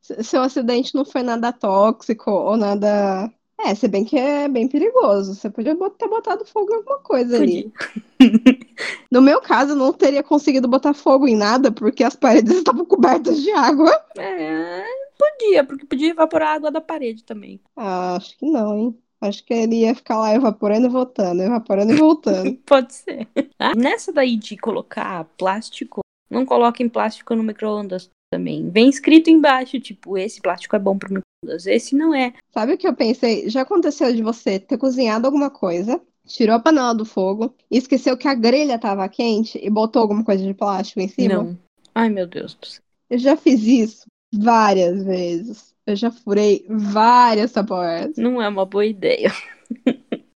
Se- 0.00 0.24
Seu 0.24 0.40
acidente 0.40 0.94
não 0.94 1.04
foi 1.04 1.22
nada 1.22 1.52
tóxico 1.52 2.30
ou 2.30 2.56
nada. 2.56 3.30
É, 3.60 3.74
se 3.74 3.86
bem 3.86 4.04
que 4.06 4.18
é 4.18 4.48
bem 4.48 4.66
perigoso. 4.66 5.34
Você 5.34 5.50
podia 5.50 5.76
ter 5.90 6.08
botado 6.08 6.46
fogo 6.46 6.72
em 6.72 6.76
alguma 6.76 6.98
coisa 7.00 7.36
ali. 7.36 7.70
No 9.10 9.20
meu 9.20 9.40
caso, 9.40 9.74
não 9.74 9.92
teria 9.92 10.22
conseguido 10.22 10.68
botar 10.68 10.94
fogo 10.94 11.28
em 11.28 11.36
nada 11.36 11.70
porque 11.70 12.02
as 12.02 12.16
paredes 12.16 12.56
estavam 12.58 12.84
cobertas 12.84 13.40
de 13.40 13.50
água. 13.52 13.90
É, 14.16 14.84
podia, 15.18 15.64
porque 15.64 15.86
podia 15.86 16.10
evaporar 16.10 16.48
a 16.48 16.54
água 16.54 16.70
da 16.70 16.80
parede 16.80 17.24
também. 17.24 17.60
Ah, 17.76 18.16
acho 18.16 18.36
que 18.38 18.46
não, 18.46 18.76
hein? 18.76 18.98
Acho 19.20 19.44
que 19.44 19.54
ele 19.54 19.82
ia 19.82 19.94
ficar 19.94 20.18
lá 20.18 20.34
evaporando 20.34 20.86
e 20.86 20.90
voltando, 20.90 21.42
evaporando 21.42 21.92
e 21.92 21.96
voltando. 21.96 22.56
Pode 22.66 22.92
ser. 22.92 23.28
Ah, 23.56 23.72
Nessa 23.76 24.12
daí 24.12 24.36
de 24.36 24.56
colocar 24.56 25.24
plástico, 25.38 26.00
não 26.28 26.44
coloquem 26.44 26.88
plástico 26.88 27.36
no 27.36 27.44
micro-ondas 27.44 28.10
também. 28.32 28.68
Vem 28.70 28.88
escrito 28.88 29.30
embaixo, 29.30 29.78
tipo, 29.78 30.18
esse 30.18 30.40
plástico 30.40 30.74
é 30.74 30.78
bom 30.78 30.98
pro 30.98 31.12
micro-ondas, 31.12 31.66
esse 31.66 31.94
não 31.94 32.12
é. 32.12 32.32
Sabe 32.52 32.72
o 32.72 32.78
que 32.78 32.88
eu 32.88 32.96
pensei? 32.96 33.48
Já 33.48 33.60
aconteceu 33.60 34.12
de 34.12 34.22
você 34.22 34.58
ter 34.58 34.76
cozinhado 34.76 35.26
alguma 35.26 35.50
coisa, 35.50 36.00
tirou 36.26 36.56
a 36.56 36.60
panela 36.60 36.94
do 36.94 37.04
fogo, 37.04 37.54
e 37.70 37.76
esqueceu 37.76 38.16
que 38.16 38.28
a 38.28 38.34
grelha 38.34 38.76
estava 38.76 39.08
quente 39.08 39.58
e 39.62 39.68
botou 39.68 40.02
alguma 40.02 40.24
coisa 40.24 40.44
de 40.44 40.54
plástico 40.54 41.00
em 41.00 41.08
cima? 41.08 41.34
Não. 41.34 41.58
Ai, 41.94 42.08
meu 42.08 42.26
Deus 42.26 42.54
do 42.54 42.66
céu. 42.66 42.82
Eu 43.10 43.18
já 43.18 43.36
fiz 43.36 43.62
isso 43.62 44.06
várias 44.32 45.04
vezes. 45.04 45.74
Eu 45.86 45.96
já 45.96 46.10
furei 46.10 46.64
várias 46.68 47.52
tapoeiras. 47.52 48.16
Não 48.16 48.40
é 48.40 48.48
uma 48.48 48.64
boa 48.64 48.86
ideia. 48.86 49.30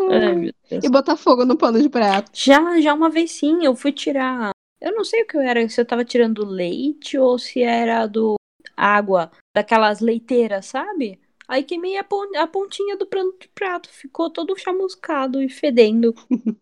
Ai, 0.00 0.34
meu 0.34 0.52
Deus. 0.70 0.84
E 0.84 0.88
botar 0.88 1.16
fogo 1.16 1.44
no 1.44 1.56
pano 1.56 1.80
de 1.82 1.88
prato. 1.88 2.30
Já, 2.32 2.80
já 2.80 2.94
uma 2.94 3.10
vez 3.10 3.32
sim, 3.32 3.64
eu 3.64 3.74
fui 3.74 3.92
tirar. 3.92 4.52
Eu 4.80 4.94
não 4.94 5.04
sei 5.04 5.22
o 5.22 5.26
que 5.26 5.36
eu 5.36 5.42
era, 5.42 5.68
se 5.68 5.78
eu 5.78 5.84
tava 5.84 6.04
tirando 6.04 6.46
leite 6.46 7.18
ou 7.18 7.38
se 7.38 7.62
era 7.62 8.06
do 8.06 8.36
água, 8.74 9.30
daquelas 9.54 10.00
leiteiras, 10.00 10.66
sabe? 10.66 11.20
Aí 11.50 11.64
queimei 11.64 11.96
a, 11.98 12.04
pon- 12.04 12.36
a 12.36 12.46
pontinha 12.46 12.96
do 12.96 13.06
pano 13.06 13.34
de 13.40 13.48
prato, 13.48 13.88
ficou 13.90 14.30
todo 14.30 14.56
chamuscado 14.56 15.42
e 15.42 15.48
fedendo. 15.48 16.14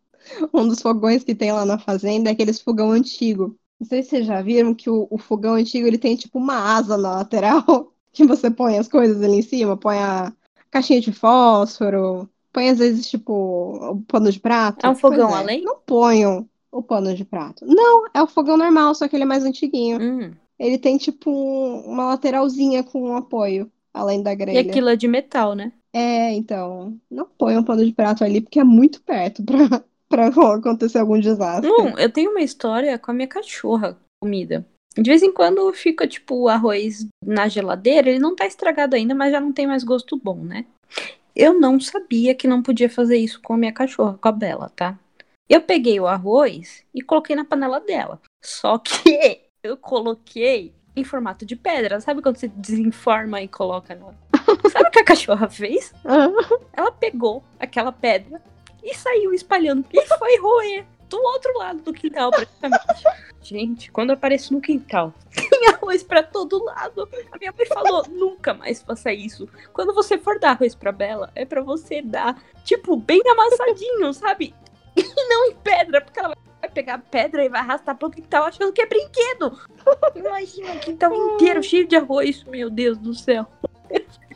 Um 0.52 0.68
dos 0.68 0.82
fogões 0.82 1.24
que 1.24 1.34
tem 1.34 1.52
lá 1.52 1.64
na 1.64 1.78
fazenda 1.78 2.28
é 2.28 2.32
aqueles 2.32 2.60
fogão 2.60 2.90
antigo. 2.90 3.56
Não 3.80 3.86
sei 3.86 4.02
se 4.02 4.10
vocês 4.10 4.26
já 4.26 4.42
viram 4.42 4.74
que 4.74 4.90
o, 4.90 5.06
o 5.10 5.16
fogão 5.16 5.54
antigo 5.54 5.86
ele 5.86 5.96
tem 5.96 6.16
tipo 6.16 6.38
uma 6.38 6.74
asa 6.76 6.96
na 6.98 7.16
lateral 7.16 7.92
que 8.12 8.26
você 8.26 8.50
põe 8.50 8.76
as 8.78 8.88
coisas 8.88 9.22
ali 9.22 9.36
em 9.38 9.42
cima, 9.42 9.76
põe 9.76 9.96
a 9.98 10.32
caixinha 10.70 11.00
de 11.00 11.12
fósforo, 11.12 12.28
põe 12.52 12.68
às 12.70 12.78
vezes 12.78 13.08
tipo 13.08 13.32
o 13.32 14.02
pano 14.02 14.30
de 14.30 14.40
prato. 14.40 14.84
É 14.84 14.90
um 14.90 14.94
fogão 14.96 15.28
Pois 15.28 15.40
além? 15.40 15.62
Não 15.64 15.78
ponham 15.86 16.48
o 16.70 16.82
pano 16.82 17.14
de 17.14 17.24
prato. 17.24 17.64
Não, 17.64 18.04
é 18.12 18.22
o 18.22 18.26
fogão 18.26 18.56
normal, 18.56 18.94
só 18.94 19.08
que 19.08 19.16
ele 19.16 19.22
é 19.22 19.26
mais 19.26 19.44
antiguinho. 19.44 19.98
Hum. 20.00 20.32
Ele 20.58 20.76
tem 20.76 20.98
tipo 20.98 21.30
um- 21.30 21.80
uma 21.86 22.06
lateralzinha 22.06 22.82
com 22.82 23.00
um 23.10 23.16
apoio, 23.16 23.70
além 23.98 24.22
da 24.22 24.32
E 24.32 24.36
grelha. 24.36 24.60
aquilo 24.60 24.88
é 24.88 24.96
de 24.96 25.08
metal, 25.08 25.54
né? 25.54 25.72
É, 25.92 26.32
então, 26.32 26.96
não 27.10 27.26
ponham 27.26 27.60
um 27.60 27.64
pano 27.64 27.84
de 27.84 27.92
prato 27.92 28.22
ali 28.22 28.40
porque 28.40 28.60
é 28.60 28.64
muito 28.64 29.00
perto 29.02 29.42
pra, 29.42 29.82
pra 30.08 30.54
acontecer 30.54 30.98
algum 30.98 31.18
desastre. 31.18 31.68
Não, 31.68 31.98
eu 31.98 32.10
tenho 32.10 32.30
uma 32.30 32.40
história 32.42 32.98
com 32.98 33.10
a 33.10 33.14
minha 33.14 33.28
cachorra, 33.28 33.98
comida. 34.22 34.64
De 34.96 35.08
vez 35.08 35.22
em 35.22 35.32
quando 35.32 35.72
fica, 35.72 36.06
tipo, 36.06 36.34
o 36.34 36.48
arroz 36.48 37.06
na 37.24 37.46
geladeira, 37.48 38.10
ele 38.10 38.18
não 38.18 38.34
tá 38.34 38.46
estragado 38.46 38.96
ainda, 38.96 39.14
mas 39.14 39.30
já 39.32 39.40
não 39.40 39.52
tem 39.52 39.66
mais 39.66 39.84
gosto 39.84 40.16
bom, 40.16 40.36
né? 40.36 40.64
Eu 41.36 41.58
não 41.58 41.78
sabia 41.78 42.34
que 42.34 42.48
não 42.48 42.62
podia 42.62 42.90
fazer 42.90 43.16
isso 43.16 43.40
com 43.40 43.54
a 43.54 43.56
minha 43.56 43.72
cachorra, 43.72 44.18
com 44.20 44.28
a 44.28 44.32
Bela, 44.32 44.72
tá? 44.74 44.98
Eu 45.48 45.62
peguei 45.62 45.98
o 46.00 46.06
arroz 46.06 46.84
e 46.92 47.00
coloquei 47.00 47.36
na 47.36 47.44
panela 47.44 47.80
dela. 47.80 48.20
Só 48.44 48.76
que 48.78 49.40
eu 49.62 49.76
coloquei 49.76 50.72
em 50.98 51.04
formato 51.04 51.46
de 51.46 51.56
pedra. 51.56 52.00
Sabe 52.00 52.22
quando 52.22 52.36
você 52.36 52.48
desenforma 52.48 53.40
e 53.42 53.48
coloca 53.48 53.94
no. 53.94 54.14
Sabe 54.70 54.88
o 54.88 54.90
que 54.90 55.00
a 55.00 55.04
cachorra 55.04 55.48
fez? 55.48 55.92
Ela 56.72 56.92
pegou 56.92 57.42
aquela 57.58 57.92
pedra 57.92 58.42
e 58.82 58.94
saiu 58.94 59.32
espalhando. 59.32 59.84
E 59.92 60.06
foi 60.06 60.38
roer 60.38 60.86
do 61.08 61.18
outro 61.18 61.56
lado 61.58 61.80
do 61.82 61.92
quintal, 61.92 62.30
praticamente. 62.30 62.84
Gente, 63.42 63.90
quando 63.90 64.10
eu 64.10 64.14
apareço 64.14 64.52
no 64.52 64.60
quintal, 64.60 65.12
tem 65.32 65.68
arroz 65.68 66.02
pra 66.02 66.22
todo 66.22 66.62
lado. 66.64 67.08
A 67.32 67.38
minha 67.38 67.52
mãe 67.56 67.66
falou: 67.66 68.04
nunca 68.08 68.52
mais 68.52 68.82
faça 68.82 69.12
isso. 69.12 69.48
Quando 69.72 69.94
você 69.94 70.18
for 70.18 70.38
dar 70.38 70.50
arroz 70.50 70.74
pra 70.74 70.92
Bela, 70.92 71.30
é 71.34 71.44
pra 71.44 71.62
você 71.62 72.02
dar, 72.02 72.40
tipo, 72.64 72.96
bem 72.96 73.22
amassadinho, 73.26 74.12
sabe? 74.12 74.54
E 74.98 75.28
não 75.28 75.46
em 75.46 75.54
pedra, 75.54 76.00
porque 76.00 76.18
ela 76.18 76.30
vai 76.30 76.47
pegar 76.72 76.94
a 76.94 76.98
pedra 76.98 77.44
e 77.44 77.48
vai 77.48 77.60
arrastar 77.60 77.96
pro 77.96 78.10
quintal 78.10 78.44
achando 78.44 78.72
que 78.72 78.80
é 78.80 78.86
brinquedo. 78.86 79.58
Imagina 80.16 80.72
o 80.72 80.80
quintal 80.80 81.14
inteiro 81.14 81.62
cheio 81.62 81.86
de 81.86 81.96
arroz, 81.96 82.42
meu 82.44 82.70
Deus 82.70 82.98
do 82.98 83.14
céu. 83.14 83.46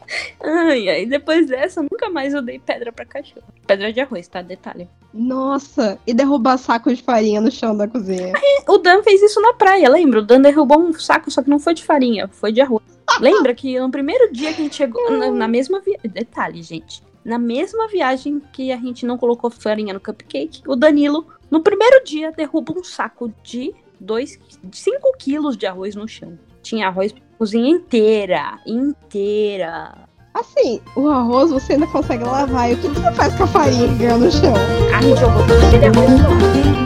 Ai, 0.43 0.89
ai, 0.91 1.07
depois 1.07 1.47
dessa, 1.47 1.81
eu 1.81 1.85
nunca 1.91 2.11
mais 2.11 2.35
eu 2.35 2.43
dei 2.43 2.59
pedra 2.59 2.93
pra 2.93 3.05
cachorro. 3.05 3.47
Pedra 3.67 3.91
de 3.91 4.01
arroz, 4.01 4.29
tá? 4.29 4.43
Detalhe. 4.43 4.89
nossa, 5.15 5.99
e 6.07 6.13
derrubar 6.13 6.59
saco 6.59 6.95
de 6.95 7.03
farinha 7.03 7.41
no 7.41 7.51
chão 7.51 7.75
da 7.75 7.89
cozinha. 7.89 8.33
O 8.69 8.77
Dan 8.77 9.03
fez 9.03 9.23
isso 9.23 9.41
na 9.41 9.55
praia, 9.55 9.89
lembra? 9.89 10.21
O 10.21 10.23
Dan 10.23 10.43
derrubou 10.43 10.79
um 10.79 10.93
saco, 10.93 11.31
só 11.31 11.43
que 11.43 11.49
não 11.49 11.59
foi 11.59 11.73
de 11.73 11.85
farinha, 11.85 12.29
foi 12.29 12.53
de 12.53 12.61
arroz. 12.61 12.83
Lembra 13.21 13.55
que 13.55 13.79
no 13.79 13.91
primeiro 13.91 14.33
dia 14.33 14.53
que 14.53 14.61
a 14.61 14.65
gente 14.65 14.77
chegou, 14.77 15.11
na, 15.11 15.31
na 15.31 15.49
mesma 15.49 15.81
viagem. 15.81 16.11
Detalhe, 16.11 16.63
gente. 16.63 17.03
Na 17.25 17.39
mesma 17.39 17.89
viagem 17.89 18.43
que 18.53 18.73
a 18.73 18.77
gente 18.77 19.07
não 19.07 19.17
colocou 19.17 19.51
farinha 19.51 19.95
no 19.95 20.01
cupcake, 20.01 20.63
o 20.67 20.75
Danilo, 20.75 21.27
no 21.53 21.63
primeiro 21.63 22.03
dia, 22.03 22.33
derruba 22.33 22.73
um 22.73 22.83
saco 22.83 23.31
de 23.43 23.75
5 24.73 25.13
quilos 25.19 25.55
de 25.55 25.67
arroz 25.67 25.95
no 25.95 26.09
chão. 26.09 26.39
Tinha 26.63 26.89
arroz 26.89 27.13
pra 27.13 27.23
cozinha 27.37 27.69
inteira. 27.69 28.59
Inteira. 28.67 30.09
Assim, 30.33 30.81
o 30.97 31.09
arroz 31.09 31.51
você 31.51 31.75
ainda 31.75 31.87
consegue 31.87 32.25
lavar. 32.25 32.71
E 32.71 32.75
o 32.75 32.81
que 32.81 32.89
você 32.89 33.13
faz 33.13 33.37
com 33.37 33.45
a 33.45 33.47
farinha 33.47 33.87
que 33.87 33.97
ganhou 33.97 34.19
no 34.19 34.31
chão? 34.33 34.55
A 34.97 35.03
gente 35.03 35.21
jogou 35.21 35.47
todo 35.47 35.63
aquele 35.67 35.85
arroz 35.85 36.21
fora. 36.23 36.83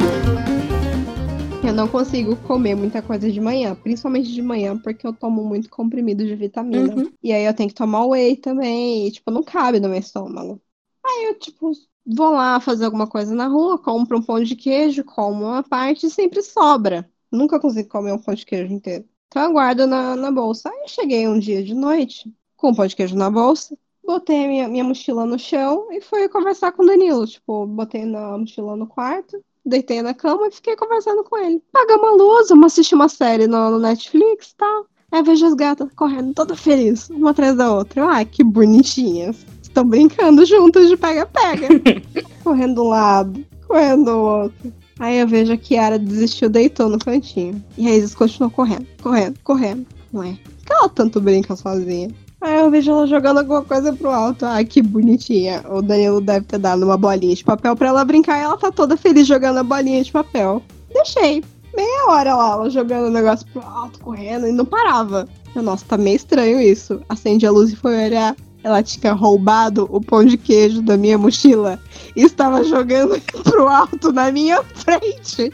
Eu 1.65 1.73
não 1.73 1.87
consigo 1.87 2.35
comer 2.37 2.75
muita 2.75 3.01
coisa 3.01 3.31
de 3.31 3.41
manhã, 3.41 3.73
principalmente 3.77 4.33
de 4.33 4.43
manhã, 4.43 4.77
porque 4.77 5.07
eu 5.07 5.13
tomo 5.13 5.45
muito 5.45 5.71
comprimido 5.71 6.25
de 6.27 6.35
vitamina. 6.35 6.93
Uhum. 6.93 7.13
E 7.23 7.33
aí 7.33 7.45
eu 7.45 7.55
tenho 7.55 7.69
que 7.69 7.75
tomar 7.75 8.05
whey 8.05 8.35
também, 8.37 9.07
e, 9.07 9.13
tipo, 9.13 9.31
não 9.31 9.45
cabe 9.45 9.79
no 9.79 9.89
meu 9.89 9.99
estômago. 9.99 10.61
Aí 11.05 11.27
eu, 11.27 11.39
tipo, 11.39 11.71
vou 12.07 12.31
lá 12.31 12.61
fazer 12.61 12.85
alguma 12.85 13.07
coisa 13.07 13.35
na 13.35 13.49
rua, 13.49 13.79
compro 13.79 14.19
um 14.19 14.23
pão 14.23 14.43
de 14.43 14.55
queijo, 14.55 15.03
como 15.05 15.45
uma 15.45 15.63
parte 15.63 16.07
e 16.07 16.11
sempre 16.11 16.43
sobra. 16.43 17.11
Nunca 17.31 17.59
consigo 17.59 17.89
comer 17.89 18.13
um 18.13 18.19
pão 18.19 18.35
de 18.35 18.47
queijo 18.47 18.73
inteiro. 18.73 19.05
Então 19.29 19.43
eu 19.43 19.53
guardo 19.53 19.87
na, 19.87 20.15
na 20.15 20.31
bolsa. 20.31 20.71
Aí 20.71 20.89
cheguei 20.89 21.27
um 21.27 21.39
dia 21.39 21.63
de 21.63 21.75
noite, 21.75 22.33
com 22.57 22.71
o 22.71 22.77
pão 22.77 22.87
de 22.87 22.95
queijo 22.95 23.17
na 23.17 23.31
bolsa, 23.31 23.77
botei 24.05 24.47
minha, 24.47 24.69
minha 24.69 24.85
mochila 24.85 25.27
no 25.27 25.39
chão 25.39 25.89
e 25.91 26.01
fui 26.01 26.29
conversar 26.29 26.73
com 26.73 26.85
o 26.85 26.87
Danilo. 26.87 27.27
Tipo, 27.27 27.67
botei 27.67 28.05
na 28.05 28.39
mochila 28.39 28.77
no 28.77 28.87
quarto, 28.87 29.43
deitei 29.65 30.01
na 30.01 30.15
cama 30.15 30.47
e 30.47 30.53
fiquei 30.53 30.77
conversando 30.77 31.25
com 31.25 31.37
ele. 31.37 31.61
Pagamos 31.73 32.09
a 32.09 32.13
luz, 32.13 32.49
vamos 32.49 32.67
assistir 32.67 32.95
uma 32.95 33.09
série 33.09 33.49
no, 33.49 33.71
no 33.71 33.79
Netflix 33.81 34.51
e 34.51 34.57
tal. 34.57 34.87
Aí 35.11 35.23
vejo 35.23 35.47
as 35.47 35.55
gatas 35.55 35.89
correndo 35.95 36.35
toda 36.35 36.57
feliz, 36.57 37.09
uma 37.11 37.31
atrás 37.31 37.57
da 37.57 37.73
outra. 37.73 38.07
Ai, 38.07 38.25
que 38.25 38.43
bonitinhas. 38.45 39.45
Estão 39.77 39.87
brincando 39.87 40.43
juntas 40.47 40.89
de 40.89 40.97
pega-pega. 40.97 41.69
correndo 42.43 42.77
de 42.77 42.81
um 42.81 42.89
lado, 42.89 43.45
correndo 43.69 44.05
do 44.07 44.17
outro. 44.17 44.73
Aí 44.99 45.19
eu 45.19 45.29
vejo 45.29 45.53
a 45.53 45.57
Kiara 45.59 45.99
desistiu, 45.99 46.49
deitou 46.49 46.89
no 46.89 46.99
cantinho. 46.99 47.63
E 47.77 47.87
a 47.87 47.95
Isis 47.95 48.15
continuou 48.15 48.51
correndo, 48.51 48.87
correndo, 49.03 49.39
correndo. 49.45 49.87
Ué, 50.15 50.39
por 50.43 50.65
que 50.65 50.73
ela 50.73 50.89
tanto 50.89 51.21
brinca 51.21 51.55
sozinha? 51.55 52.09
Aí 52.41 52.59
eu 52.59 52.71
vejo 52.71 52.91
ela 52.91 53.07
jogando 53.07 53.41
alguma 53.41 53.61
coisa 53.61 53.93
pro 53.93 54.09
alto. 54.09 54.47
Ai, 54.47 54.65
que 54.65 54.81
bonitinha. 54.81 55.63
O 55.69 55.83
Danilo 55.83 56.23
deve 56.23 56.47
ter 56.47 56.59
dado 56.59 56.83
uma 56.83 56.97
bolinha 56.97 57.35
de 57.35 57.45
papel 57.45 57.77
pra 57.77 57.89
ela 57.89 58.03
brincar 58.03 58.39
e 58.39 58.45
ela 58.45 58.57
tá 58.57 58.73
toda 58.73 58.97
feliz 58.97 59.27
jogando 59.27 59.59
a 59.59 59.63
bolinha 59.63 60.03
de 60.03 60.11
papel. 60.11 60.63
Deixei. 60.91 61.45
Meia 61.77 62.07
hora 62.09 62.35
lá, 62.35 62.53
ela 62.53 62.71
jogando 62.71 63.09
o 63.09 63.13
negócio 63.13 63.47
pro 63.49 63.61
alto, 63.61 64.01
correndo, 64.01 64.49
e 64.49 64.53
não 64.53 64.65
parava. 64.65 65.29
Nossa, 65.55 65.85
tá 65.85 65.99
meio 65.99 66.17
estranho 66.17 66.59
isso. 66.59 67.03
Acendi 67.11 67.47
a 67.47 67.51
luz 67.51 67.71
e 67.71 67.77
foi 67.77 68.07
olhar. 68.07 68.35
Ela 68.67 68.83
tinha 68.83 69.13
roubado 69.13 69.89
o 69.93 70.01
pão 70.01 70.25
de 70.25 70.37
queijo 70.37 70.83
da 70.83 70.97
minha 70.97 71.17
mochila 71.17 71.79
e 72.17 72.25
estava 72.25 72.65
jogando 72.65 73.17
pro 73.45 73.69
alto 73.69 74.11
na 74.11 74.33
minha 74.33 74.61
frente. 74.61 75.53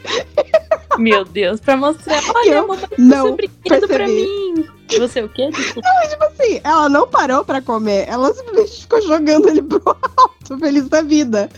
Meu 0.97 1.23
Deus, 1.23 1.59
pra 1.59 1.77
mostrar. 1.77 2.23
Olha, 2.35 2.49
Eu 2.49 2.67
mamãe, 2.67 2.87
não 2.97 3.27
você 3.27 3.35
brinquedo 3.35 3.87
pra 3.87 4.07
mim. 4.07 4.65
Você 4.97 5.21
o 5.21 5.29
quê? 5.29 5.47
Desculpa. 5.51 5.87
Tipo 6.09 6.23
assim, 6.23 6.59
ela 6.63 6.89
não 6.89 7.07
parou 7.07 7.45
pra 7.45 7.61
comer, 7.61 8.09
ela 8.09 8.33
simplesmente 8.33 8.81
ficou 8.81 9.01
jogando 9.03 9.47
ele 9.47 9.61
pro 9.61 9.81
alto, 9.85 10.57
feliz 10.57 10.89
da 10.89 11.03
vida. 11.03 11.51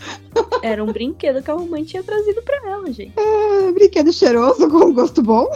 Era 0.62 0.84
um 0.84 0.92
brinquedo 0.92 1.42
que 1.42 1.50
a 1.50 1.56
mamãe 1.56 1.84
tinha 1.84 2.02
trazido 2.02 2.42
pra 2.42 2.56
ela, 2.68 2.92
gente. 2.92 3.14
Ah, 3.16 3.72
brinquedo 3.72 4.12
cheiroso 4.12 4.68
com 4.68 4.92
gosto 4.92 5.22
bom. 5.22 5.46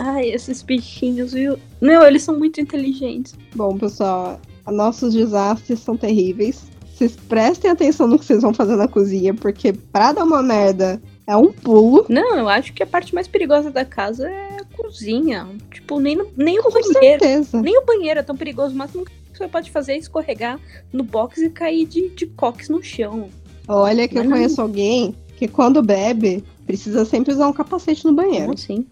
Ai, 0.00 0.30
esses 0.30 0.62
bichinhos, 0.62 1.32
viu? 1.32 1.56
Meu, 1.80 2.02
eles 2.02 2.24
são 2.24 2.36
muito 2.36 2.60
inteligentes. 2.60 3.36
Bom, 3.54 3.78
pessoal, 3.78 4.40
nossos 4.72 5.12
desastres 5.14 5.80
são 5.80 5.96
terríveis. 5.96 6.64
Vocês 6.94 7.16
prestem 7.16 7.70
atenção 7.70 8.06
no 8.06 8.18
que 8.18 8.24
vocês 8.26 8.42
vão 8.42 8.52
fazer 8.52 8.76
na 8.76 8.86
cozinha, 8.86 9.32
porque 9.32 9.72
pra 9.72 10.12
dar 10.12 10.24
uma 10.24 10.42
merda 10.42 11.00
é 11.26 11.34
um 11.36 11.50
pulo. 11.50 12.04
Não, 12.10 12.36
eu 12.36 12.48
acho 12.48 12.72
que 12.74 12.82
a 12.82 12.86
parte 12.86 13.14
mais 13.14 13.26
perigosa 13.26 13.70
da 13.70 13.84
casa 13.86 14.28
é 14.28 14.56
a 14.60 14.76
cozinha. 14.76 15.48
Tipo, 15.72 15.98
nem, 15.98 16.14
no- 16.16 16.28
nem 16.36 16.58
o 16.58 16.62
Com 16.62 16.70
banheiro. 16.72 16.98
certeza. 17.00 17.62
Nem 17.62 17.78
o 17.78 17.84
banheiro 17.86 18.20
é 18.20 18.22
tão 18.22 18.36
perigoso. 18.36 18.74
O 18.74 18.76
máximo 18.78 19.04
que 19.06 19.12
você 19.32 19.48
pode 19.48 19.70
fazer 19.70 19.92
é 19.92 19.96
escorregar 19.98 20.60
no 20.92 21.02
box 21.02 21.40
e 21.40 21.48
cair 21.48 21.86
de, 21.86 22.10
de 22.10 22.26
cox 22.26 22.68
no 22.68 22.82
chão. 22.82 23.28
Olha 23.66 24.06
que 24.06 24.18
eu 24.18 24.24
Não. 24.24 24.32
conheço 24.32 24.60
alguém 24.60 25.14
que 25.38 25.48
quando 25.48 25.80
bebe, 25.82 26.44
precisa 26.66 27.06
sempre 27.06 27.32
usar 27.32 27.48
um 27.48 27.52
capacete 27.52 28.04
no 28.04 28.12
banheiro. 28.12 28.42
Como 28.46 28.54
assim? 28.54 28.86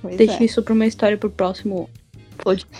Pois 0.00 0.16
Deixa 0.16 0.40
é. 0.40 0.44
isso 0.44 0.62
pra 0.62 0.74
uma 0.74 0.86
história 0.86 1.18
pro 1.18 1.28
próximo. 1.30 1.90
Pode. 2.38 2.64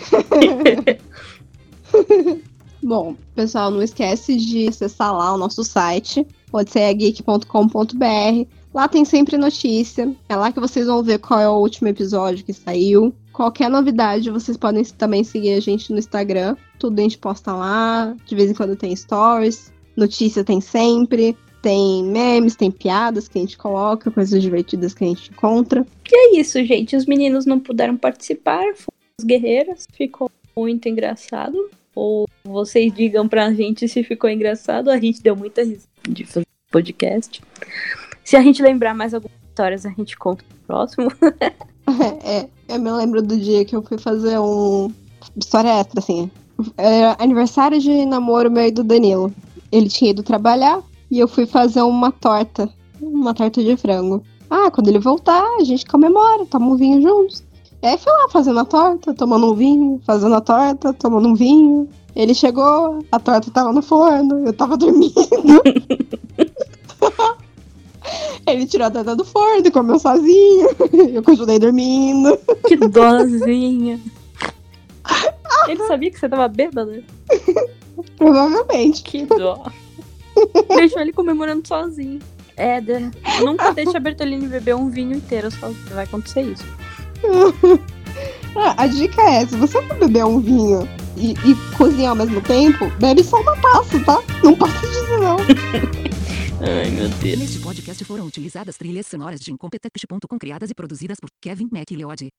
Bom, 2.81 3.15
pessoal, 3.33 3.71
não 3.71 3.81
esquece 3.81 4.35
de 4.35 4.67
acessar 4.67 5.15
lá 5.15 5.33
o 5.33 5.37
nosso 5.37 5.63
site, 5.63 6.25
odiseiageek.com.br. 6.51 8.47
Lá 8.73 8.87
tem 8.87 9.03
sempre 9.03 9.37
notícia. 9.37 10.15
É 10.29 10.35
lá 10.35 10.51
que 10.51 10.59
vocês 10.59 10.85
vão 10.85 11.01
ver 11.01 11.19
qual 11.19 11.39
é 11.39 11.49
o 11.49 11.57
último 11.57 11.87
episódio 11.87 12.45
que 12.45 12.53
saiu. 12.53 13.13
Qualquer 13.33 13.69
novidade, 13.69 14.29
vocês 14.29 14.57
podem 14.57 14.83
também 14.83 15.23
seguir 15.23 15.53
a 15.53 15.59
gente 15.59 15.91
no 15.91 15.97
Instagram. 15.97 16.55
Tudo 16.77 16.99
a 16.99 17.01
gente 17.01 17.17
posta 17.17 17.53
lá. 17.53 18.15
De 18.25 18.35
vez 18.35 18.51
em 18.51 18.53
quando 18.53 18.75
tem 18.75 18.95
stories. 18.95 19.73
Notícia 19.95 20.43
tem 20.43 20.61
sempre. 20.61 21.35
Tem 21.61 22.03
memes, 22.03 22.55
tem 22.55 22.69
piadas 22.69 23.27
que 23.27 23.37
a 23.39 23.41
gente 23.41 23.57
coloca, 23.57 24.11
coisas 24.11 24.41
divertidas 24.41 24.93
que 24.93 25.03
a 25.03 25.07
gente 25.07 25.31
encontra. 25.31 25.85
É 26.13 26.37
isso, 26.37 26.63
gente. 26.63 26.95
Os 26.95 27.05
meninos 27.05 27.45
não 27.45 27.59
puderam 27.59 27.97
participar. 27.97 28.63
Foram 28.75 28.97
as 29.19 29.25
guerreiras. 29.25 29.87
Ficou 29.91 30.29
muito 30.55 30.87
engraçado. 30.87 31.57
Ou 31.97 32.27
vocês 32.43 32.93
digam 32.93 33.27
pra 33.27 33.51
gente 33.51 33.87
se 33.87 34.03
ficou 34.03 34.29
engraçado. 34.29 34.91
A 34.91 34.99
gente 34.99 35.19
deu 35.19 35.35
muita 35.35 35.63
risada 35.63 35.89
de 36.07 36.25
fazer 36.25 36.45
podcast. 36.69 37.41
Se 38.23 38.35
a 38.35 38.41
gente 38.43 38.61
lembrar 38.61 38.93
mais 38.93 39.15
algumas 39.15 39.35
histórias, 39.49 39.83
a 39.83 39.89
gente 39.89 40.15
conta 40.15 40.45
no 40.47 40.67
próximo. 40.67 41.11
É, 42.21 42.49
eu 42.67 42.81
me 42.81 42.91
lembro 42.91 43.21
do 43.21 43.37
dia 43.37 43.63
que 43.63 43.73
eu 43.73 43.81
fui 43.81 43.97
fazer 43.97 44.37
um. 44.37 44.93
História 45.37 45.79
extra, 45.79 46.01
assim. 46.01 46.29
Era 46.75 47.15
aniversário 47.17 47.79
de 47.79 48.05
namoro 48.05 48.51
meu 48.51 48.67
e 48.67 48.71
do 48.71 48.83
Danilo. 48.83 49.33
Ele 49.71 49.87
tinha 49.87 50.11
ido 50.11 50.21
trabalhar 50.21 50.83
e 51.09 51.17
eu 51.17 51.29
fui 51.29 51.45
fazer 51.45 51.81
uma 51.83 52.11
torta. 52.11 52.69
Uma 52.99 53.33
torta 53.33 53.63
de 53.63 53.77
frango. 53.77 54.21
Ah, 54.49 54.69
quando 54.69 54.89
ele 54.89 54.99
voltar, 54.99 55.45
a 55.61 55.63
gente 55.63 55.85
comemora, 55.85 56.45
toma 56.45 56.67
um 56.67 56.75
vinho 56.75 57.01
juntos. 57.01 57.41
E 57.81 57.87
aí 57.87 57.97
foi 57.97 58.11
lá 58.11 58.27
fazendo 58.29 58.59
a 58.59 58.65
torta, 58.65 59.13
tomando 59.13 59.51
um 59.51 59.55
vinho, 59.55 60.01
fazendo 60.05 60.35
a 60.35 60.41
torta, 60.41 60.93
tomando 60.93 61.27
um 61.29 61.35
vinho. 61.35 61.87
Ele 62.15 62.33
chegou, 62.33 62.99
a 63.11 63.19
torta 63.19 63.51
tava 63.51 63.71
no 63.71 63.81
forno, 63.81 64.45
eu 64.45 64.53
tava 64.53 64.75
dormindo. 64.77 65.13
Ele 68.47 68.65
tirou 68.65 68.87
a 68.87 68.91
torta 68.91 69.15
do 69.15 69.23
forno 69.25 69.67
e 69.67 69.71
comeu 69.71 69.99
sozinho. 69.99 70.69
Eu 71.13 71.21
continuei 71.21 71.59
dormindo. 71.59 72.37
Que 72.67 72.75
dózinha. 72.77 73.99
Ele 75.67 75.83
sabia 75.85 76.09
que 76.09 76.19
você 76.19 76.27
tava 76.27 76.47
bêbada? 76.47 77.03
Provavelmente. 78.17 79.03
Que 79.03 79.25
dó. 79.25 79.63
Deixou 80.75 81.01
ele 81.01 81.13
comemorando 81.13 81.67
sozinho. 81.67 82.19
Éder, 82.55 83.11
nunca 83.43 83.71
deixe 83.71 83.95
a 83.95 83.99
Bertolini 83.99 84.47
beber 84.47 84.75
um 84.75 84.89
vinho 84.89 85.15
inteiro 85.15 85.51
sozinho. 85.51 85.93
Vai 85.93 86.05
acontecer 86.05 86.41
isso. 86.41 86.65
Ah, 88.59 88.73
a 88.75 88.87
dica 88.87 89.21
é, 89.21 89.45
se 89.45 89.55
você 89.55 89.79
for 89.83 89.95
beber 89.99 90.25
um 90.25 90.39
vinho 90.39 90.89
e, 91.15 91.33
e 91.33 91.55
cozinhar 91.77 92.09
ao 92.09 92.15
mesmo 92.15 92.41
tempo, 92.41 92.89
bebe 92.99 93.23
só 93.23 93.39
uma 93.39 93.55
taça, 93.57 93.99
tá? 94.03 94.19
Não 94.43 94.55
passa 94.55 94.87
disso, 94.87 95.17
não. 95.19 95.37
Ai, 96.59 96.89
meu 96.89 97.07
Deus. 97.07 97.37
Neste 97.37 97.59
podcast 97.59 98.03
foram 98.03 98.25
utilizadas 98.25 98.75
trilhas 98.75 99.05
sonoras 99.05 99.39
de 99.39 99.51
Incompetech.com 99.51 100.39
criadas 100.39 100.71
e 100.71 100.73
produzidas 100.73 101.19
por 101.19 101.29
Kevin 101.39 101.69
MacLeod. 101.71 102.29